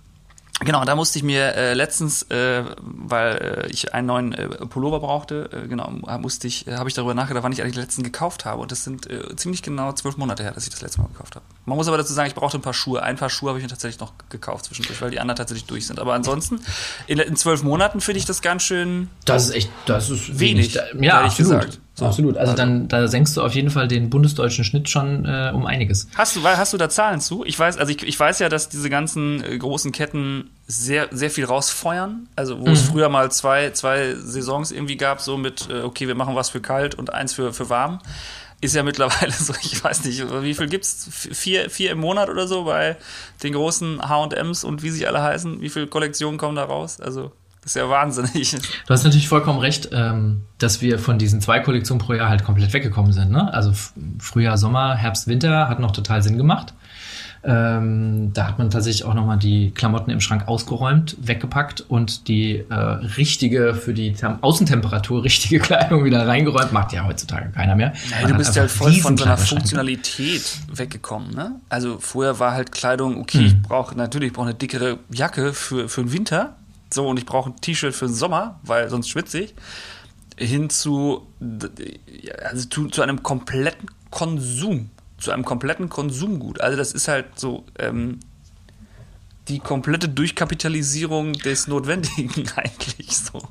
Genau, 0.61 0.85
da 0.87 0.95
musste 0.95 1.19
ich 1.19 1.23
mir 1.23 1.55
äh, 1.55 1.75
letztens, 1.75 2.23
äh, 2.31 2.65
weil 2.81 3.67
äh, 3.67 3.71
ich 3.71 3.93
einen 3.93 4.07
neuen 4.07 4.33
äh, 4.33 4.49
Pullover 4.67 5.01
brauchte, 5.01 5.51
äh, 5.53 5.69
genau, 5.69 5.91
musste 6.19 6.47
ich, 6.47 6.67
äh, 6.67 6.77
habe 6.77 6.89
ich 6.89 6.95
darüber 6.95 7.13
nachgedacht, 7.13 7.45
wann 7.45 7.53
ich 7.53 7.61
eigentlich 7.61 7.75
den 7.75 7.83
letzten 7.83 8.03
gekauft 8.03 8.47
habe. 8.47 8.63
Und 8.63 8.73
das 8.73 8.83
sind 8.83 9.09
äh, 9.11 9.37
ziemlich 9.37 9.63
genau 9.63 9.93
zwölf 9.93 10.17
Monate 10.17 10.43
her, 10.43 10.53
dass 10.53 10.65
ich 10.65 10.71
das 10.71 10.81
letzte 10.81 11.03
Mal 11.03 11.09
gekauft 11.09 11.35
habe. 11.35 11.45
Man 11.67 11.77
muss 11.77 11.89
aber 11.89 11.99
dazu 11.99 12.15
sagen, 12.15 12.29
ich 12.29 12.35
brauchte 12.35 12.57
ein 12.57 12.63
paar 12.63 12.73
Schuhe. 12.73 13.03
Ein 13.03 13.17
paar 13.17 13.29
Schuhe 13.29 13.51
habe 13.51 13.59
ich 13.59 13.65
mir 13.65 13.69
tatsächlich 13.69 14.01
noch 14.01 14.15
gekauft 14.31 14.65
zwischendurch, 14.65 15.01
weil 15.03 15.11
die 15.11 15.21
anderen 15.21 15.37
tatsächlich 15.37 15.67
durch 15.67 15.87
sind. 15.87 15.99
Aber 15.99 16.15
ansonsten, 16.15 16.61
in, 17.07 17.19
in 17.19 17.37
zwölf 17.37 17.63
Monaten 17.63 18.01
finde 18.01 18.21
ich 18.21 18.25
das 18.25 18.41
ganz 18.41 18.63
schön. 18.63 19.11
Das 19.27 19.45
ist 19.45 19.55
echt, 19.55 19.71
das 19.85 20.09
ist 20.09 20.39
Wenig, 20.39 20.75
ehrlich 20.75 21.03
Ja, 21.03 21.21
absolut. 21.21 21.61
gesagt. 21.61 21.81
So. 21.99 22.05
Absolut. 22.05 22.37
Also, 22.37 22.53
Also- 22.53 22.63
dann, 22.63 22.89
da 22.89 23.09
senkst 23.09 23.37
du 23.37 23.43
auf 23.43 23.55
jeden 23.55 23.71
Fall 23.71 23.89
den 23.89 24.11
bundesdeutschen 24.11 24.65
Schnitt 24.65 24.91
schon 24.91 25.25
äh, 25.25 25.51
um 25.55 25.65
einiges. 25.65 26.09
Hast 26.15 26.37
du, 26.37 26.43
weil- 26.43 26.59
hast 26.59 26.75
du 26.75 26.77
da 26.77 26.91
Zahlen 26.91 27.23
zu? 27.23 27.43
Ich 27.47 27.59
weiß, 27.59 27.79
also 27.79 27.91
ich, 27.91 28.03
ich 28.03 28.21
weiß 28.21 28.39
ja, 28.39 28.51
dass 28.51 28.69
diese 28.69 28.91
ganzen 28.91 29.43
äh, 29.43 29.57
großen 29.57 29.93
Ketten 29.93 30.51
sehr, 30.67 31.09
sehr 31.11 31.31
viel 31.31 31.47
rausfeuern. 31.47 32.29
Also 32.37 32.61
wo 32.61 32.69
es 32.69 32.83
früher 32.83 33.09
mal 33.09 33.31
zwei, 33.33 33.71
zwei 33.71 34.15
Saisons 34.15 34.73
irgendwie 34.73 34.97
gab, 34.99 35.23
so 35.23 35.39
mit, 35.39 35.69
äh, 35.71 35.81
okay, 35.83 36.07
wir 36.07 36.15
machen 36.15 36.35
was 36.35 36.51
für 36.51 36.61
kalt 36.61 36.95
und 36.95 37.15
eins 37.15 37.33
für, 37.33 37.55
für 37.55 37.71
warm. 37.71 38.01
Ist 38.61 38.75
ja 38.75 38.83
mittlerweile 38.91 39.33
so, 39.33 39.55
ich 39.63 39.83
weiß 39.83 40.05
nicht, 40.05 40.23
wie 40.43 40.53
viel 40.55 40.69
gibt's? 40.69 41.09
Vier, 41.11 41.71
vier 41.71 41.93
im 41.93 41.99
Monat 41.99 42.29
oder 42.29 42.47
so 42.47 42.65
bei 42.65 42.97
den 43.43 43.55
großen 43.55 44.07
H&Ms 44.07 44.65
und 44.65 44.83
wie 44.83 44.91
sie 44.91 45.07
alle 45.07 45.23
heißen? 45.23 45.63
Wie 45.63 45.71
viele 45.71 45.87
Kollektionen 45.87 46.37
kommen 46.39 46.57
da 46.57 46.65
raus? 46.65 47.01
Also, 47.01 47.33
das 47.67 47.75
ist 47.75 47.83
ja 47.83 47.89
wahnsinnig. 47.91 48.53
Du 48.87 48.95
hast 48.95 49.03
natürlich 49.03 49.27
vollkommen 49.27 49.59
recht, 49.59 49.89
ähm, 49.91 50.43
dass 50.59 50.83
wir 50.83 51.01
von 51.01 51.19
diesen 51.19 51.41
zwei 51.41 51.59
Kollektionen 51.59 52.01
pro 52.01 52.13
Jahr 52.13 52.29
halt 52.29 52.45
komplett 52.45 52.73
weggekommen 52.73 53.13
sind. 53.13 53.33
Ne? 53.33 53.53
Also 53.53 53.73
Frühjahr, 54.21 54.57
Sommer, 54.57 54.95
Herbst, 54.95 55.27
Winter 55.27 55.69
hat 55.69 55.81
noch 55.81 55.91
total 55.91 56.23
Sinn 56.23 56.37
gemacht. 56.37 56.75
Ähm, 57.43 58.33
da 58.33 58.47
hat 58.47 58.59
man 58.59 58.71
tatsächlich 58.71 59.03
auch 59.05 59.15
nochmal 59.15 59.39
die 59.39 59.73
Klamotten 59.73 60.13
im 60.13 60.21
Schrank 60.21 60.47
ausgeräumt, 60.47 61.17
weggepackt 61.21 61.81
und 61.81 62.29
die 62.29 62.65
äh, 62.71 62.75
richtige, 62.75 63.75
für 63.75 63.95
die 63.95 64.13
Tem 64.13 64.39
Außentemperatur 64.43 65.25
richtige 65.25 65.59
Kleidung 65.61 66.05
wieder 66.05 66.25
reingeräumt. 66.25 66.73
Macht 66.73 66.93
ja 66.93 67.05
heutzutage 67.05 67.51
keiner 67.51 67.75
mehr. 67.75 67.95
Man 68.23 68.31
du 68.31 68.37
bist 68.37 68.55
ja 68.55 68.69
voll 68.69 68.93
von 68.93 69.17
so 69.17 69.25
einer. 69.25 69.37
Funktionalität 69.37 70.61
weggekommen, 70.73 71.35
ne? 71.35 71.57
Also 71.69 71.99
vorher 71.99 72.39
war 72.39 72.53
halt 72.53 72.71
Kleidung, 72.71 73.21
okay, 73.21 73.39
Hm. 73.39 73.47
ich 73.47 73.63
brauche 73.63 73.97
natürlich, 73.97 74.29
ich 74.29 74.33
brauche 74.35 74.47
eine 74.47 74.55
dickere 74.55 74.99
Jacke 75.11 75.53
für, 75.53 75.89
für 75.89 76.03
den 76.05 76.13
Winter. 76.13 76.55
So, 76.97 77.07
und 77.07 77.19
ich 77.19 77.27
brauche 77.27 77.51
ein 77.51 77.57
T-Shirt 77.61 77.95
für 77.95 78.07
den 78.07 78.15
Sommer, 78.15 78.59
weil 78.63 78.89
sonst 78.89 79.11
schwitze 79.11 79.41
ich. 79.41 79.55
Hin 80.39 80.71
zu, 80.71 81.27
also 82.43 82.69
zu, 82.69 82.89
zu 82.89 83.03
einem 83.03 83.23
kompletten 83.23 83.91
Konsum. 84.11 84.89
Zu 85.19 85.31
einem 85.31 85.45
kompletten 85.45 85.91
Konsumgut. 85.91 86.61
Also 86.63 86.79
das 86.79 86.93
ist 86.93 87.07
halt 87.07 87.39
so, 87.39 87.65
ähm, 87.79 88.21
die 89.49 89.59
komplette 89.59 90.09
Durchkapitalisierung 90.09 91.35
des 91.35 91.69
Notwendigen 91.69 92.47
eigentlich 92.57 93.15
so. 93.15 93.43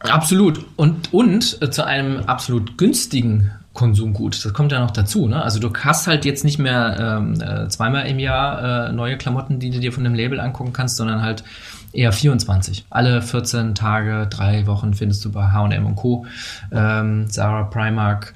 Absolut. 0.00 0.64
Und, 0.74 1.14
und 1.14 1.62
äh, 1.62 1.70
zu 1.70 1.86
einem 1.86 2.24
absolut 2.24 2.76
günstigen 2.76 3.52
Konsumgut. 3.74 4.44
Das 4.44 4.52
kommt 4.52 4.72
ja 4.72 4.80
noch 4.80 4.90
dazu. 4.90 5.28
Ne? 5.28 5.40
Also 5.40 5.60
du 5.60 5.72
hast 5.72 6.08
halt 6.08 6.24
jetzt 6.24 6.44
nicht 6.44 6.58
mehr 6.58 6.96
ähm, 6.98 7.40
äh, 7.40 7.68
zweimal 7.68 8.06
im 8.08 8.18
Jahr 8.18 8.88
äh, 8.88 8.92
neue 8.92 9.16
Klamotten, 9.18 9.60
die 9.60 9.70
du 9.70 9.78
dir 9.78 9.92
von 9.92 10.02
dem 10.02 10.14
Label 10.14 10.40
angucken 10.40 10.72
kannst, 10.72 10.96
sondern 10.96 11.22
halt 11.22 11.44
eher 11.94 12.12
24. 12.12 12.86
Alle 12.90 13.22
14 13.22 13.74
Tage, 13.74 14.26
drei 14.28 14.66
Wochen 14.66 14.94
findest 14.94 15.24
du 15.24 15.32
bei 15.32 15.46
H&M 15.46 15.86
und 15.86 15.96
Co., 15.96 16.26
ähm, 16.72 17.30
Zara, 17.30 17.64
Primark, 17.64 18.34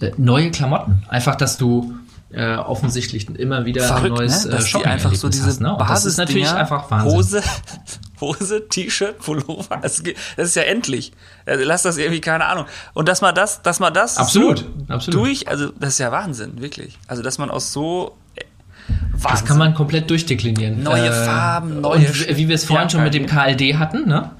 äh, 0.00 0.10
neue 0.16 0.50
Klamotten. 0.50 1.02
Einfach, 1.08 1.36
dass 1.36 1.56
du 1.58 1.94
äh, 2.34 2.56
offensichtlich 2.56 3.28
immer 3.38 3.64
wieder 3.64 3.82
ein 3.82 3.88
verrückt, 3.88 4.16
neues 4.16 4.44
ne? 4.44 4.50
äh, 4.50 4.56
dass 4.56 4.64
die 4.64 4.84
einfach 4.84 5.14
so 5.14 5.28
diese 5.28 5.46
hast. 5.46 5.60
Ne? 5.60 5.76
Das 5.78 6.04
ist 6.04 6.16
natürlich 6.16 6.42
Basisdinger, 6.42 6.60
einfach 6.60 6.90
Wahnsinn. 6.90 7.12
Hose, 7.12 7.42
Hose, 8.20 8.68
T-Shirt, 8.68 9.18
Pullover, 9.18 9.78
das, 9.82 10.02
das 10.36 10.46
ist 10.48 10.56
ja 10.56 10.62
endlich. 10.62 11.12
Also 11.46 11.64
lass 11.64 11.82
das 11.82 11.96
irgendwie, 11.96 12.20
keine 12.20 12.46
Ahnung. 12.46 12.66
Und 12.92 13.08
dass 13.08 13.20
man 13.20 13.34
das, 13.34 13.62
dass 13.62 13.78
man 13.78 13.94
das 13.94 14.16
Absolut, 14.16 14.58
so 14.58 14.92
absolut. 14.92 15.20
durch, 15.20 15.48
also 15.48 15.70
das 15.78 15.90
ist 15.90 15.98
ja 15.98 16.10
Wahnsinn, 16.10 16.60
wirklich. 16.60 16.98
Also 17.06 17.22
dass 17.22 17.38
man 17.38 17.50
aus 17.50 17.72
so 17.72 18.08
äh, 18.08 18.23
Wahnsinn. 18.88 19.30
Das 19.30 19.44
kann 19.44 19.58
man 19.58 19.74
komplett 19.74 20.10
durchdeklinieren. 20.10 20.82
Neue 20.82 21.12
Farben, 21.12 21.80
neue 21.80 22.06
Und 22.06 22.36
wie 22.36 22.48
wir 22.48 22.54
es 22.54 22.64
vorhin 22.64 22.90
schon 22.90 23.02
mit 23.02 23.14
dem 23.14 23.26
KLD 23.26 23.78
hatten, 23.78 24.08
ne? 24.08 24.30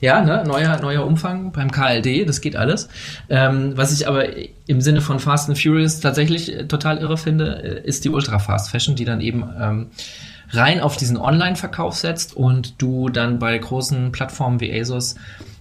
Ja, 0.00 0.20
ne? 0.20 0.44
Neuer, 0.46 0.78
neuer 0.80 1.06
Umfang 1.06 1.52
beim 1.52 1.70
KLD, 1.70 2.28
das 2.28 2.40
geht 2.40 2.56
alles. 2.56 2.88
Ähm, 3.28 3.72
was 3.76 3.92
ich 3.92 4.08
aber 4.08 4.26
im 4.66 4.80
Sinne 4.80 5.00
von 5.00 5.18
Fast 5.18 5.48
and 5.48 5.58
Furious 5.58 6.00
tatsächlich 6.00 6.54
äh, 6.54 6.66
total 6.66 6.98
irre 6.98 7.16
finde, 7.16 7.62
äh, 7.62 7.86
ist 7.86 8.04
die 8.04 8.10
Ultra 8.10 8.38
Fast 8.38 8.70
Fashion, 8.70 8.96
die 8.96 9.04
dann 9.04 9.20
eben 9.20 9.44
ähm, 9.60 9.86
rein 10.50 10.80
auf 10.80 10.96
diesen 10.96 11.16
Online-Verkauf 11.16 11.96
setzt 11.96 12.36
und 12.36 12.80
du 12.80 13.08
dann 13.08 13.38
bei 13.38 13.56
großen 13.56 14.12
Plattformen 14.12 14.60
wie 14.60 14.78
ASOS 14.78 15.14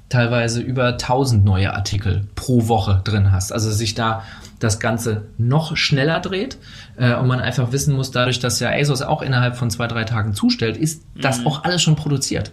teilweise 0.09 0.59
über 0.61 0.89
1000 0.89 1.45
neue 1.45 1.73
Artikel 1.73 2.27
pro 2.35 2.67
Woche 2.67 3.01
drin 3.03 3.31
hast. 3.31 3.53
Also 3.53 3.71
sich 3.71 3.95
da 3.95 4.23
das 4.63 4.79
Ganze 4.79 5.23
noch 5.37 5.75
schneller 5.75 6.19
dreht 6.19 6.57
äh, 6.97 7.15
und 7.15 7.27
man 7.27 7.39
einfach 7.39 7.71
wissen 7.71 7.95
muss, 7.95 8.11
dadurch, 8.11 8.39
dass 8.39 8.59
ja 8.59 8.69
ASOS 8.69 9.01
auch 9.01 9.21
innerhalb 9.21 9.55
von 9.55 9.69
zwei, 9.69 9.87
drei 9.87 10.03
Tagen 10.03 10.33
zustellt, 10.33 10.77
ist 10.77 11.03
das 11.19 11.45
auch 11.45 11.63
alles 11.63 11.81
schon 11.81 11.95
produziert. 11.95 12.51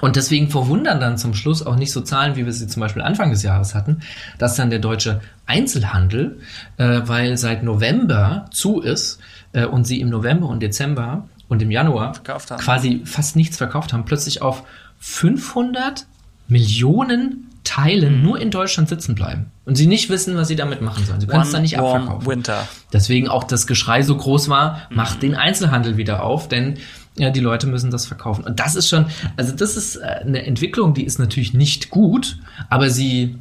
Und 0.00 0.14
deswegen 0.16 0.48
verwundern 0.48 1.00
dann 1.00 1.18
zum 1.18 1.34
Schluss 1.34 1.66
auch 1.66 1.74
nicht 1.74 1.90
so 1.90 2.00
Zahlen, 2.02 2.36
wie 2.36 2.44
wir 2.44 2.52
sie 2.52 2.68
zum 2.68 2.80
Beispiel 2.80 3.02
Anfang 3.02 3.30
des 3.30 3.42
Jahres 3.42 3.74
hatten, 3.74 4.00
dass 4.38 4.54
dann 4.54 4.70
der 4.70 4.78
deutsche 4.78 5.20
Einzelhandel, 5.46 6.38
äh, 6.76 7.00
weil 7.04 7.36
seit 7.36 7.62
November 7.62 8.46
zu 8.52 8.80
ist 8.80 9.18
äh, 9.52 9.64
und 9.64 9.86
sie 9.86 10.00
im 10.00 10.08
November 10.08 10.48
und 10.48 10.60
Dezember 10.60 11.26
und 11.48 11.62
im 11.62 11.70
Januar 11.70 12.12
quasi 12.58 13.02
fast 13.04 13.34
nichts 13.34 13.56
verkauft 13.56 13.92
haben, 13.92 14.04
plötzlich 14.04 14.42
auf 14.42 14.62
500 15.00 16.06
Millionen 16.46 17.47
Teilen 17.68 18.22
nur 18.22 18.40
in 18.40 18.50
Deutschland 18.50 18.88
sitzen 18.88 19.14
bleiben. 19.14 19.52
Und 19.66 19.76
sie 19.76 19.86
nicht 19.86 20.08
wissen, 20.08 20.34
was 20.36 20.48
sie 20.48 20.56
damit 20.56 20.80
machen 20.80 21.04
sollen. 21.04 21.20
Sie 21.20 21.26
können 21.26 21.42
es 21.42 21.52
dann 21.52 21.60
nicht 21.60 21.78
abverkaufen. 21.78 22.26
Winter. 22.26 22.66
Deswegen 22.94 23.28
auch 23.28 23.44
das 23.44 23.66
Geschrei 23.66 24.00
so 24.02 24.16
groß 24.16 24.48
war, 24.48 24.88
macht 24.88 25.22
den 25.22 25.34
Einzelhandel 25.34 25.98
wieder 25.98 26.22
auf, 26.22 26.48
denn 26.48 26.78
ja, 27.18 27.28
die 27.28 27.40
Leute 27.40 27.66
müssen 27.66 27.90
das 27.90 28.06
verkaufen. 28.06 28.44
Und 28.44 28.58
das 28.58 28.74
ist 28.74 28.88
schon, 28.88 29.06
also 29.36 29.54
das 29.54 29.76
ist 29.76 29.96
äh, 29.96 30.20
eine 30.24 30.46
Entwicklung, 30.46 30.94
die 30.94 31.04
ist 31.04 31.18
natürlich 31.18 31.52
nicht 31.52 31.90
gut, 31.90 32.38
aber 32.70 32.88
sie, 32.88 33.36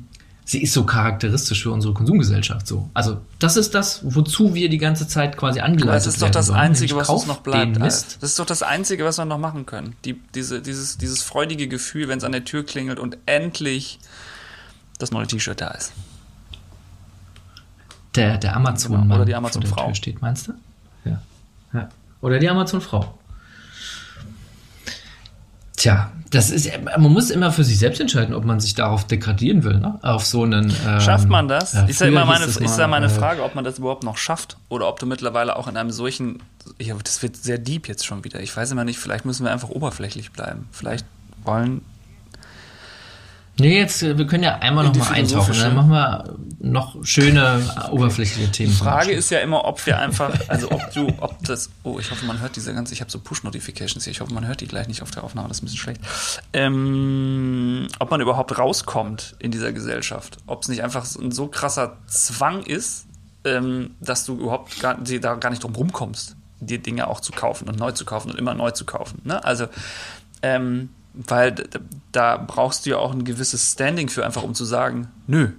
sie 0.48 0.64
ist 0.64 0.74
so 0.74 0.86
charakteristisch 0.86 1.64
für 1.64 1.72
unsere 1.72 1.94
Konsumgesellschaft 1.94 2.66
so. 2.66 2.90
Also 2.94 3.20
das 3.38 3.58
ist 3.58 3.76
das, 3.76 4.00
wozu 4.04 4.56
wir 4.56 4.70
die 4.70 4.78
ganze 4.78 5.06
Zeit 5.06 5.36
quasi 5.38 5.60
angeleitet 5.60 6.08
Das 6.08 6.08
ist 6.08 6.22
doch 6.22 6.28
werden 6.28 6.34
das 6.34 6.46
sollen, 6.48 6.60
Einzige, 6.60 6.96
was 6.96 7.10
uns 7.10 7.28
noch 7.28 7.42
bleibt. 7.42 7.80
Das 7.82 8.16
ist 8.22 8.40
doch 8.40 8.46
das 8.46 8.64
Einzige, 8.64 9.04
was 9.04 9.18
wir 9.18 9.26
noch 9.26 9.38
machen 9.38 9.66
können. 9.66 9.98
Die, 10.06 10.20
diese, 10.34 10.62
dieses, 10.62 10.98
dieses 10.98 11.22
freudige 11.22 11.68
Gefühl, 11.68 12.08
wenn 12.08 12.18
es 12.18 12.24
an 12.24 12.32
der 12.32 12.46
Tür 12.46 12.66
klingelt 12.66 12.98
und 12.98 13.18
endlich 13.26 14.00
das 15.00 15.12
neue 15.12 15.28
T-Shirt 15.28 15.60
da 15.60 15.68
ist. 15.72 15.92
Der, 18.16 18.38
der 18.38 18.56
Amazon-Mann 18.56 19.04
Genau, 19.04 19.16
oder 19.16 19.26
die 19.26 19.36
Amazon-Frau. 19.36 19.88
Tür 19.88 19.96
steht, 19.96 20.22
meinst 20.22 20.48
du? 20.48 20.54
Ja. 21.04 21.22
ja. 21.74 21.90
Oder 22.22 22.40
die 22.40 22.50
Amazon-Frau. 22.50 23.17
Tja, 25.78 26.12
das 26.32 26.50
ist, 26.50 26.70
man 26.84 27.14
muss 27.14 27.30
immer 27.30 27.52
für 27.52 27.64
sich 27.64 27.78
selbst 27.78 28.02
entscheiden, 28.02 28.34
ob 28.34 28.44
man 28.44 28.60
sich 28.60 28.74
darauf 28.74 29.06
degradieren 29.06 29.64
will, 29.64 29.78
ne? 29.78 30.00
Auf 30.02 30.26
so 30.26 30.44
einen. 30.44 30.74
Ähm, 30.86 31.00
Schafft 31.00 31.30
man 31.30 31.48
das? 31.48 31.74
ja, 31.74 31.86
ist 31.86 32.02
ja 32.02 32.08
immer 32.08 32.26
meine, 32.26 32.46
ist 32.46 32.60
mal, 32.60 32.88
meine 32.88 33.06
äh, 33.06 33.10
Frage, 33.10 33.44
ob 33.44 33.54
man 33.54 33.64
das 33.64 33.78
überhaupt 33.78 34.04
noch 34.04 34.18
schafft 34.18 34.58
oder 34.70 34.90
ob 34.90 35.00
du 35.00 35.06
mittlerweile 35.06 35.56
auch 35.56 35.68
in 35.68 35.78
einem 35.78 35.92
solchen, 35.92 36.42
ja, 36.80 36.96
das 37.02 37.22
wird 37.22 37.38
sehr 37.38 37.60
deep 37.60 37.88
jetzt 37.88 38.06
schon 38.06 38.24
wieder. 38.24 38.42
Ich 38.42 38.58
weiß 38.58 38.72
immer 38.72 38.84
nicht, 38.84 38.98
vielleicht 38.98 39.24
müssen 39.24 39.46
wir 39.46 39.52
einfach 39.52 39.70
oberflächlich 39.70 40.32
bleiben. 40.32 40.68
Vielleicht 40.72 41.06
wollen, 41.44 41.82
Nee, 43.60 43.78
jetzt, 43.80 44.04
äh, 44.04 44.18
wir 44.18 44.28
können 44.28 44.44
ja 44.44 44.58
einmal 44.60 44.86
In 44.86 44.94
die 44.94 45.00
noch 45.00 45.10
mal 45.10 45.16
eintauchen. 45.16 45.54
philosophische- 45.54 45.64
Dann 45.64 45.76
machen 45.76 45.90
wir 45.92 46.36
noch 46.60 47.04
schöne, 47.06 47.62
oberflächliche 47.92 48.52
Themen. 48.52 48.72
Die 48.72 48.76
Frage 48.78 49.12
ist 49.12 49.30
ja 49.32 49.40
immer, 49.40 49.66
ob 49.66 49.84
wir 49.86 50.00
einfach, 50.00 50.32
also 50.48 50.70
ob 50.72 50.92
du, 50.94 51.08
ob 51.20 51.42
das, 51.44 51.70
oh, 51.84 51.98
ich 52.00 52.12
hoffe, 52.12 52.26
man 52.26 52.40
hört 52.40 52.56
diese 52.56 52.74
ganze, 52.74 52.94
ich 52.94 53.02
habe 53.02 53.10
so 53.10 53.20
Push-Notifications 53.20 54.04
hier, 54.04 54.12
ich 54.12 54.22
hoffe, 54.22 54.34
man 54.34 54.46
hört 54.48 54.62
die 54.62 54.68
gleich 54.68 54.88
nicht 54.88 55.02
auf 55.02 55.12
der 55.12 55.24
Aufnahme, 55.24 55.48
das 55.48 55.58
ist 55.58 55.64
ein 55.64 55.66
bisschen 55.66 55.80
schlecht. 55.80 56.02
Ähm, 56.54 57.88
ob 58.00 58.12
man 58.12 58.22
überhaupt 58.22 58.58
rauskommt 58.58 59.36
in 59.40 59.52
dieser 59.52 59.72
Gesellschaft, 59.72 60.38
ob 60.48 60.64
es 60.64 60.68
nicht 60.68 60.84
einfach 60.84 61.06
so 61.06 61.22
ein 61.22 61.32
so 61.32 61.48
krasser 61.48 61.98
Zwang 62.08 62.64
ist, 62.64 63.06
ähm, 63.44 63.92
dass 64.02 64.26
du 64.26 64.36
überhaupt 64.40 64.80
gar, 64.80 64.96
da 64.98 65.36
gar 65.36 65.50
nicht 65.50 65.64
drum 65.64 65.76
rumkommst, 65.76 66.36
dir 66.60 66.80
Dinge 66.80 67.08
auch 67.08 67.20
zu 67.22 67.32
kaufen 67.32 67.70
und 67.70 67.80
neu 67.80 67.92
zu 67.92 68.04
kaufen 68.06 68.32
und 68.32 68.38
immer 68.38 68.54
neu 68.54 68.72
zu 68.72 68.84
kaufen. 68.86 69.22
Ne? 69.24 69.44
Also, 69.44 69.68
ähm, 70.42 70.90
weil 71.28 71.56
da 72.12 72.38
brauchst 72.38 72.86
du 72.86 72.92
ja 72.92 72.98
auch 72.98 73.12
ein 73.12 73.24
gewisses 73.26 73.72
Standing 73.74 74.10
für, 74.10 74.26
einfach 74.26 74.44
um 74.44 74.54
zu 74.56 74.66
sagen, 74.66 75.08
nö, 75.28 75.50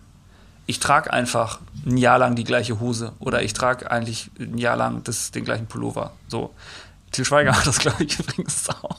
ich 0.67 0.81
trage 0.81 1.13
einfach 1.13 1.61
ein 1.87 1.97
Jahr 1.97 2.19
lang 2.19 2.37
die 2.37 2.45
gleiche 2.45 2.79
Hose 2.79 3.13
oder 3.19 3.43
ich 3.43 3.55
trage 3.55 3.91
eigentlich 3.91 4.31
ein 4.39 4.59
Jahr 4.59 4.77
lang 4.77 5.03
das, 5.05 5.31
den 5.31 5.45
gleichen 5.45 5.67
Pullover. 5.67 6.13
So. 6.29 6.55
Til 7.11 7.25
Schweiger 7.25 7.57
hat 7.57 7.67
das, 7.67 7.79
glaube 7.79 8.05
ich, 8.05 8.19
übrigens 8.21 8.69
auch. 8.69 8.99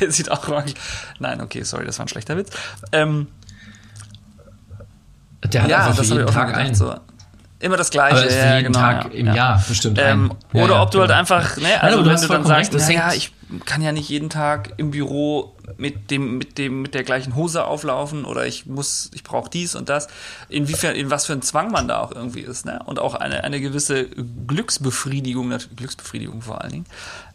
Der 0.00 0.10
sieht 0.10 0.30
auch 0.30 0.46
irgendwie. 0.48 0.74
Nein, 1.20 1.40
okay, 1.40 1.62
sorry, 1.62 1.86
das 1.86 1.98
war 1.98 2.04
ein 2.06 2.08
schlechter 2.08 2.36
Witz. 2.36 2.50
Ähm, 2.92 3.28
Der 5.44 5.62
hat 5.62 5.72
einfach 5.72 5.94
für 5.94 6.00
hab 6.00 6.04
jeden 6.04 6.18
ich 6.20 6.26
mir 6.26 6.32
Tag 6.32 6.56
einen. 6.56 6.74
So. 6.74 6.94
Immer 7.58 7.76
das 7.76 7.90
Gleiche. 7.90 8.16
Aber 8.16 8.24
das 8.24 8.34
ja, 8.34 8.56
jeden 8.56 8.72
genau, 8.72 8.78
Tag 8.80 9.04
ja, 9.04 9.10
im 9.12 9.26
ja. 9.28 9.34
Jahr 9.34 9.64
bestimmt 9.66 9.98
Ähm, 10.00 10.32
ein. 10.52 10.58
Ja, 10.58 10.64
oder 10.64 10.74
ja, 10.74 10.82
ob 10.82 10.90
du 10.90 10.98
halt 11.00 11.08
genau. 11.08 11.18
einfach, 11.20 11.56
ne, 11.56 11.80
also 11.80 11.98
aber 12.00 12.04
du 12.04 12.14
wenn 12.14 12.20
du 12.20 12.28
dann 12.28 12.44
sagst, 12.44 12.50
recht, 12.60 12.74
das 12.74 12.88
naja, 12.88 13.00
hängt- 13.10 13.16
ich 13.16 13.32
kann 13.64 13.82
ja 13.82 13.92
nicht 13.92 14.08
jeden 14.08 14.30
Tag 14.30 14.74
im 14.76 14.90
Büro 14.90 15.56
mit 15.76 16.10
dem, 16.10 16.38
mit 16.38 16.58
dem, 16.58 16.82
mit 16.82 16.94
der 16.94 17.04
gleichen 17.04 17.34
Hose 17.34 17.64
auflaufen 17.64 18.24
oder 18.24 18.46
ich 18.46 18.66
muss, 18.66 19.10
ich 19.14 19.22
brauche 19.22 19.50
dies 19.50 19.74
und 19.74 19.88
das. 19.88 20.08
Inwiefern, 20.48 20.96
in 20.96 21.10
was 21.10 21.26
für 21.26 21.32
ein 21.32 21.42
Zwang 21.42 21.70
man 21.70 21.86
da 21.88 22.00
auch 22.00 22.12
irgendwie 22.12 22.40
ist, 22.40 22.66
ne? 22.66 22.80
Und 22.86 22.98
auch 22.98 23.14
eine, 23.14 23.44
eine 23.44 23.60
gewisse 23.60 24.08
Glücksbefriedigung, 24.46 25.56
Glücksbefriedigung 25.76 26.42
vor 26.42 26.60
allen 26.60 26.72
Dingen, 26.72 26.86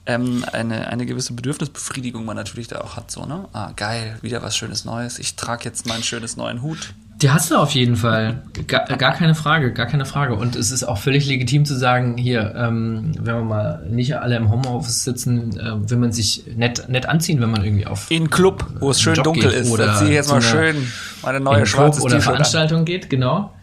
ähm, 0.05 0.43
eine, 0.51 0.87
eine 0.87 1.05
gewisse 1.05 1.33
Bedürfnisbefriedigung 1.33 2.25
man 2.25 2.35
natürlich 2.35 2.67
da 2.67 2.81
auch 2.81 2.95
hat, 2.95 3.11
so, 3.11 3.25
ne? 3.25 3.45
Ah, 3.53 3.71
geil, 3.75 4.17
wieder 4.21 4.41
was 4.41 4.57
Schönes 4.57 4.85
Neues. 4.85 5.19
Ich 5.19 5.35
trage 5.35 5.65
jetzt 5.65 5.85
meinen 5.85 6.03
schönes 6.03 6.37
neuen 6.37 6.61
Hut. 6.61 6.93
Die 7.21 7.29
hast 7.29 7.51
du 7.51 7.55
auf 7.55 7.71
jeden 7.71 7.95
Fall. 7.95 8.41
Gar, 8.65 8.85
gar 8.97 9.13
keine 9.13 9.35
Frage, 9.35 9.71
gar 9.73 9.85
keine 9.85 10.05
Frage. 10.05 10.33
Und 10.33 10.55
es 10.55 10.71
ist 10.71 10.83
auch 10.83 10.97
völlig 10.97 11.27
legitim 11.27 11.65
zu 11.65 11.77
sagen, 11.77 12.17
hier, 12.17 12.55
ähm, 12.57 13.11
wenn 13.19 13.35
wir 13.35 13.43
mal 13.43 13.85
nicht 13.87 14.15
alle 14.17 14.37
im 14.37 14.49
Homeoffice 14.49 15.03
sitzen, 15.03 15.55
äh, 15.59 15.87
will 15.87 15.99
man 15.99 16.11
sich 16.11 16.45
nett, 16.55 16.89
nett 16.89 17.05
anziehen, 17.07 17.39
wenn 17.39 17.51
man 17.51 17.63
irgendwie 17.63 17.85
auf 17.85 18.09
In 18.09 18.23
einen 18.23 18.29
Club, 18.31 18.65
wo 18.79 18.89
es 18.89 18.99
schön 18.99 19.13
Job 19.13 19.25
dunkel 19.25 19.51
ist. 19.51 19.69
oder 19.69 19.95
ziehe 19.97 20.09
ich 20.09 20.15
jetzt 20.15 20.29
zu 20.29 20.33
mal 20.33 20.41
schön 20.41 20.87
meine 21.21 21.37
in 21.37 21.43
neue 21.43 21.57
Club 21.57 21.67
schwarzes 21.67 22.03
oder 22.03 22.15
T-Shirt 22.15 22.27
an. 22.27 22.33
Veranstaltung 22.33 22.85
geht, 22.85 23.07
genau. 23.11 23.53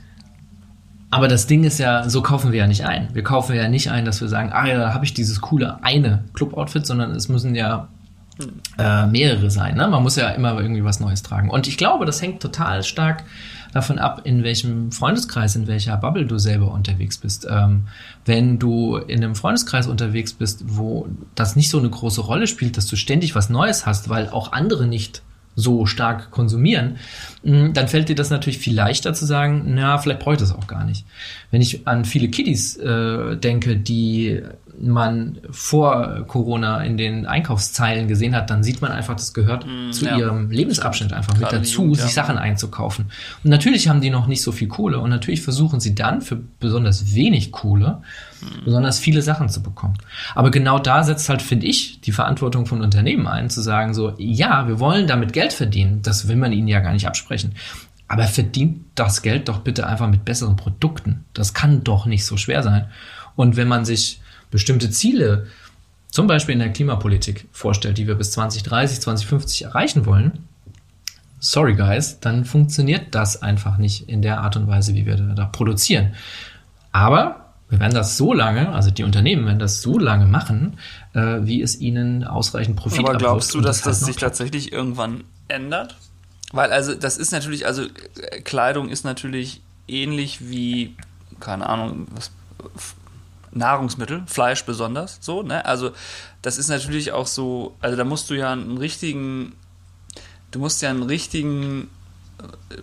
Aber 1.10 1.28
das 1.28 1.46
Ding 1.46 1.64
ist 1.64 1.78
ja, 1.78 2.08
so 2.08 2.22
kaufen 2.22 2.52
wir 2.52 2.58
ja 2.58 2.66
nicht 2.66 2.84
ein. 2.84 3.08
Wir 3.14 3.24
kaufen 3.24 3.56
ja 3.56 3.68
nicht 3.68 3.90
ein, 3.90 4.04
dass 4.04 4.20
wir 4.20 4.28
sagen, 4.28 4.50
ah 4.52 4.66
ja, 4.66 4.78
da 4.78 4.94
habe 4.94 5.04
ich 5.04 5.14
dieses 5.14 5.40
coole 5.40 5.82
eine 5.82 6.24
Club-Outfit, 6.34 6.86
sondern 6.86 7.12
es 7.12 7.28
müssen 7.28 7.54
ja 7.54 7.88
äh, 8.78 9.06
mehrere 9.06 9.50
sein. 9.50 9.76
Ne? 9.76 9.88
Man 9.88 10.02
muss 10.02 10.16
ja 10.16 10.28
immer 10.28 10.60
irgendwie 10.60 10.84
was 10.84 11.00
Neues 11.00 11.22
tragen. 11.22 11.50
Und 11.50 11.66
ich 11.66 11.76
glaube, 11.76 12.04
das 12.04 12.20
hängt 12.20 12.40
total 12.40 12.82
stark 12.82 13.24
davon 13.72 13.98
ab, 13.98 14.22
in 14.24 14.44
welchem 14.44 14.92
Freundeskreis, 14.92 15.56
in 15.56 15.66
welcher 15.66 15.96
Bubble 15.96 16.26
du 16.26 16.38
selber 16.38 16.72
unterwegs 16.72 17.18
bist. 17.18 17.46
Ähm, 17.50 17.88
wenn 18.24 18.58
du 18.58 18.96
in 18.96 19.22
einem 19.22 19.34
Freundeskreis 19.34 19.86
unterwegs 19.86 20.32
bist, 20.32 20.64
wo 20.66 21.08
das 21.34 21.56
nicht 21.56 21.70
so 21.70 21.78
eine 21.78 21.90
große 21.90 22.20
Rolle 22.20 22.46
spielt, 22.46 22.76
dass 22.76 22.86
du 22.86 22.96
ständig 22.96 23.34
was 23.34 23.50
Neues 23.50 23.86
hast, 23.86 24.08
weil 24.08 24.28
auch 24.30 24.52
andere 24.52 24.86
nicht 24.86 25.22
so 25.58 25.86
stark 25.86 26.30
konsumieren, 26.30 26.98
mh, 27.42 27.70
dann 27.70 27.88
fällt 27.88 28.08
dir 28.08 28.14
das 28.14 28.30
natürlich 28.30 28.58
viel 28.58 28.74
leichter 28.74 29.12
zu 29.12 29.26
sagen, 29.26 29.64
na, 29.66 29.98
vielleicht 29.98 30.20
brauche 30.20 30.34
ich 30.34 30.40
das 30.40 30.54
auch 30.54 30.68
gar 30.68 30.84
nicht. 30.84 31.04
Wenn 31.50 31.60
ich 31.60 31.86
an 31.86 32.04
viele 32.04 32.28
Kiddies 32.28 32.76
äh, 32.76 33.36
denke, 33.36 33.76
die 33.76 34.40
man 34.80 35.38
vor 35.50 36.24
Corona 36.26 36.82
in 36.82 36.96
den 36.96 37.26
Einkaufszeilen 37.26 38.08
gesehen 38.08 38.34
hat, 38.34 38.50
dann 38.50 38.62
sieht 38.62 38.80
man 38.80 38.92
einfach, 38.92 39.14
das 39.14 39.34
gehört 39.34 39.66
zu 39.90 40.06
ja. 40.06 40.16
ihrem 40.16 40.50
Lebensabschnitt 40.50 41.12
einfach 41.12 41.34
mit 41.34 41.42
Gerade 41.42 41.60
die 41.60 41.64
dazu, 41.64 41.82
Jugend, 41.82 41.98
ja. 41.98 42.04
sich 42.04 42.14
Sachen 42.14 42.38
einzukaufen. 42.38 43.06
Und 43.42 43.50
natürlich 43.50 43.88
haben 43.88 44.00
die 44.00 44.10
noch 44.10 44.26
nicht 44.26 44.42
so 44.42 44.52
viel 44.52 44.68
Kohle 44.68 45.00
und 45.00 45.10
natürlich 45.10 45.42
versuchen 45.42 45.80
sie 45.80 45.94
dann 45.94 46.22
für 46.22 46.36
besonders 46.36 47.14
wenig 47.14 47.52
Kohle 47.52 48.02
besonders 48.64 48.98
viele 48.98 49.22
Sachen 49.22 49.48
zu 49.48 49.62
bekommen. 49.62 49.94
Aber 50.34 50.50
genau 50.50 50.78
da 50.78 51.02
setzt 51.02 51.28
halt, 51.28 51.42
finde 51.42 51.66
ich, 51.66 52.00
die 52.00 52.12
Verantwortung 52.12 52.66
von 52.66 52.82
Unternehmen 52.82 53.26
ein, 53.26 53.50
zu 53.50 53.60
sagen 53.60 53.94
so, 53.94 54.14
ja, 54.18 54.68
wir 54.68 54.78
wollen 54.78 55.06
damit 55.06 55.32
Geld 55.32 55.52
verdienen. 55.52 56.02
Das 56.02 56.28
will 56.28 56.36
man 56.36 56.52
ihnen 56.52 56.68
ja 56.68 56.80
gar 56.80 56.92
nicht 56.92 57.06
absprechen. 57.06 57.54
Aber 58.06 58.24
verdient 58.24 58.84
das 58.94 59.22
Geld 59.22 59.48
doch 59.48 59.60
bitte 59.60 59.86
einfach 59.86 60.08
mit 60.08 60.24
besseren 60.24 60.56
Produkten. 60.56 61.24
Das 61.34 61.52
kann 61.52 61.84
doch 61.84 62.06
nicht 62.06 62.24
so 62.24 62.36
schwer 62.36 62.62
sein. 62.62 62.86
Und 63.36 63.56
wenn 63.56 63.68
man 63.68 63.84
sich 63.84 64.20
bestimmte 64.50 64.90
Ziele, 64.90 65.46
zum 66.10 66.26
Beispiel 66.26 66.54
in 66.54 66.60
der 66.60 66.72
Klimapolitik 66.72 67.48
vorstellt, 67.52 67.98
die 67.98 68.06
wir 68.06 68.14
bis 68.14 68.30
2030, 68.32 69.00
2050 69.00 69.62
erreichen 69.62 70.06
wollen, 70.06 70.48
sorry 71.40 71.74
guys, 71.74 72.20
dann 72.20 72.44
funktioniert 72.44 73.14
das 73.14 73.42
einfach 73.42 73.78
nicht 73.78 74.08
in 74.08 74.22
der 74.22 74.40
Art 74.40 74.56
und 74.56 74.66
Weise, 74.66 74.94
wie 74.94 75.06
wir 75.06 75.16
da, 75.16 75.44
produzieren. 75.46 76.14
Aber 76.92 77.52
wir 77.68 77.80
werden 77.80 77.94
das 77.94 78.16
so 78.16 78.32
lange, 78.32 78.70
also 78.70 78.90
die 78.90 79.04
Unternehmen 79.04 79.44
werden 79.46 79.58
das 79.58 79.82
so 79.82 79.98
lange 79.98 80.26
machen, 80.26 80.78
äh, 81.12 81.40
wie 81.42 81.60
es 81.60 81.78
ihnen 81.78 82.24
ausreichend 82.24 82.76
Profit 82.76 83.00
Aber 83.00 83.18
glaubst 83.18 83.54
du, 83.54 83.60
dass 83.60 83.82
das 83.82 84.00
noch 84.00 84.08
sich 84.08 84.16
tatsächlich 84.16 84.72
irgendwann 84.72 85.24
ändert? 85.48 85.96
Weil 86.52 86.72
also 86.72 86.94
das 86.94 87.18
ist 87.18 87.30
natürlich, 87.30 87.66
also 87.66 87.82
äh, 87.82 88.40
Kleidung 88.40 88.88
ist 88.88 89.04
natürlich 89.04 89.60
ähnlich 89.86 90.48
wie, 90.48 90.96
keine 91.40 91.68
Ahnung, 91.68 92.06
was, 92.10 92.30
Nahrungsmittel, 93.50 94.22
Fleisch 94.26 94.64
besonders, 94.64 95.18
so, 95.20 95.42
ne? 95.42 95.64
Also 95.64 95.92
das 96.42 96.58
ist 96.58 96.68
natürlich 96.68 97.12
auch 97.12 97.26
so, 97.26 97.76
also 97.80 97.96
da 97.96 98.04
musst 98.04 98.30
du 98.30 98.34
ja 98.34 98.52
einen 98.52 98.78
richtigen, 98.78 99.54
du 100.50 100.58
musst 100.58 100.82
ja 100.82 100.90
einen 100.90 101.02
richtigen, 101.02 101.90
äh, 102.38 102.76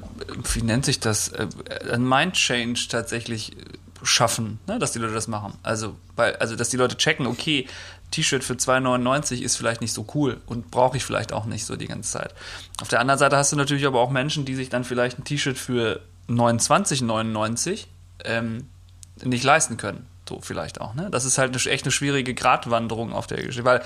wie 0.54 0.62
nennt 0.62 0.86
sich 0.86 0.99
das, 0.99 1.30
äh, 1.30 1.47
ein 1.91 2.08
Mind-Change 2.08 2.88
tatsächlich 2.89 3.54
äh, 3.54 3.63
schaffen, 4.04 4.60
ne? 4.67 4.80
dass 4.80 4.91
die 4.91 4.99
Leute 4.99 5.13
das 5.13 5.28
machen. 5.28 5.54
Also, 5.63 5.95
weil, 6.15 6.36
also 6.38 6.56
dass 6.56 6.69
die 6.69 6.78
Leute 6.78 6.97
checken, 6.97 7.28
okay, 7.28 7.67
T-Shirt 8.12 8.43
für 8.43 8.54
2,99 8.54 9.41
ist 9.41 9.58
vielleicht 9.58 9.82
nicht 9.82 9.93
so 9.93 10.06
cool 10.13 10.39
und 10.45 10.71
brauche 10.71 10.97
ich 10.97 11.04
vielleicht 11.04 11.34
auch 11.34 11.45
nicht 11.45 11.65
so 11.65 11.75
die 11.75 11.88
ganze 11.88 12.12
Zeit. 12.12 12.34
Auf 12.82 12.88
der 12.88 12.99
anderen 12.99 13.19
Seite 13.19 13.38
hast 13.38 13.51
du 13.51 13.56
natürlich 13.56 13.86
aber 13.86 13.99
auch 13.99 14.10
Menschen, 14.10 14.45
die 14.45 14.56
sich 14.56 14.69
dann 14.69 14.84
vielleicht 14.84 15.19
ein 15.19 15.23
T-Shirt 15.23 15.58
für 15.58 16.01
29,99 16.30 17.86
ähm, 18.23 18.67
nicht 19.23 19.43
leisten 19.43 19.78
können. 19.78 20.06
So 20.27 20.39
vielleicht 20.41 20.81
auch. 20.81 20.93
Ne? 20.95 21.09
Das 21.11 21.25
ist 21.25 21.38
halt 21.38 21.53
eine, 21.55 21.71
echt 21.71 21.85
eine 21.85 21.91
schwierige 21.91 22.33
Gratwanderung 22.33 23.13
auf 23.13 23.27
der 23.27 23.38
Geschichte. 23.38 23.63
Weil 23.65 23.81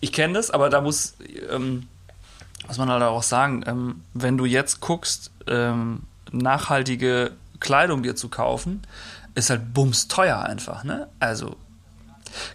ich 0.00 0.12
kenne 0.12 0.34
das, 0.34 0.50
aber 0.50 0.70
da 0.70 0.80
muss, 0.80 1.14
ähm, 1.50 1.86
muss 2.66 2.78
man 2.78 2.90
halt 2.90 3.02
auch 3.02 3.22
sagen, 3.22 3.64
ähm, 3.66 4.02
wenn 4.14 4.36
du 4.36 4.44
jetzt 4.44 4.80
guckst, 4.80 5.30
ähm, 5.46 6.02
nachhaltige 6.30 7.32
Kleidung 7.60 8.02
dir 8.02 8.14
zu 8.16 8.28
kaufen, 8.28 8.82
ist 9.34 9.50
halt 9.50 9.72
bums 9.72 10.08
teuer 10.08 10.40
einfach. 10.42 10.84
Ne? 10.84 11.08
Also 11.20 11.56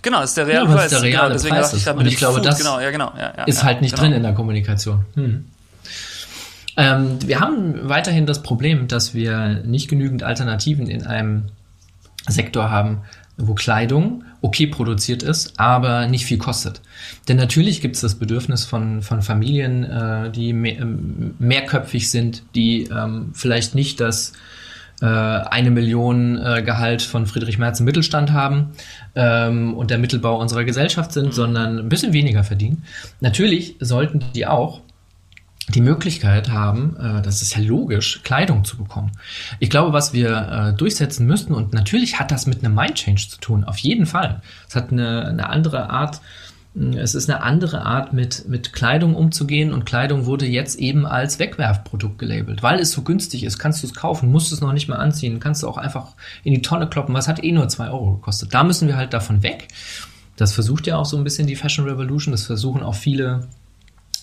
Genau, 0.02 0.22
das 0.22 0.32
ist 0.32 0.38
der 0.38 0.48
reale 0.48 0.70
Ja, 0.70 0.76
Preis. 0.76 0.92
der 0.92 1.02
reale 1.02 1.12
genau, 1.18 1.30
deswegen 1.34 1.56
Preis 1.56 1.66
dachte 1.66 1.76
ich 1.76 1.82
ist. 1.82 1.86
gerade 1.86 1.98
Und 1.98 2.04
mit 2.06 2.14
ich 2.14 2.20
glaube, 2.20 2.36
Food, 2.36 2.46
das 2.46 2.58
genau, 2.60 2.80
ja, 2.80 2.92
genau, 2.92 3.12
ja, 3.18 3.34
ja, 3.38 3.44
ist 3.46 3.64
halt 3.64 3.82
nicht 3.82 3.96
genau. 3.96 4.04
drin 4.08 4.14
in 4.18 4.24
der 4.24 4.34
Kommunikation. 4.34 5.06
Hm. 5.16 5.46
Ähm, 6.76 7.20
wir 7.28 7.40
haben 7.40 7.90
weiterhin 7.90 8.26
das 8.26 8.42
Problem, 8.42 8.88
dass 8.88 9.14
wir 9.14 9.62
nicht 9.64 9.90
genügend 9.90 10.24
Alternativen 10.24 10.88
in 10.88 11.06
einem 11.06 11.50
Sektor 12.28 12.70
haben, 12.70 13.02
wo 13.38 13.54
Kleidung 13.54 14.24
okay 14.42 14.68
produziert 14.68 15.24
ist, 15.24 15.60
aber 15.60 16.08
nicht 16.08 16.26
viel 16.26 16.38
kostet. 16.38 16.82
Denn 17.28 17.38
natürlich 17.38 17.82
gibt 17.82 17.96
es 17.96 18.02
das 18.02 18.16
Bedürfnis 18.16 18.66
von, 18.66 19.02
von 19.02 19.22
Familien, 19.22 19.84
äh, 19.84 20.30
die 20.32 20.54
mehr, 20.54 20.80
ähm, 20.80 21.36
mehrköpfig 21.40 22.12
sind, 22.12 22.44
die 22.54 22.84
ähm, 22.84 23.32
vielleicht 23.34 23.74
nicht 23.74 24.00
das 24.00 24.34
äh, 25.02 25.06
eine 25.06 25.72
Million 25.72 26.38
äh, 26.38 26.62
Gehalt 26.62 27.02
von 27.02 27.26
Friedrich 27.26 27.58
Merz 27.58 27.80
im 27.80 27.86
Mittelstand 27.86 28.32
haben 28.32 28.72
ähm, 29.16 29.74
und 29.74 29.90
der 29.90 29.98
Mittelbau 29.98 30.40
unserer 30.40 30.64
Gesellschaft 30.64 31.12
sind, 31.12 31.34
sondern 31.34 31.80
ein 31.80 31.90
bisschen 31.90 32.14
weniger 32.14 32.44
verdienen. 32.44 32.84
Natürlich 33.20 33.76
sollten 33.80 34.24
die 34.36 34.46
auch 34.46 34.82
die 35.70 35.82
Möglichkeit 35.82 36.50
haben, 36.50 36.98
äh, 36.98 37.22
das 37.22 37.42
ist 37.42 37.56
ja 37.56 37.62
logisch, 37.62 38.22
Kleidung 38.24 38.66
zu 38.66 38.78
bekommen. 38.78 39.12
Ich 39.60 39.70
glaube, 39.70 39.94
was 39.94 40.14
wir 40.14 40.74
äh, 40.74 40.78
durchsetzen 40.78 41.26
müssten, 41.26 41.54
und 41.54 41.74
natürlich 41.74 42.20
hat 42.20 42.32
das 42.32 42.46
mit 42.46 42.64
einem 42.64 42.76
Mind-Change 42.76 43.30
zu 43.30 43.40
tun, 43.40 43.64
auf 43.64 43.78
jeden 43.78 44.06
Fall. 44.06 44.42
Es 44.68 44.76
hat 44.76 44.92
eine, 44.92 45.26
eine 45.26 45.50
andere 45.50 45.90
Art, 45.90 46.22
mh, 46.74 47.00
es 47.00 47.16
ist 47.16 47.30
eine 47.30 47.42
andere 47.44 47.86
Art, 47.86 48.14
mit, 48.14 48.48
mit 48.50 48.74
Kleidung 48.74 49.16
umzugehen 49.16 49.72
und 49.72 49.86
Kleidung 49.86 50.26
wurde 50.26 50.46
jetzt 50.46 50.78
eben 50.80 51.06
als 51.06 51.40
Wegwerfprodukt 51.40 52.20
gelabelt. 52.20 52.62
Weil 52.62 52.80
es 52.80 52.92
so 52.92 53.04
günstig 53.04 53.44
ist, 53.44 53.58
kannst 53.58 53.84
du 53.84 53.88
es 53.88 53.94
kaufen, 53.94 54.32
musst 54.32 54.52
es 54.52 54.60
noch 54.60 54.74
nicht 54.74 54.90
mal 54.90 54.98
anziehen, 54.98 55.40
kannst 55.40 55.64
du 55.64 55.70
auch 55.70 55.78
einfach 55.78 56.14
in 56.44 56.54
die 56.54 56.62
Tonne 56.62 56.88
kloppen, 56.88 57.16
was 57.16 57.28
hat 57.28 57.44
eh 57.44 57.52
nur 57.52 57.70
zwei 57.70 57.90
Euro 57.90 58.16
gekostet. 58.16 58.54
Da 58.54 58.64
müssen 58.64 58.88
wir 58.88 58.98
halt 58.98 59.14
davon 59.14 59.44
weg. 59.44 59.70
Das 60.36 60.52
versucht 60.52 60.88
ja 60.88 60.98
auch 60.98 61.06
so 61.06 61.16
ein 61.16 61.24
bisschen 61.24 61.48
die 61.48 61.56
Fashion 61.56 61.86
Revolution, 61.86 62.32
das 62.32 62.48
versuchen 62.48 62.82
auch 62.82 62.96
viele 62.96 63.48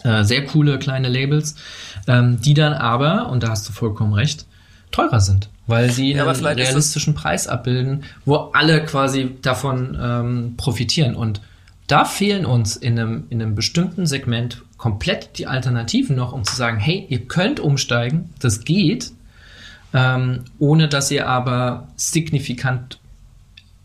Äh, 0.03 0.25
sehr 0.25 0.47
coole 0.47 0.79
kleine 0.79 1.09
Labels, 1.09 1.57
ähm, 2.07 2.41
die 2.41 2.55
dann 2.55 2.73
aber, 2.73 3.29
und 3.29 3.43
da 3.43 3.51
hast 3.51 3.69
du 3.69 3.73
vollkommen 3.73 4.15
recht, 4.15 4.47
teurer 4.91 5.21
sind, 5.21 5.49
weil 5.67 5.91
sie 5.91 6.13
Ja, 6.13 6.23
aber 6.23 6.33
einen 6.33 6.59
ist 6.59 6.69
realistischen 6.69 7.15
Preis 7.15 7.47
abbilden, 7.47 8.05
wo 8.25 8.37
alle 8.53 8.85
quasi 8.85 9.37
davon 9.43 9.97
ähm, 10.01 10.55
profitieren. 10.57 11.15
Und 11.15 11.41
da 11.87 12.05
fehlen 12.05 12.47
uns 12.47 12.77
in 12.77 12.99
einem, 12.99 13.25
in 13.31 13.43
einem 13.43 13.55
bestimmten 13.55 14.07
Segment 14.07 14.63
komplett 14.79 15.39
die 15.39 15.47
Alternativen 15.47 16.17
noch, 16.17 16.33
um 16.33 16.45
zu 16.45 16.57
sagen, 16.57 16.79
hey, 16.79 17.07
ihr 17.09 17.27
könnt 17.27 17.61
umsteigen, 17.61 18.33
das 18.41 18.65
geht, 18.65 19.13
ähm, 19.93 20.45
ohne 20.59 20.89
dass 20.89 21.11
ihr 21.11 21.29
aber 21.29 21.89
signifikant 21.97 22.99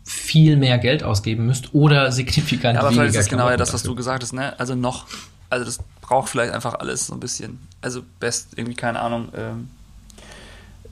viel 0.04 0.56
mehr 0.56 0.78
Geld 0.78 1.02
ausgeben 1.02 1.46
müsst 1.46 1.74
oder 1.74 2.12
signifikant 2.12 2.76
Ja, 2.76 2.80
aber 2.80 2.90
ist 2.90 2.96
weniger 2.96 3.18
das 3.18 3.28
genau 3.28 3.50
ja 3.50 3.56
das, 3.56 3.74
was 3.74 3.82
du 3.82 3.94
gesagt 3.94 4.22
hast, 4.22 4.32
ne? 4.32 4.58
Also 4.58 4.74
noch, 4.74 5.06
also 5.50 5.64
das 5.64 5.80
braucht 6.06 6.28
vielleicht 6.28 6.52
einfach 6.52 6.74
alles 6.74 7.06
so 7.06 7.14
ein 7.14 7.20
bisschen. 7.20 7.58
Also 7.82 8.02
best, 8.20 8.50
irgendwie, 8.56 8.74
keine 8.74 9.00
Ahnung, 9.00 9.28
ähm, 9.36 9.68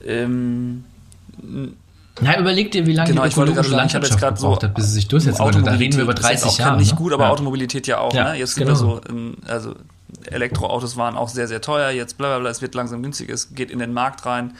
ähm, 0.05 0.83
Na, 2.21 2.39
überleg 2.39 2.71
dir, 2.71 2.85
wie 2.85 2.93
lange 2.93 3.09
Genau, 3.09 3.23
die 3.23 3.29
ich 3.29 3.37
wollte 3.37 3.53
gerade 3.53 3.69
sagen, 3.69 3.87
ich 3.87 3.95
habe 3.95 4.05
jetzt 4.05 4.19
gerade 4.19 4.37
so 4.37 4.55
hat, 4.55 4.73
bis 4.73 4.87
sie 4.87 4.93
sich 4.93 5.07
durchsetzen 5.07 5.39
wollte. 5.39 5.63
Da 5.63 5.71
reden 5.71 5.95
wir 5.95 6.03
über 6.03 6.13
Automobilität 6.13 6.35
ist 6.35 6.43
30 6.43 6.45
jetzt 6.45 6.53
auch 6.53 6.59
Jahre. 6.59 6.77
Nicht 6.77 6.91
ne? 6.91 6.97
gut, 6.97 7.13
aber 7.13 7.23
Ja. 7.25 7.29
Automobilität 7.31 7.87
ja 7.87 7.99
auch. 7.99 8.13
Ja, 8.13 8.31
ne? 8.31 8.39
Jetzt 8.39 8.55
genau 8.55 8.75
so, 8.75 9.01
also 9.47 9.75
Elektroautos 10.27 10.97
waren 10.97 11.15
auch 11.15 11.29
sehr, 11.29 11.47
sehr 11.47 11.61
teuer, 11.61 11.91
jetzt 11.91 12.17
bla 12.17 12.27
bla 12.27 12.39
bla, 12.39 12.49
es 12.49 12.61
wird 12.61 12.75
langsam 12.75 13.01
günstig, 13.03 13.29
es 13.29 13.53
geht 13.55 13.71
in 13.71 13.79
den 13.79 13.93
Markt 13.93 14.25
rein. 14.25 14.53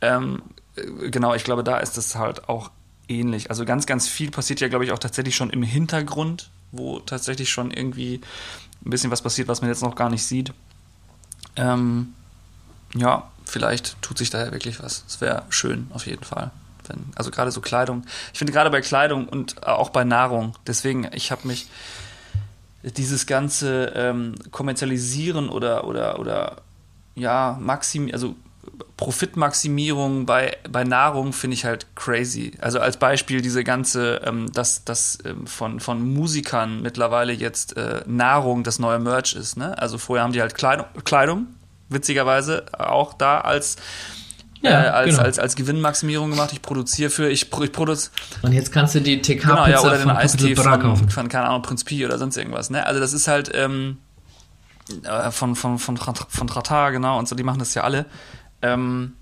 Ähm, 0.00 0.42
äh, 0.76 1.10
genau, 1.10 1.34
ich 1.34 1.44
glaube, 1.44 1.64
da 1.64 1.78
ist 1.78 1.96
es 1.96 2.16
halt 2.16 2.48
auch 2.48 2.70
ähnlich. 3.08 3.50
Also 3.50 3.64
ganz, 3.64 3.86
ganz 3.86 4.08
viel 4.08 4.30
passiert 4.30 4.60
ja, 4.60 4.68
glaube 4.68 4.84
ich, 4.84 4.92
auch 4.92 4.98
tatsächlich 4.98 5.36
schon 5.36 5.50
im 5.50 5.62
Hintergrund, 5.62 6.50
wo 6.72 6.98
tatsächlich 7.00 7.50
schon 7.50 7.70
irgendwie 7.70 8.20
ein 8.86 8.90
bisschen 8.90 9.10
was 9.10 9.22
passiert, 9.22 9.48
was 9.48 9.60
man 9.60 9.70
jetzt 9.70 9.82
noch 9.82 9.96
gar 9.96 10.08
nicht 10.08 10.24
sieht. 10.24 10.52
Ähm, 11.56 12.14
ja, 12.94 13.28
vielleicht 13.44 14.00
tut 14.00 14.18
sich 14.18 14.30
da 14.30 14.44
ja 14.44 14.52
wirklich 14.52 14.82
was. 14.82 15.04
Es 15.08 15.20
wäre 15.20 15.42
schön, 15.50 15.88
auf 15.92 16.06
jeden 16.06 16.24
Fall. 16.24 16.50
Wenn, 16.86 17.04
also 17.16 17.30
gerade 17.30 17.50
so 17.50 17.60
Kleidung. 17.60 18.04
Ich 18.32 18.38
finde 18.38 18.52
gerade 18.52 18.70
bei 18.70 18.80
Kleidung 18.80 19.28
und 19.28 19.66
auch 19.66 19.90
bei 19.90 20.04
Nahrung, 20.04 20.54
deswegen, 20.66 21.08
ich 21.12 21.32
habe 21.32 21.48
mich 21.48 21.66
dieses 22.82 23.26
ganze 23.26 23.86
ähm, 23.96 24.36
Kommerzialisieren 24.52 25.48
oder, 25.48 25.84
oder, 25.84 26.20
oder 26.20 26.58
ja, 27.16 27.58
Maxim, 27.60 28.08
also 28.12 28.36
Profitmaximierung 28.96 30.26
bei, 30.26 30.56
bei 30.70 30.84
Nahrung 30.84 31.32
finde 31.32 31.54
ich 31.54 31.64
halt 31.64 31.86
crazy. 31.96 32.52
Also 32.60 32.80
als 32.80 32.96
Beispiel 32.96 33.40
diese 33.42 33.64
ganze, 33.64 34.20
ähm, 34.24 34.50
dass 34.52 34.84
das 34.84 35.18
ähm, 35.24 35.46
von, 35.46 35.80
von 35.80 36.14
Musikern 36.14 36.82
mittlerweile 36.82 37.32
jetzt 37.32 37.76
äh, 37.76 38.02
Nahrung 38.06 38.62
das 38.62 38.78
neue 38.78 38.98
Merch 38.98 39.34
ist. 39.34 39.56
Ne? 39.56 39.76
Also 39.78 39.98
vorher 39.98 40.24
haben 40.24 40.32
die 40.32 40.40
halt 40.40 40.54
Kleidung, 40.54 40.86
Kleidung 41.04 41.46
witzigerweise 41.88 42.66
auch 42.78 43.14
da 43.14 43.40
als, 43.42 43.76
Ja, 44.62 44.70
äh, 44.70 44.88
als, 44.88 45.10
genau. 45.10 45.22
als, 45.22 45.38
als 45.38 45.56
Gewinnmaximierung 45.56 46.30
gemacht. 46.30 46.50
Ich 46.52 46.62
produziere 46.62 47.10
für, 47.10 47.28
ich, 47.28 47.42
ich 47.52 47.72
produziere 47.72 48.12
Und 48.42 48.52
jetzt 48.52 48.72
kannst 48.72 48.94
du 48.94 49.00
die 49.00 49.20
TK-Pizza 49.20 49.48
Genau, 49.54 49.66
ja, 49.66 49.80
oder 49.80 49.98
den 49.98 50.02
von 50.08 50.16
Eistee 50.16 50.56
von, 50.56 50.80
kaufen. 50.80 51.08
von, 51.10 51.28
keine 51.28 51.46
Ahnung, 51.48 51.62
Prinz 51.62 51.84
Pi 51.84 52.04
oder 52.04 52.18
sonst 52.18 52.36
irgendwas. 52.36 52.70
Ne? 52.70 52.84
Also 52.86 52.98
das 53.00 53.12
ist 53.12 53.28
halt 53.28 53.50
ähm, 53.54 53.98
äh, 55.04 55.30
von, 55.30 55.54
von, 55.54 55.78
von, 55.78 55.96
Trat- 55.96 56.26
von 56.28 56.46
Tratar, 56.46 56.92
genau, 56.92 57.18
und 57.18 57.28
so, 57.28 57.34
die 57.36 57.42
machen 57.42 57.58
das 57.58 57.74
ja 57.74 57.82
alle. 57.84 58.06
Ähm, 58.62 59.14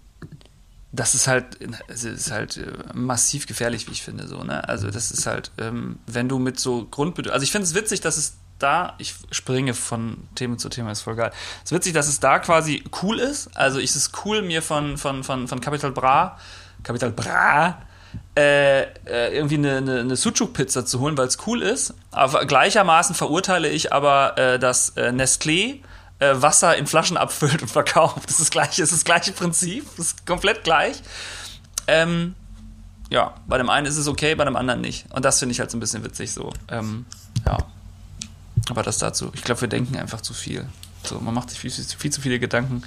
das 0.92 1.14
ist 1.14 1.26
halt, 1.26 1.56
ist 1.88 2.30
halt 2.30 2.56
äh, 2.56 2.72
massiv 2.94 3.46
gefährlich, 3.46 3.88
wie 3.88 3.92
ich 3.92 4.02
finde. 4.02 4.28
So, 4.28 4.44
ne? 4.44 4.68
Also 4.68 4.90
das 4.90 5.10
ist 5.10 5.26
halt, 5.26 5.50
ähm, 5.58 5.98
wenn 6.06 6.28
du 6.28 6.38
mit 6.38 6.60
so 6.60 6.86
Grundbedürfnissen, 6.90 7.34
also 7.34 7.44
ich 7.44 7.52
finde 7.52 7.66
es 7.66 7.74
witzig, 7.74 8.00
dass 8.00 8.16
es 8.16 8.36
da, 8.58 8.94
ich 8.98 9.14
springe 9.32 9.74
von 9.74 10.28
Thema 10.36 10.56
zu 10.56 10.68
Thema, 10.68 10.92
ist 10.92 11.02
voll 11.02 11.16
geil. 11.16 11.32
Es 11.64 11.72
ist 11.72 11.76
witzig, 11.76 11.94
dass 11.94 12.06
es 12.06 12.20
da 12.20 12.38
quasi 12.38 12.84
cool 13.02 13.18
ist. 13.18 13.50
Also 13.56 13.80
ist 13.80 13.96
es 13.96 14.12
cool, 14.24 14.42
mir 14.42 14.62
von, 14.62 14.96
von, 14.96 15.24
von, 15.24 15.48
von 15.48 15.60
Capital 15.60 15.90
Bra, 15.90 16.38
Capital 16.84 17.10
Bra, 17.10 17.82
äh, 18.36 18.82
äh, 18.82 19.34
irgendwie 19.34 19.56
eine, 19.56 19.78
eine, 19.78 20.00
eine 20.00 20.16
Sucuk-Pizza 20.16 20.86
zu 20.86 21.00
holen, 21.00 21.18
weil 21.18 21.26
es 21.26 21.38
cool 21.46 21.62
ist. 21.62 21.94
Aber 22.12 22.46
gleichermaßen 22.46 23.14
verurteile 23.14 23.68
ich 23.68 23.92
aber, 23.92 24.38
äh, 24.38 24.58
dass 24.58 24.90
äh, 24.90 25.10
Nestlé 25.10 25.80
äh, 26.18 26.34
Wasser 26.36 26.76
in 26.76 26.86
Flaschen 26.86 27.16
abfüllt 27.16 27.62
und 27.62 27.70
verkauft. 27.70 28.24
Das 28.24 28.32
ist 28.32 28.40
das 28.40 28.50
gleiche, 28.50 28.82
das 28.82 28.92
ist 28.92 28.98
das 29.00 29.04
gleiche 29.04 29.32
Prinzip, 29.32 29.86
das 29.96 30.06
ist 30.06 30.26
komplett 30.26 30.64
gleich. 30.64 31.02
Ähm, 31.86 32.34
ja, 33.10 33.34
bei 33.46 33.58
dem 33.58 33.68
einen 33.70 33.86
ist 33.86 33.96
es 33.96 34.08
okay, 34.08 34.34
bei 34.34 34.44
dem 34.44 34.56
anderen 34.56 34.80
nicht. 34.80 35.06
Und 35.12 35.24
das 35.24 35.38
finde 35.38 35.52
ich 35.52 35.60
halt 35.60 35.70
so 35.70 35.76
ein 35.76 35.80
bisschen 35.80 36.04
witzig 36.04 36.32
so. 36.32 36.52
Ähm, 36.68 37.06
ja. 37.46 37.58
Aber 38.70 38.82
das 38.82 38.98
dazu. 38.98 39.30
Ich 39.34 39.42
glaube, 39.42 39.60
wir 39.60 39.68
denken 39.68 39.96
einfach 39.96 40.20
zu 40.20 40.32
viel. 40.32 40.66
So, 41.04 41.20
man 41.20 41.34
macht 41.34 41.50
sich 41.50 41.58
viel, 41.58 41.70
viel, 41.70 41.84
viel 41.84 42.10
zu 42.10 42.20
viele 42.20 42.38
Gedanken. 42.38 42.82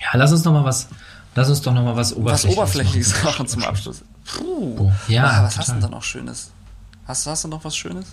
Ja, 0.00 0.10
lass 0.18 0.32
uns 0.32 0.44
noch 0.44 0.52
mal 0.52 0.64
was, 0.64 0.88
lass 1.34 1.48
uns 1.48 1.62
doch 1.62 1.72
noch 1.72 1.82
mal 1.82 1.96
was 1.96 2.10
Was 2.10 2.44
Oberflächliches 2.44 2.56
Oberflächliches 2.56 3.12
machen. 3.14 3.24
machen 3.24 3.48
zum 3.48 3.64
Abschluss. 3.64 4.02
Puh. 4.26 4.76
Oh, 4.78 4.92
ja, 5.08 5.24
ah, 5.24 5.42
was 5.44 5.58
hast 5.58 5.68
du 5.68 5.72
denn 5.72 5.82
da 5.82 5.88
noch 5.88 6.02
Schönes? 6.02 6.50
Hast, 7.06 7.26
hast 7.26 7.44
du 7.44 7.48
noch 7.48 7.64
was 7.64 7.76
Schönes? 7.76 8.06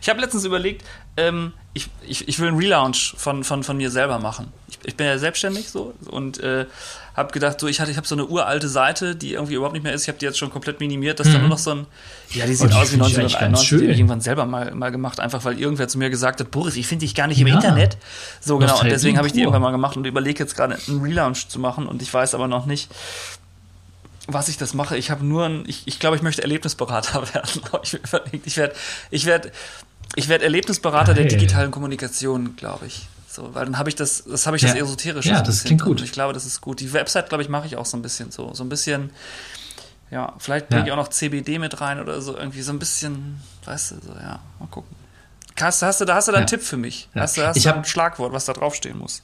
Ich 0.00 0.08
habe 0.08 0.20
letztens 0.20 0.44
überlegt, 0.44 0.84
ähm, 1.16 1.52
ich, 1.74 1.88
ich, 2.06 2.28
ich 2.28 2.38
will 2.38 2.48
einen 2.48 2.58
Relaunch 2.58 3.14
von, 3.16 3.44
von, 3.44 3.62
von 3.62 3.76
mir 3.76 3.90
selber 3.90 4.18
machen. 4.18 4.52
Ich, 4.68 4.78
ich 4.84 4.96
bin 4.96 5.06
ja 5.06 5.18
selbstständig 5.18 5.68
so 5.70 5.94
und 6.10 6.38
äh, 6.40 6.66
habe 7.14 7.32
gedacht, 7.32 7.60
so 7.60 7.66
ich 7.66 7.80
hatte, 7.80 7.90
ich 7.90 7.96
habe 7.96 8.06
so 8.06 8.14
eine 8.14 8.26
uralte 8.26 8.68
Seite, 8.68 9.14
die 9.16 9.34
irgendwie 9.34 9.54
überhaupt 9.54 9.74
nicht 9.74 9.82
mehr 9.82 9.92
ist. 9.92 10.02
Ich 10.02 10.08
habe 10.08 10.18
die 10.18 10.24
jetzt 10.24 10.38
schon 10.38 10.50
komplett 10.50 10.80
minimiert, 10.80 11.20
dass 11.20 11.30
da 11.30 11.38
nur 11.38 11.48
noch 11.48 11.58
so 11.58 11.72
ein, 11.72 11.86
ja, 12.30 12.46
die 12.46 12.54
sieht 12.54 12.70
Mhm. 12.70 12.76
Oh, 12.76 12.78
aus 12.80 12.86
wie 12.88 12.90
finde 12.96 13.06
ich 13.08 13.18
eigentlich 13.18 13.38
ganz 13.38 13.60
1991, 13.60 13.68
die 13.68 13.74
habe 13.84 13.92
ich 13.92 13.98
irgendwann 13.98 14.20
selber 14.20 14.46
mal, 14.46 14.74
mal 14.74 14.90
gemacht, 14.90 15.20
einfach 15.20 15.44
weil 15.44 15.58
irgendwer 15.58 15.88
zu 15.88 15.98
mir 15.98 16.08
gesagt 16.10 16.40
hat, 16.40 16.50
Boris, 16.50 16.76
ich 16.76 16.86
finde 16.86 17.04
dich 17.04 17.14
gar 17.14 17.26
nicht 17.26 17.40
im 17.40 17.46
Ja. 17.46 17.54
Internet. 17.56 17.98
So 18.40 18.56
genau, 18.56 18.64
und 18.64 18.70
Nostalgie 18.70 18.90
deswegen 18.94 19.16
habe 19.18 19.26
ich 19.26 19.32
die 19.34 19.40
irgendwann 19.40 19.62
mal 19.62 19.70
gemacht 19.72 19.96
und 19.96 20.06
überlege 20.06 20.42
jetzt 20.42 20.56
gerade 20.56 20.78
einen 20.88 21.02
Relaunch 21.02 21.48
zu 21.48 21.58
machen 21.58 21.86
und 21.86 22.00
ich 22.02 22.12
weiß 22.12 22.34
aber 22.34 22.48
noch 22.48 22.64
nicht, 22.66 22.90
was 24.28 24.48
ich 24.48 24.56
das 24.56 24.74
mache. 24.74 24.96
Ich 24.96 25.10
habe 25.10 25.24
nur 25.24 25.44
ein, 25.46 25.64
ich, 25.66 25.82
ich 25.86 25.98
glaube, 25.98 26.16
ich 26.16 26.22
möchte 26.22 26.42
Erlebnisberater 26.42 27.22
werden. 27.34 27.62
Ich, 27.82 27.94
überlegt. 27.94 28.46
ich 28.46 28.56
werde 28.56 28.74
ich 29.10 29.26
werd, 29.26 29.52
ich 30.14 30.28
werd 30.28 30.42
Erlebnisberater 30.42 31.14
der 31.14 31.24
Geil. 31.24 31.36
digitalen 31.38 31.70
Kommunikation, 31.70 32.56
glaube 32.56 32.86
ich. 32.86 33.08
So, 33.28 33.54
weil 33.54 33.64
dann 33.64 33.78
habe 33.78 33.88
ich 33.88 33.94
das, 33.96 34.24
das 34.24 34.46
habe 34.46 34.56
ich 34.56 34.62
das 34.62 34.74
Ja. 34.74 34.82
Esoterische. 34.82 35.30
Ja, 35.30 35.40
das 35.40 35.64
klingt 35.64 35.80
drin. 35.80 35.88
gut. 35.88 36.02
Ich 36.02 36.12
glaube, 36.12 36.34
das 36.34 36.44
ist 36.44 36.60
gut. 36.60 36.80
Die 36.80 36.92
Website, 36.92 37.30
glaube 37.30 37.42
ich, 37.42 37.48
mache 37.48 37.66
ich 37.66 37.76
auch 37.76 37.86
so 37.86 37.96
ein 37.96 38.02
bisschen 38.02 38.30
so. 38.30 38.52
So 38.52 38.62
ein 38.62 38.68
bisschen, 38.68 39.10
ja, 40.10 40.34
vielleicht 40.38 40.68
bringe 40.68 40.82
Ja. 40.82 40.86
ich 40.86 40.92
auch 40.92 40.96
noch 40.96 41.08
CBD 41.08 41.58
mit 41.58 41.80
rein 41.80 41.98
oder 42.00 42.20
so, 42.20 42.36
irgendwie 42.36 42.60
so 42.62 42.72
ein 42.72 42.78
bisschen, 42.78 43.40
weißt 43.64 43.92
du, 43.92 43.94
so, 44.06 44.12
ja, 44.12 44.40
mal 44.60 44.66
gucken. 44.70 44.94
Hast, 45.58 45.80
hast 45.82 46.00
du, 46.00 46.04
da 46.04 46.14
hast 46.16 46.28
du 46.28 46.32
da 46.32 46.38
einen. 46.38 46.46
Tipp 46.46 46.62
für 46.62 46.76
mich? 46.76 47.08
Hast 47.14 47.36
du, 47.36 47.46
hast 47.46 47.56
Ich 47.56 47.62
du 47.62 47.68
hab- 47.70 47.76
ein 47.76 47.84
Schlagwort, 47.84 48.32
was 48.32 48.44
da 48.44 48.52
draufstehen 48.52 48.98
muss? 48.98 49.22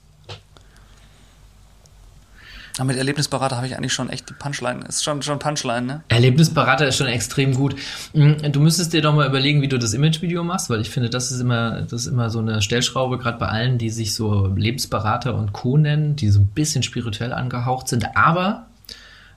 Aber 2.78 2.86
mit 2.86 2.96
Erlebnisberater 2.96 3.56
habe 3.56 3.66
ich 3.66 3.76
eigentlich 3.76 3.92
schon 3.92 4.08
echt 4.08 4.28
die 4.28 4.34
Punchline. 4.34 4.84
Ist 4.88 5.04
schon, 5.04 5.20
schon 5.22 5.38
Punchline, 5.38 5.82
ne? 5.82 6.00
Erlebnisberater 6.08 6.86
ist 6.86 6.96
schon 6.96 7.08
extrem 7.08 7.54
gut. 7.54 7.74
Mm, 8.12 8.34
Du 8.52 8.60
müsstest 8.60 8.92
dir 8.92 9.02
doch 9.02 9.14
mal 9.14 9.26
überlegen, 9.26 9.62
wie 9.62 9.68
du 9.68 9.78
das 9.78 9.92
Imagevideo 9.92 10.44
machst, 10.44 10.70
weil 10.70 10.80
ich 10.80 10.90
finde, 10.90 11.10
das 11.10 11.30
ist 11.30 11.40
immer, 11.40 11.82
das 11.82 11.92
ist 11.92 12.06
immer 12.06 12.30
so 12.30 12.38
eine 12.38 12.62
Stellschraube, 12.62 13.18
gerade 13.18 13.38
bei 13.38 13.48
allen, 13.48 13.78
die 13.78 13.90
sich 13.90 14.14
so 14.14 14.46
Lebensberater 14.46 15.34
und 15.34 15.52
Co. 15.52 15.76
nennen, 15.76 16.16
die 16.16 16.28
so 16.28 16.40
ein 16.40 16.46
bisschen 16.46 16.82
spirituell 16.82 17.32
angehaucht 17.32 17.88
sind, 17.88 18.16
aber 18.16 18.66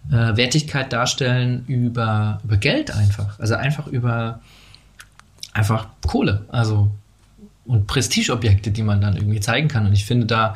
äh, 0.10 0.38
Wertigkeit 0.38 0.94
darstellen 0.94 1.66
über, 1.68 2.40
über 2.44 2.58
Geld 2.58 2.92
einfach. 2.92 3.40
Also 3.40 3.56
einfach 3.56 3.88
über 3.88 4.40
einfach 5.54 5.88
Kohle. 6.06 6.46
Also 6.50 6.92
und 7.66 7.88
Prestigeobjekte, 7.88 8.72
die 8.72 8.84
man 8.84 9.02
dann 9.02 9.16
irgendwie 9.16 9.40
zeigen 9.40 9.68
kann. 9.68 9.86
Und 9.86 9.94
ich 9.94 10.06
finde, 10.06 10.26
da, 10.26 10.56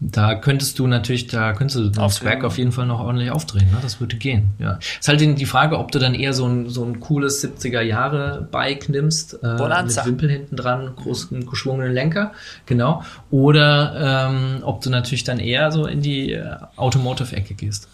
da 0.00 0.34
könntest 0.34 0.78
du 0.78 0.86
natürlich, 0.86 1.26
da 1.26 1.52
könntest 1.52 1.78
du 1.78 1.90
den 1.90 1.98
Aufdrehen. 1.98 2.32
Swag 2.32 2.44
auf 2.44 2.56
jeden 2.56 2.72
Fall 2.72 2.86
noch 2.86 3.00
ordentlich 3.00 3.30
aufdrehen. 3.30 3.70
Ne? 3.70 3.78
Das 3.82 4.00
würde 4.00 4.16
gehen. 4.16 4.48
Ja. 4.58 4.78
Ist 4.98 5.08
halt 5.08 5.20
die 5.20 5.46
Frage, 5.46 5.78
ob 5.78 5.92
du 5.92 5.98
dann 5.98 6.14
eher 6.14 6.32
so 6.32 6.46
ein, 6.46 6.70
so 6.70 6.82
ein 6.84 7.00
cooles 7.00 7.44
70er-Jahre-Bike 7.44 8.88
nimmst, 8.88 9.34
äh, 9.34 9.56
Bonanza. 9.58 10.02
mit 10.02 10.12
Wimpel 10.12 10.30
hinten 10.30 10.56
dran, 10.56 10.92
großen 10.96 11.44
geschwungenen 11.44 11.92
Lenker, 11.92 12.32
genau. 12.64 13.04
Oder 13.30 14.30
ähm, 14.30 14.62
ob 14.62 14.80
du 14.80 14.88
natürlich 14.88 15.24
dann 15.24 15.38
eher 15.38 15.70
so 15.70 15.84
in 15.86 16.00
die 16.00 16.32
äh, 16.32 16.56
Automotive-Ecke 16.76 17.54
gehst. 17.54 17.88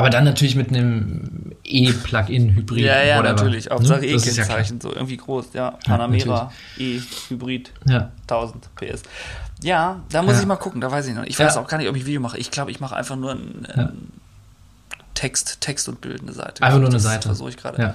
Aber 0.00 0.10
dann 0.10 0.24
natürlich 0.24 0.56
mit 0.56 0.70
einem 0.70 1.52
E-Plug-in-Hybrid. 1.64 2.80
Ja, 2.84 3.02
ja, 3.02 3.18
whatever. 3.18 3.34
natürlich. 3.34 3.70
Hauptsache 3.70 4.00
Ne? 4.00 4.06
Ist 4.06 4.24
ja. 4.26 4.32
E-Kennzeichen, 4.32 4.80
so 4.80 4.92
irgendwie 4.92 5.16
groß. 5.18 5.46
Ja, 5.52 5.72
Panamera, 5.84 6.50
E-Hybrid, 6.78 7.70
Ja. 7.86 8.10
1000 8.26 8.74
PS. 8.76 9.02
Ja, 9.62 10.00
da 10.10 10.22
muss 10.22 10.34
Ja. 10.36 10.40
ich 10.40 10.46
mal 10.46 10.56
gucken, 10.56 10.80
da 10.80 10.90
weiß 10.90 11.06
ich 11.06 11.14
noch. 11.14 11.20
nicht. 11.22 11.30
Ich 11.32 11.38
weiß 11.38 11.54
Ja. 11.56 11.60
auch 11.60 11.68
gar 11.68 11.76
nicht, 11.78 11.88
ob 11.88 11.96
ich 11.96 12.06
Video 12.06 12.20
mache. 12.20 12.38
Ich 12.38 12.50
glaube, 12.50 12.70
ich 12.70 12.80
mache 12.80 12.96
einfach 12.96 13.16
nur 13.16 13.32
ein, 13.32 13.66
Ja. 13.76 13.82
ähm, 13.82 14.08
Text, 15.14 15.60
Text 15.60 15.86
und 15.88 16.00
Bild, 16.00 16.22
eine 16.22 16.32
Seite. 16.32 16.62
Einfach 16.62 16.78
nur 16.78 16.88
eine 16.88 16.94
Das 16.96 17.02
Seite. 17.02 17.28
Versuche 17.28 17.50
ich 17.50 17.56
gerade. 17.58 17.80
Ja. 17.82 17.94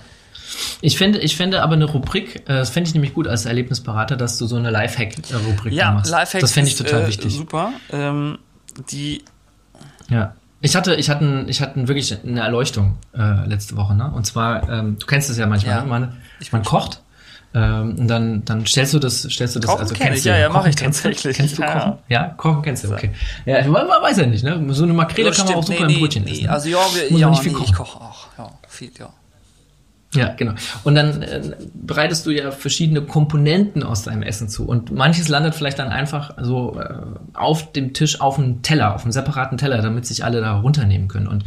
Ich 0.82 0.96
finde, 0.98 1.18
ich 1.20 1.36
finde 1.36 1.64
aber 1.64 1.74
eine 1.74 1.86
Rubrik, 1.86 2.42
äh, 2.42 2.54
das 2.54 2.70
fände 2.70 2.88
ich 2.88 2.94
nämlich 2.94 3.16
gut 3.16 3.28
als 3.28 3.46
Erlebnisberater, 3.46 4.16
dass 4.16 4.38
du 4.38 4.46
so 4.46 4.58
eine 4.58 4.70
Lifehack-Rubrik 4.70 5.74
Ja, 5.74 5.92
machst. 5.92 6.12
Lifehack 6.12 6.42
das 6.42 6.52
fände 6.52 6.70
ich 6.70 6.76
ist, 6.80 6.86
total 6.86 7.02
äh, 7.02 7.08
wichtig. 7.08 7.34
Super. 7.34 7.74
Ähm, 7.92 8.38
die 8.92 9.24
Ja. 10.10 10.36
Ich 10.66 10.76
hatte, 10.76 10.96
ich 10.96 11.10
hatte, 11.12 11.46
ich 11.48 11.62
hatte 11.62 11.88
wirklich 11.88 12.18
eine 12.26 12.42
Erleuchtung 12.42 12.98
äh, 13.16 13.46
letzte 13.48 13.76
Woche, 13.78 13.94
ne? 13.94 14.12
Und 14.12 14.26
zwar, 14.26 14.68
ähm, 14.70 14.98
du 15.00 15.06
kennst 15.06 15.30
es 15.30 15.38
ja 15.38 15.46
manchmal, 15.46 15.76
Ja. 15.76 15.82
ne? 15.84 15.88
man, 15.88 16.18
Ich 16.40 16.52
man 16.52 16.64
kocht 16.64 17.02
Ähm, 17.54 17.96
und 18.00 18.08
dann, 18.10 18.44
dann 18.44 18.66
stellst 18.66 18.94
du 18.96 19.00
das, 19.00 19.22
stellst 19.32 19.56
du 19.56 19.60
das, 19.62 19.70
Kochen 19.70 19.82
also 19.84 19.94
kenn 19.96 20.08
kennst 20.08 20.20
ich, 20.20 20.24
du 20.24 20.30
ja, 20.32 20.38
ja, 20.40 20.50
mach 20.50 20.56
Kochen 20.58 20.70
ich 20.72 20.76
kennst 20.76 21.06
du? 21.06 21.10
tatsächlich, 21.10 21.38
Kennst 21.38 21.58
du 21.58 21.62
ja. 21.62 21.74
Kochen? 21.80 21.94
Ja, 22.10 22.24
Kochen 22.36 22.62
kennst 22.64 22.84
du, 22.84 22.92
okay. 22.92 23.12
Ja, 23.46 23.62
man, 23.68 23.88
man 23.88 24.02
weiß 24.02 24.18
ja 24.18 24.26
nicht, 24.26 24.44
ne? 24.44 24.62
So 24.74 24.84
eine 24.84 24.94
Makrele 24.94 25.32
kann 25.32 25.46
man 25.46 25.56
auch 25.56 25.64
super 25.64 25.88
im 25.88 26.00
Brötchen 26.00 26.28
essen. 26.28 26.44
ne? 26.46 26.52
Also 26.52 26.68
ja, 26.70 26.80
wir, 26.94 27.12
Muss 27.12 27.22
ja 27.22 27.30
nicht 27.30 27.44
viel 27.44 27.52
nee, 27.54 27.58
kochen. 27.60 27.70
ich 27.70 27.74
koche 27.78 28.02
auch. 28.02 28.28
Ja, 28.38 28.50
viel, 28.68 28.92
ja. 29.00 29.10
Ja, 30.16 30.34
genau. 30.34 30.54
Und 30.84 30.96
dann 30.96 31.22
äh, 31.22 31.56
bereitest 31.74 32.26
du 32.26 32.32
ja 32.32 32.52
verschiedene 32.52 33.02
Komponenten 33.02 33.84
aus 33.84 34.04
deinem 34.04 34.24
Essen 34.24 34.50
zu. 34.50 34.66
Und 34.66 34.92
manches 34.92 35.28
landet 35.28 35.56
vielleicht 35.56 35.78
dann 35.78 35.90
einfach 35.90 36.36
so 36.42 36.80
äh, 36.80 36.96
auf 37.34 37.72
dem 37.74 37.94
Tisch, 37.94 38.22
auf 38.22 38.36
dem 38.36 38.62
Teller, 38.62 38.96
auf 38.96 39.04
einem 39.04 39.12
separaten 39.12 39.58
Teller, 39.58 39.82
damit 39.82 40.06
sich 40.06 40.24
alle 40.24 40.42
da 40.42 40.60
runternehmen 40.60 41.08
können. 41.08 41.28
Und 41.28 41.44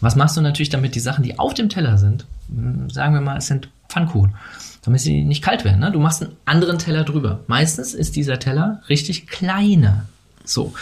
was 0.00 0.16
machst 0.16 0.36
du 0.36 0.40
natürlich 0.40 0.70
damit 0.70 0.94
die 0.94 1.00
Sachen, 1.00 1.22
die 1.22 1.38
auf 1.38 1.54
dem 1.54 1.68
Teller 1.68 1.96
sind? 1.96 2.26
Hm, 2.48 2.90
Sagen 2.90 3.14
wir 3.14 3.20
mal, 3.20 3.38
es 3.38 3.46
sind 3.46 3.68
Pfannkuchen. 3.88 4.34
Damit 4.84 5.00
sie 5.00 5.22
nicht 5.22 5.44
kalt 5.44 5.64
werden. 5.64 5.78
Ne? 5.78 5.92
Du 5.92 6.00
machst 6.00 6.22
einen 6.22 6.36
anderen 6.44 6.78
Teller 6.78 7.04
drüber. 7.04 7.40
Meistens 7.46 7.94
ist 7.94 8.16
dieser 8.16 8.40
Teller 8.40 8.82
richtig 8.88 9.28
kleiner. 9.28 10.06
So. 10.44 10.64
Und 10.64 10.74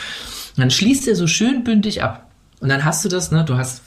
dann 0.57 0.71
schließt 0.71 1.07
er 1.07 1.16
so 1.16 1.27
schön 1.27 1.64
bündig 1.64 2.03
ab. 2.03 2.30
Und 2.61 2.68
dann 2.68 2.84
hast 2.84 3.02
du 3.04 3.08
das, 3.08 3.30
ne, 3.30 3.42
du 3.42 3.56
hast, 3.56 3.80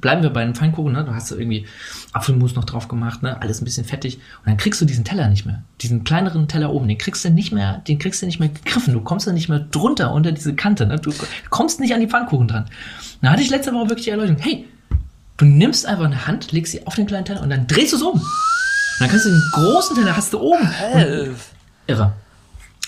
bleiben 0.00 0.22
wir 0.22 0.30
bei 0.30 0.44
den 0.44 0.54
Pfannkuchen, 0.54 0.92
ne, 0.92 1.04
du 1.04 1.14
hast 1.14 1.30
irgendwie 1.30 1.66
Apfelmus 2.12 2.56
noch 2.56 2.64
drauf 2.64 2.88
gemacht, 2.88 3.22
ne, 3.22 3.40
alles 3.40 3.60
ein 3.60 3.64
bisschen 3.64 3.84
fettig. 3.84 4.16
Und 4.16 4.48
dann 4.48 4.56
kriegst 4.56 4.80
du 4.80 4.84
diesen 4.84 5.04
Teller 5.04 5.28
nicht 5.28 5.46
mehr. 5.46 5.62
Diesen 5.80 6.02
kleineren 6.02 6.48
Teller 6.48 6.72
oben, 6.72 6.88
den 6.88 6.98
kriegst 6.98 7.24
du 7.24 7.30
nicht 7.30 7.52
mehr, 7.52 7.82
den 7.86 8.00
kriegst 8.00 8.20
du 8.20 8.26
nicht 8.26 8.40
mehr 8.40 8.48
gegriffen. 8.48 8.94
Du 8.94 9.00
kommst 9.00 9.28
da 9.28 9.32
nicht 9.32 9.48
mehr 9.48 9.60
drunter 9.60 10.12
unter 10.12 10.32
diese 10.32 10.54
Kante, 10.54 10.86
ne, 10.86 10.98
du 10.98 11.12
kommst 11.50 11.78
nicht 11.78 11.94
an 11.94 12.00
die 12.00 12.08
Pfannkuchen 12.08 12.48
dran. 12.48 12.66
Da 13.22 13.30
hatte 13.30 13.42
ich 13.42 13.50
letzte 13.50 13.72
Woche 13.72 13.90
wirklich 13.90 14.06
die 14.06 14.10
Erleuchtung. 14.10 14.38
Hey, 14.38 14.66
du 15.36 15.44
nimmst 15.44 15.86
einfach 15.86 16.06
eine 16.06 16.26
Hand, 16.26 16.50
legst 16.50 16.72
sie 16.72 16.86
auf 16.88 16.96
den 16.96 17.06
kleinen 17.06 17.24
Teller 17.24 17.42
und 17.42 17.50
dann 17.50 17.68
drehst 17.68 17.92
du 17.92 17.96
es 17.96 18.02
um. 18.02 18.14
Und 18.14 18.24
dann 18.98 19.08
kannst 19.08 19.24
du 19.24 19.30
den 19.30 19.42
großen 19.52 19.96
Teller 19.96 20.16
hast 20.16 20.32
du 20.32 20.40
oben. 20.40 20.68
Irre. 21.86 22.12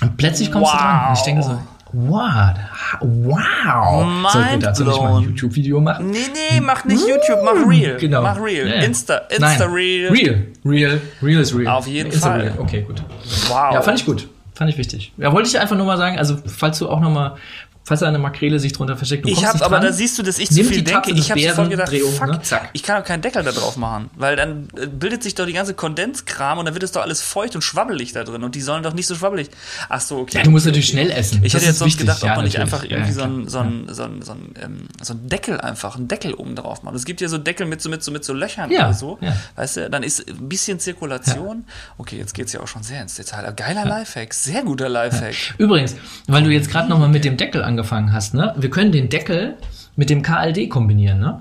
Und 0.01 0.17
plötzlich 0.17 0.51
kommst 0.51 0.73
du 0.73 0.77
dran. 0.77 1.09
Und 1.11 1.19
ich 1.19 1.23
denke 1.23 1.43
so, 1.45 1.61
wow, 1.93 2.55
wow. 3.01 4.33
Sollten 4.33 4.51
wir 4.51 4.59
dazu 4.59 4.85
nicht 4.85 5.01
mal 5.01 5.17
ein. 5.17 5.23
YouTube-Video 5.25 5.81
machen? 5.81 6.11
Nee, 6.11 6.19
nee, 6.33 6.61
mach 6.61 6.85
nicht 6.85 7.01
YouTube, 7.07 7.45
mach 7.45 7.67
Real. 7.67 7.97
Genau. 7.99 8.23
Mach 8.23 8.41
Real. 8.41 8.67
Ja, 8.67 8.77
ja. 8.77 8.83
Insta, 8.83 9.23
Nein. 9.39 9.51
Insta 9.51 9.67
Real. 9.67 10.13
Real. 10.13 10.47
Real. 10.65 11.01
Real 11.23 11.41
ist 11.41 11.55
real. 11.55 11.67
Auf 11.69 11.87
jeden 11.87 12.11
Insta 12.11 12.31
Fall. 12.31 12.41
Real. 12.41 12.55
Okay, 12.59 12.83
gut. 12.83 13.03
Wow. 13.49 13.75
Ja, 13.75 13.83
fand 13.83 13.99
ich 14.01 14.07
gut. 14.07 14.29
Fand 14.55 14.71
ich 14.71 14.79
wichtig. 14.79 15.13
Ja, 15.17 15.33
wollte 15.33 15.49
ich 15.49 15.59
einfach 15.59 15.77
nur 15.77 15.87
mal 15.87 15.97
sagen, 15.97 16.19
also 16.19 16.37
falls 16.45 16.79
du 16.79 16.89
auch 16.89 17.01
noch 17.01 17.11
mal, 17.11 17.37
falls 17.85 18.03
eine 18.03 18.19
Makrele 18.19 18.59
sich 18.61 18.73
drunter 18.73 18.97
versteckt, 18.97 19.25
du 19.25 19.29
Ich 19.29 19.35
kommst 19.37 19.49
hab, 19.49 19.55
nicht 19.55 19.63
aber 19.65 19.81
da 19.81 19.93
siehst 19.93 20.19
du, 20.19 20.23
dass 20.23 20.39
ich 20.39 20.51
zu 20.51 20.63
viel 20.65 20.83
denke. 20.83 21.11
Ich 21.13 21.31
habe 21.31 21.41
sofort 21.41 21.71
gedacht, 21.71 21.91
Bärendrehung, 21.91 22.13
fuck, 22.15 22.29
ne? 22.29 22.43
Zack. 22.43 22.71
ich 22.73 22.83
kann 22.83 23.01
doch 23.01 23.07
keinen 23.07 23.23
Deckel 23.23 23.43
da 23.43 23.53
drauf 23.53 23.77
machen, 23.77 24.11
weil 24.17 24.37
dann 24.37 24.69
äh, 24.77 24.87
bildet 24.87 25.23
sich 25.23 25.35
doch 25.35 25.47
die 25.47 25.53
ganze 25.53 25.75
Kondenskram 25.75 26.59
und 26.59 26.65
dann 26.67 26.75
wird 26.75 26.83
es 26.85 26.93
doch 26.93 27.03
alles 27.03 27.23
feucht 27.23 27.55
und 27.55 27.63
schwabbelig 27.63 28.13
da 28.13 28.25
drin 28.25 28.43
und 28.45 28.55
die 28.55 28.61
sollen 28.61 28.83
doch 28.83 28.95
nicht 28.95 29.07
so 29.07 29.15
schwabbelig. 29.15 29.49
Ach 29.89 30.01
so, 30.01 30.19
okay. 30.19 30.39
Ja, 30.39 30.45
du 30.45 30.51
musst 30.51 30.67
natürlich 30.67 30.87
schnell 30.89 31.11
essen. 31.11 31.41
Ich 31.45 31.53
Das 31.53 31.61
hätte 31.63 31.71
jetzt 31.71 31.79
sonst 31.79 31.93
wichtig. 31.95 32.07
gedacht, 32.07 32.23
ob 32.23 32.29
Ja, 32.29 32.35
man 32.37 32.45
nicht 32.45 32.59
einfach 32.59 32.85
irgendwie 32.85 33.09
ja, 33.11 33.13
so 33.15 33.23
einen 33.23 33.49
so 33.49 33.59
ein, 33.59 33.87
so 33.91 34.03
ein, 34.05 34.23
so 34.23 34.33
ein, 34.33 34.55
ähm, 34.63 34.87
so 35.03 35.15
ein 35.15 35.29
Deckel 35.29 35.61
einfach, 35.61 35.97
einen 35.97 36.09
Deckel 36.09 36.35
oben 36.35 36.55
drauf 36.57 36.83
machen. 36.83 36.95
Es 36.97 37.05
gibt 37.05 37.21
ja 37.21 37.29
so 37.29 37.39
Deckel 37.39 37.67
mit 37.67 37.81
so, 37.83 37.89
mit 37.91 38.03
so, 38.05 38.11
mit 38.13 38.25
so 38.25 38.33
Löchern 38.33 38.71
Ja, 38.71 38.87
oder 38.87 38.95
so. 38.95 39.19
Weißt 39.57 39.77
du, 39.79 39.91
dann 39.91 40.03
ist 40.03 40.29
ein 40.29 40.49
bisschen 40.49 40.79
Zirkulation. 40.79 41.65
Okay, 41.99 42.17
jetzt 42.19 42.35
geht's 42.35 42.53
ja 42.53 42.61
auch 42.61 42.69
schon 42.69 42.83
sehr 42.83 43.03
ins 43.03 43.15
Detail. 43.17 43.41
Aber 43.45 43.53
Geiler 43.53 43.85
Lifehack, 43.85 44.33
sehr 44.35 44.63
guter 44.63 44.89
Lifehack. 44.89 45.35
Übrigens, 45.59 45.97
weil 46.27 46.43
du 46.43 46.51
jetzt 46.51 46.71
gerade 46.71 46.89
noch 46.89 46.99
mal 46.99 47.09
mit 47.09 47.25
dem 47.25 47.37
Deckel 47.37 47.63
angefangen 47.73 48.13
hast, 48.13 48.35
ne? 48.35 48.55
Wir 48.57 48.71
können 48.71 48.93
den 48.93 49.09
Deckel 49.09 49.57
mit 49.97 50.09
dem 50.11 50.23
KLD 50.23 50.69
kombinieren, 50.71 51.19
ne? 51.21 51.41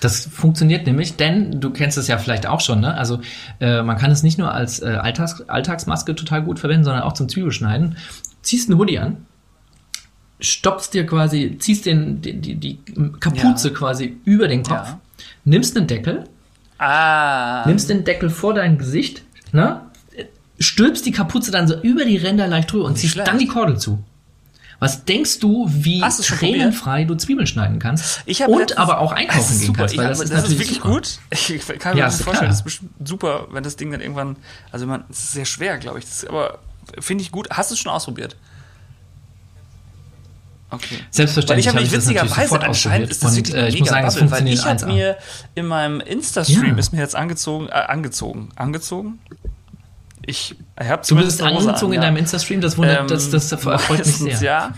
Das 0.00 0.26
funktioniert 0.26 0.86
nämlich, 0.86 1.16
denn 1.16 1.60
du 1.60 1.70
kennst 1.70 1.96
es 1.96 2.08
ja 2.08 2.18
vielleicht 2.18 2.46
auch 2.46 2.60
schon, 2.60 2.80
ne? 2.80 2.94
Also 2.94 3.20
äh, 3.60 3.82
man 3.82 3.96
kann 3.96 4.10
es 4.10 4.22
nicht 4.22 4.38
nur 4.38 4.52
als 4.52 4.80
äh, 4.82 4.86
Alltags 4.86 5.48
Alltagsmaske 5.48 6.14
total 6.14 6.42
gut 6.42 6.58
verwenden, 6.58 6.84
sondern 6.84 7.02
auch 7.04 7.14
zum 7.14 7.28
Zwiebelschneiden. 7.28 7.96
Ziehst 8.42 8.68
einen 8.68 8.78
Hoodie 8.78 8.98
an, 8.98 9.24
stoppst 10.40 10.92
dir 10.94 11.06
quasi, 11.06 11.56
ziehst 11.58 11.86
den, 11.86 12.20
die, 12.20 12.34
die, 12.40 12.56
die 12.56 12.78
Kapuze 13.20 13.68
Ja. 13.68 13.74
quasi 13.74 14.16
über 14.24 14.48
den 14.48 14.62
Kopf, 14.62 14.88
Ja. 14.88 15.00
nimmst 15.44 15.76
einen 15.76 15.86
Deckel, 15.86 16.24
Ah. 16.78 17.64
nimmst 17.66 17.88
den 17.88 18.04
Deckel 18.04 18.28
vor 18.30 18.52
dein 18.52 18.76
Gesicht, 18.78 19.22
ne? 19.52 19.80
Stülpst 20.58 21.04
die 21.06 21.12
Kapuze 21.12 21.50
dann 21.50 21.66
so 21.66 21.80
über 21.80 22.04
die 22.04 22.16
Ränder 22.16 22.46
leicht 22.46 22.70
drüber 22.72 22.84
und 22.84 22.96
ziehst 22.98 23.14
schlecht. 23.14 23.28
dann 23.28 23.38
die 23.38 23.46
Kordel 23.48 23.78
zu. 23.78 24.02
Was 24.84 25.04
denkst 25.04 25.40
du, 25.40 25.66
wie 25.70 26.00
tränenfrei 26.00 27.04
du 27.04 27.14
Zwiebeln 27.14 27.46
schneiden 27.46 27.78
kannst 27.78 28.20
Ich 28.26 28.42
und 28.44 28.58
letztens- 28.58 28.78
aber 28.78 29.00
auch 29.00 29.10
Das 29.10 29.18
einkaufen 29.20 29.58
gehen 29.58 29.66
super. 29.66 29.78
kannst? 29.80 29.94
Ich 29.94 29.98
Weil 29.98 30.06
hab- 30.06 30.12
das 30.12 30.20
ist 30.20 30.32
das 30.32 30.44
ist 30.44 30.58
wirklich 30.58 30.76
super. 30.76 30.88
gut. 30.90 31.18
Ich 31.30 31.78
kann 31.80 31.94
mir 31.94 32.00
Ja, 32.00 32.06
das 32.06 32.22
vorstellen, 32.22 32.50
klar. 32.52 32.62
das 32.64 32.74
ist 32.74 32.80
super, 33.04 33.48
wenn 33.50 33.62
das 33.64 33.76
Ding 33.76 33.90
dann 33.90 34.00
irgendwann, 34.00 34.36
also 34.72 34.86
man, 34.86 35.04
es 35.10 35.18
ist 35.24 35.32
sehr 35.32 35.44
schwer, 35.46 35.78
glaube 35.78 35.98
ich. 35.98 36.04
Das 36.04 36.14
ist, 36.22 36.28
aber 36.28 36.58
finde 37.00 37.22
ich 37.22 37.30
gut. 37.32 37.48
Hast 37.50 37.70
du 37.70 37.74
es 37.74 37.80
schon 37.80 37.90
ausprobiert? 37.92 38.36
Okay. 40.70 40.96
Weil 40.96 41.06
Selbstverständlich 41.10 41.66
ich 41.66 41.68
habe 41.68 41.80
mich 41.80 41.92
ich 41.92 41.94
das 41.94 42.06
witzigerweise 42.08 42.60
anscheinend 42.62 43.10
ist 43.10 43.22
das 43.22 43.30
Und 43.30 43.36
wirklich 43.36 43.54
äh, 43.56 43.68
ich 43.68 43.78
muss 43.80 43.90
mega 43.90 43.92
sagen, 43.92 44.06
es 44.08 44.14
Bubble, 44.14 44.30
weil 44.32 44.48
ich 44.48 44.64
habe 44.64 44.80
1A. 44.82 44.86
mir 44.86 45.16
in 45.54 45.66
meinem 45.66 46.00
Insta-Stream 46.00 46.66
Ja. 46.72 46.76
ist 46.78 46.92
mir 46.92 46.98
jetzt 46.98 47.14
angezogen, 47.14 47.68
äh, 47.68 47.72
angezogen, 47.72 48.48
angezogen. 48.56 49.20
Ich, 50.26 50.56
habe 50.78 51.02
Du 51.06 51.16
bist 51.16 51.42
angezogen 51.42 51.92
in 51.92 52.00
deinem 52.00 52.16
Insta-Stream, 52.16 52.60
das 52.60 52.76
wundert, 52.78 53.00
Ähm, 53.00 53.08
das, 53.08 53.30
das 53.30 53.52
erfreut 53.52 53.98
mich 53.98 54.06
sehr. 54.16 54.40
Ja. 54.40 54.72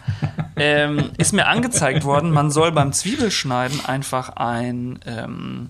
ähm, 0.56 1.10
ist 1.18 1.32
mir 1.32 1.46
angezeigt 1.46 2.04
worden, 2.04 2.30
man 2.30 2.50
soll 2.50 2.72
beim 2.72 2.92
Zwiebelschneiden 2.92 3.84
einfach 3.84 4.30
ein, 4.36 4.98
ähm, 5.06 5.68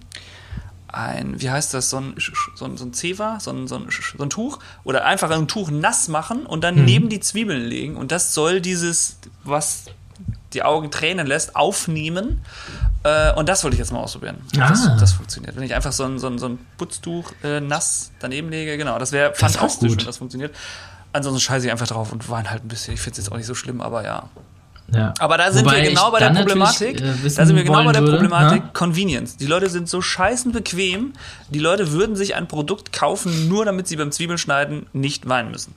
ein, 0.88 1.40
wie 1.40 1.50
heißt 1.50 1.74
das, 1.74 1.90
so 1.90 1.98
ein, 1.98 2.14
so 2.54 2.64
ein, 2.64 2.76
so 2.78 2.84
ein 2.86 2.92
Zewa, 2.94 3.38
so 3.40 3.50
ein, 3.50 3.66
so, 3.66 3.76
ein, 3.76 3.88
so 4.16 4.22
ein 4.22 4.30
Tuch 4.30 4.60
oder 4.84 5.04
einfach 5.04 5.30
ein 5.30 5.46
Tuch 5.48 5.70
nass 5.70 6.08
machen 6.08 6.46
und 6.46 6.58
Mhm. 6.60 6.62
dann 6.62 6.84
neben 6.84 7.08
die 7.10 7.20
Zwiebeln 7.20 7.62
legen 7.66 7.96
und 7.96 8.12
das 8.12 8.32
soll 8.32 8.60
dieses, 8.62 9.18
was 9.44 9.86
die 10.56 10.62
Augen 10.64 10.90
tränen 10.90 11.26
lässt, 11.26 11.54
aufnehmen. 11.54 12.40
Äh, 13.04 13.32
und 13.34 13.48
das 13.48 13.62
wollte 13.62 13.74
ich 13.74 13.78
jetzt 13.78 13.92
mal 13.92 14.00
ausprobieren. 14.00 14.38
ob 14.44 14.52
Das, 14.58 14.86
Ah. 14.86 14.96
das 14.98 15.12
funktioniert. 15.12 15.54
Wenn 15.54 15.62
ich 15.62 15.74
einfach 15.74 15.92
so 15.92 16.04
ein, 16.04 16.18
so 16.18 16.26
ein, 16.26 16.38
so 16.38 16.48
ein 16.48 16.58
Putztuch 16.78 17.30
äh, 17.44 17.60
nass 17.60 18.10
daneben 18.18 18.48
lege, 18.50 18.76
genau, 18.76 18.98
das 18.98 19.12
wäre 19.12 19.34
fantastisch, 19.34 19.90
gut. 19.90 19.98
wenn 20.00 20.06
das 20.06 20.16
funktioniert. 20.18 20.54
Ansonsten 21.12 21.40
scheiße 21.40 21.66
ich 21.66 21.72
einfach 21.72 21.86
drauf 21.86 22.12
und 22.12 22.28
weine 22.30 22.50
halt 22.50 22.64
ein 22.64 22.68
bisschen. 22.68 22.94
Ich 22.94 23.00
finde 23.00 23.12
es 23.20 23.24
jetzt 23.26 23.32
auch 23.32 23.36
nicht 23.36 23.46
so 23.46 23.54
schlimm, 23.54 23.80
aber 23.80 24.04
ja. 24.04 24.28
Ja. 24.92 25.14
Aber 25.18 25.36
da 25.36 25.50
sind 25.50 25.64
Wobei 25.64 25.82
wir 25.82 25.88
genau 25.90 26.10
bei 26.12 26.20
der 26.20 26.30
Problematik. 26.30 27.00
äh, 27.00 27.14
da 27.22 27.44
sind 27.46 27.56
wir 27.56 27.64
genau 27.64 27.82
bei 27.84 27.92
der 27.92 28.02
würde, 28.02 28.12
Problematik 28.12 28.62
ne? 28.64 28.70
Convenience. 28.72 29.36
Die 29.36 29.46
Leute 29.46 29.68
sind 29.68 29.88
so 29.88 30.00
scheißen 30.00 30.52
bequem. 30.52 31.12
Die 31.50 31.58
Leute 31.58 31.90
würden 31.92 32.14
sich 32.16 32.34
ein 32.36 32.46
Produkt 32.46 32.92
kaufen, 32.92 33.48
nur 33.48 33.64
damit 33.64 33.88
sie 33.88 33.96
beim 33.96 34.12
Zwiebelschneiden 34.12 34.86
nicht 34.92 35.28
weinen 35.28 35.50
müssen. 35.50 35.74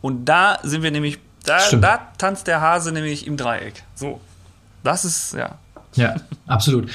Und 0.00 0.26
da 0.26 0.58
sind 0.62 0.82
wir 0.82 0.90
nämlich, 0.92 1.18
da, 1.50 1.76
da 1.76 1.98
tanzt 2.18 2.46
der 2.46 2.60
Hase 2.60 2.92
nämlich 2.92 3.26
im 3.26 3.36
Dreieck. 3.36 3.82
So. 3.94 4.20
Das 4.82 5.04
ist, 5.04 5.34
ja. 5.34 5.58
Ja, 5.94 6.14
absolut. 6.46 6.88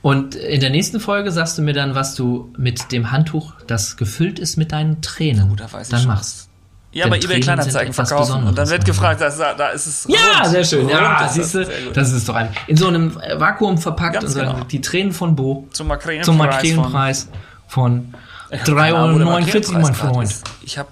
Und 0.00 0.34
in 0.34 0.60
der 0.60 0.70
nächsten 0.70 0.98
Folge 1.00 1.30
sagst 1.30 1.58
du 1.58 1.62
mir 1.62 1.74
dann, 1.74 1.94
was 1.94 2.14
du 2.14 2.52
mit 2.56 2.90
dem 2.92 3.10
Handtuch, 3.12 3.52
das 3.66 3.96
gefüllt 3.96 4.38
ist 4.38 4.56
mit 4.56 4.72
deinen 4.72 5.00
Tränen, 5.00 5.48
Gut, 5.48 5.60
da 5.60 5.72
weiß 5.72 5.86
ich 5.88 5.90
dann 5.90 6.00
schon. 6.00 6.08
machst. 6.10 6.48
Ja, 6.94 7.04
Denn 7.04 7.10
bei 7.12 7.18
eBay 7.20 7.40
Kleinanzeigen 7.40 7.92
verkaufen. 7.94 8.42
Und 8.44 8.58
dann 8.58 8.68
wird 8.68 8.84
gefragt, 8.84 9.20
da, 9.22 9.30
da 9.54 9.68
ist 9.68 9.86
es. 9.86 10.06
Ja, 10.08 10.40
rund. 10.42 10.50
sehr 10.50 10.64
schön. 10.64 10.80
Rund 10.80 10.90
Ja, 10.92 11.24
ist 11.24 11.34
siehst 11.34 11.54
du, 11.54 11.64
das 11.94 12.12
ist 12.12 12.28
doch 12.28 12.34
ein. 12.34 12.50
In 12.66 12.76
so 12.76 12.86
einem 12.88 13.14
Vakuum 13.14 13.78
verpackt 13.78 14.14
Ganz 14.14 14.34
und 14.34 14.40
genau. 14.40 14.64
die 14.64 14.80
Tränen 14.82 15.12
von 15.12 15.34
Bo 15.34 15.68
Zum 15.72 15.86
Makrelenpreis. 15.86 16.26
zum 16.26 16.36
von- 16.36 16.46
Makrelenpreis 16.46 17.28
von 17.68 18.14
der 18.50 18.64
3,49 18.64 19.70
Euro, 19.72 19.78
mein 19.80 19.94
Freund. 19.94 20.34
Ich 20.62 20.76
habe 20.76 20.88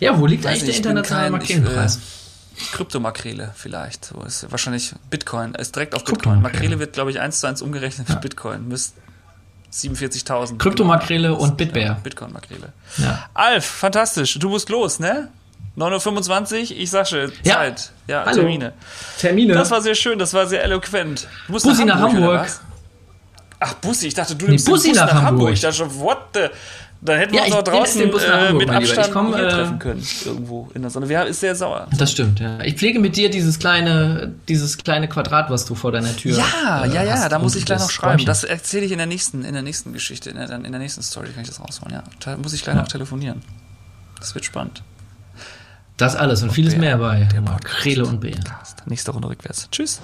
Ja, 0.00 0.18
wo 0.18 0.26
liegt 0.26 0.46
eigentlich 0.46 0.64
der 0.64 0.74
internationale 0.76 1.26
ich, 1.26 1.32
Makrelenpreis? 1.32 1.96
äh, 1.96 2.00
Kryptomakrele 2.72 3.52
vielleicht. 3.54 4.04
So 4.06 4.22
ist 4.22 4.50
wahrscheinlich 4.50 4.94
Bitcoin. 5.10 5.54
Ist 5.54 5.74
direkt 5.74 5.94
auf 5.94 6.04
Kryptomakrele. 6.04 6.42
Bitcoin. 6.42 6.52
Makrele 6.60 6.78
wird, 6.80 6.92
glaube 6.92 7.10
ich, 7.10 7.20
eins 7.20 7.40
zu 7.40 7.46
eins 7.46 7.62
umgerechnet 7.62 8.08
mit 8.08 8.20
Bitcoin. 8.20 8.68
Müsst 8.68 8.94
47.000. 9.72 10.58
Kryptomakrele 10.58 11.34
und 11.34 11.56
Bitbär. 11.56 11.98
Bitcoin-Makrele. 12.02 12.72
Ja. 12.98 13.28
Alf, 13.34 13.64
fantastisch. 13.66 14.38
Du 14.38 14.48
musst 14.48 14.68
los, 14.70 14.98
ne? 14.98 15.28
9.25 15.76 16.72
Uhr, 16.72 16.78
ich 16.78 16.90
Ja. 17.44 17.54
Zeit. 17.54 17.92
Ja, 18.06 18.24
Hallo. 18.24 18.40
Termine. 18.40 18.72
Termine. 19.18 19.54
Das 19.54 19.70
war 19.70 19.80
sehr 19.80 19.94
schön, 19.94 20.18
das 20.18 20.34
war 20.34 20.46
sehr 20.46 20.64
eloquent. 20.64 21.28
Du 21.46 21.52
musst 21.52 21.64
Bussi 21.64 21.84
nach 21.84 22.00
Hamburg. 22.00 22.40
was? 22.40 22.60
Ach, 23.60 23.74
Bussi, 23.74 24.08
ich 24.08 24.14
dachte, 24.14 24.34
du 24.34 24.46
nimmst 24.46 24.66
Bussi 24.66 24.88
den 24.88 24.92
Bus 24.92 25.00
nach 25.00 25.14
nach, 25.14 25.22
Hamburg. 25.22 25.52
Ich 25.52 25.60
dachte 25.60 25.76
schon, 25.76 25.94
what 26.00 26.18
the... 26.34 26.46
Dann 27.00 27.18
hätten 27.18 27.32
wir 27.32 27.40
Ja, 27.40 27.46
uns 27.46 27.54
auch 27.54 27.62
draußen 27.62 28.00
den 28.00 28.10
Bus 28.10 28.22
nach 28.26 28.42
äh, 28.42 28.48
Hamburg, 28.48 28.66
mit 28.66 28.70
Abstand 28.76 29.12
komm, 29.12 29.34
hier 29.34 29.46
äh, 29.46 29.50
treffen 29.50 29.78
können. 29.78 30.04
Irgendwo 30.24 30.68
in 30.74 30.82
der 30.82 30.90
Sonne. 30.90 31.08
Wer 31.08 31.26
ist 31.26 31.38
sehr 31.38 31.54
sauer? 31.54 31.86
Das 31.96 32.10
stimmt, 32.10 32.40
ja. 32.40 32.58
Ich 32.64 32.74
pflege 32.74 32.98
mit 32.98 33.16
dir 33.16 33.30
dieses 33.30 33.60
kleine, 33.60 34.34
dieses 34.48 34.78
kleine 34.78 35.08
Quadrat, 35.08 35.48
was 35.48 35.64
du 35.64 35.76
vor 35.76 35.92
deiner 35.92 36.14
Tür 36.16 36.36
Ja, 36.36 36.84
äh, 36.84 36.88
ja, 36.92 37.04
ja, 37.04 37.12
hast 37.12 37.30
da 37.30 37.38
muss 37.38 37.54
und 37.54 37.60
ich 37.60 37.66
gleich 37.66 37.78
noch 37.78 37.90
schreiben. 37.90 38.24
Das 38.24 38.42
erzähle 38.42 38.84
ich 38.84 38.90
in 38.92 38.98
der 38.98 39.06
nächsten, 39.06 39.44
in 39.44 39.52
der 39.54 39.62
nächsten 39.62 39.92
Geschichte, 39.92 40.30
in 40.30 40.36
der, 40.36 40.50
in 40.50 40.62
der 40.72 40.80
nächsten 40.80 41.02
Story 41.02 41.28
kann 41.28 41.42
ich 41.42 41.48
das 41.48 41.60
rausholen, 41.60 41.94
ja. 41.94 42.02
Da 42.18 42.36
muss 42.36 42.52
ich 42.52 42.64
gleich 42.64 42.74
noch 42.74 42.88
telefonieren. 42.88 43.42
Das 44.18 44.34
wird 44.34 44.44
spannend. 44.44 44.82
Das 45.98 46.16
alles 46.16 46.42
und 46.42 46.52
vieles 46.52 46.74
Bär. 46.74 46.80
mehr 46.80 46.98
bei 46.98 47.28
Der 47.32 47.40
Makrele 47.40 48.04
und 48.06 48.20
Bär. 48.20 48.38
Nächste 48.86 49.12
Runde 49.12 49.28
rückwärts. 49.28 49.68
Tschüss. 49.70 50.00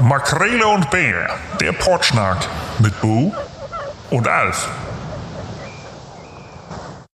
Makrele 0.00 0.66
und 0.66 0.90
Bär, 0.90 1.30
der 1.60 1.72
Portschnack 1.72 2.46
mit 2.78 3.00
Bo 3.00 3.32
und 4.12 4.28
Alf. 4.28 4.68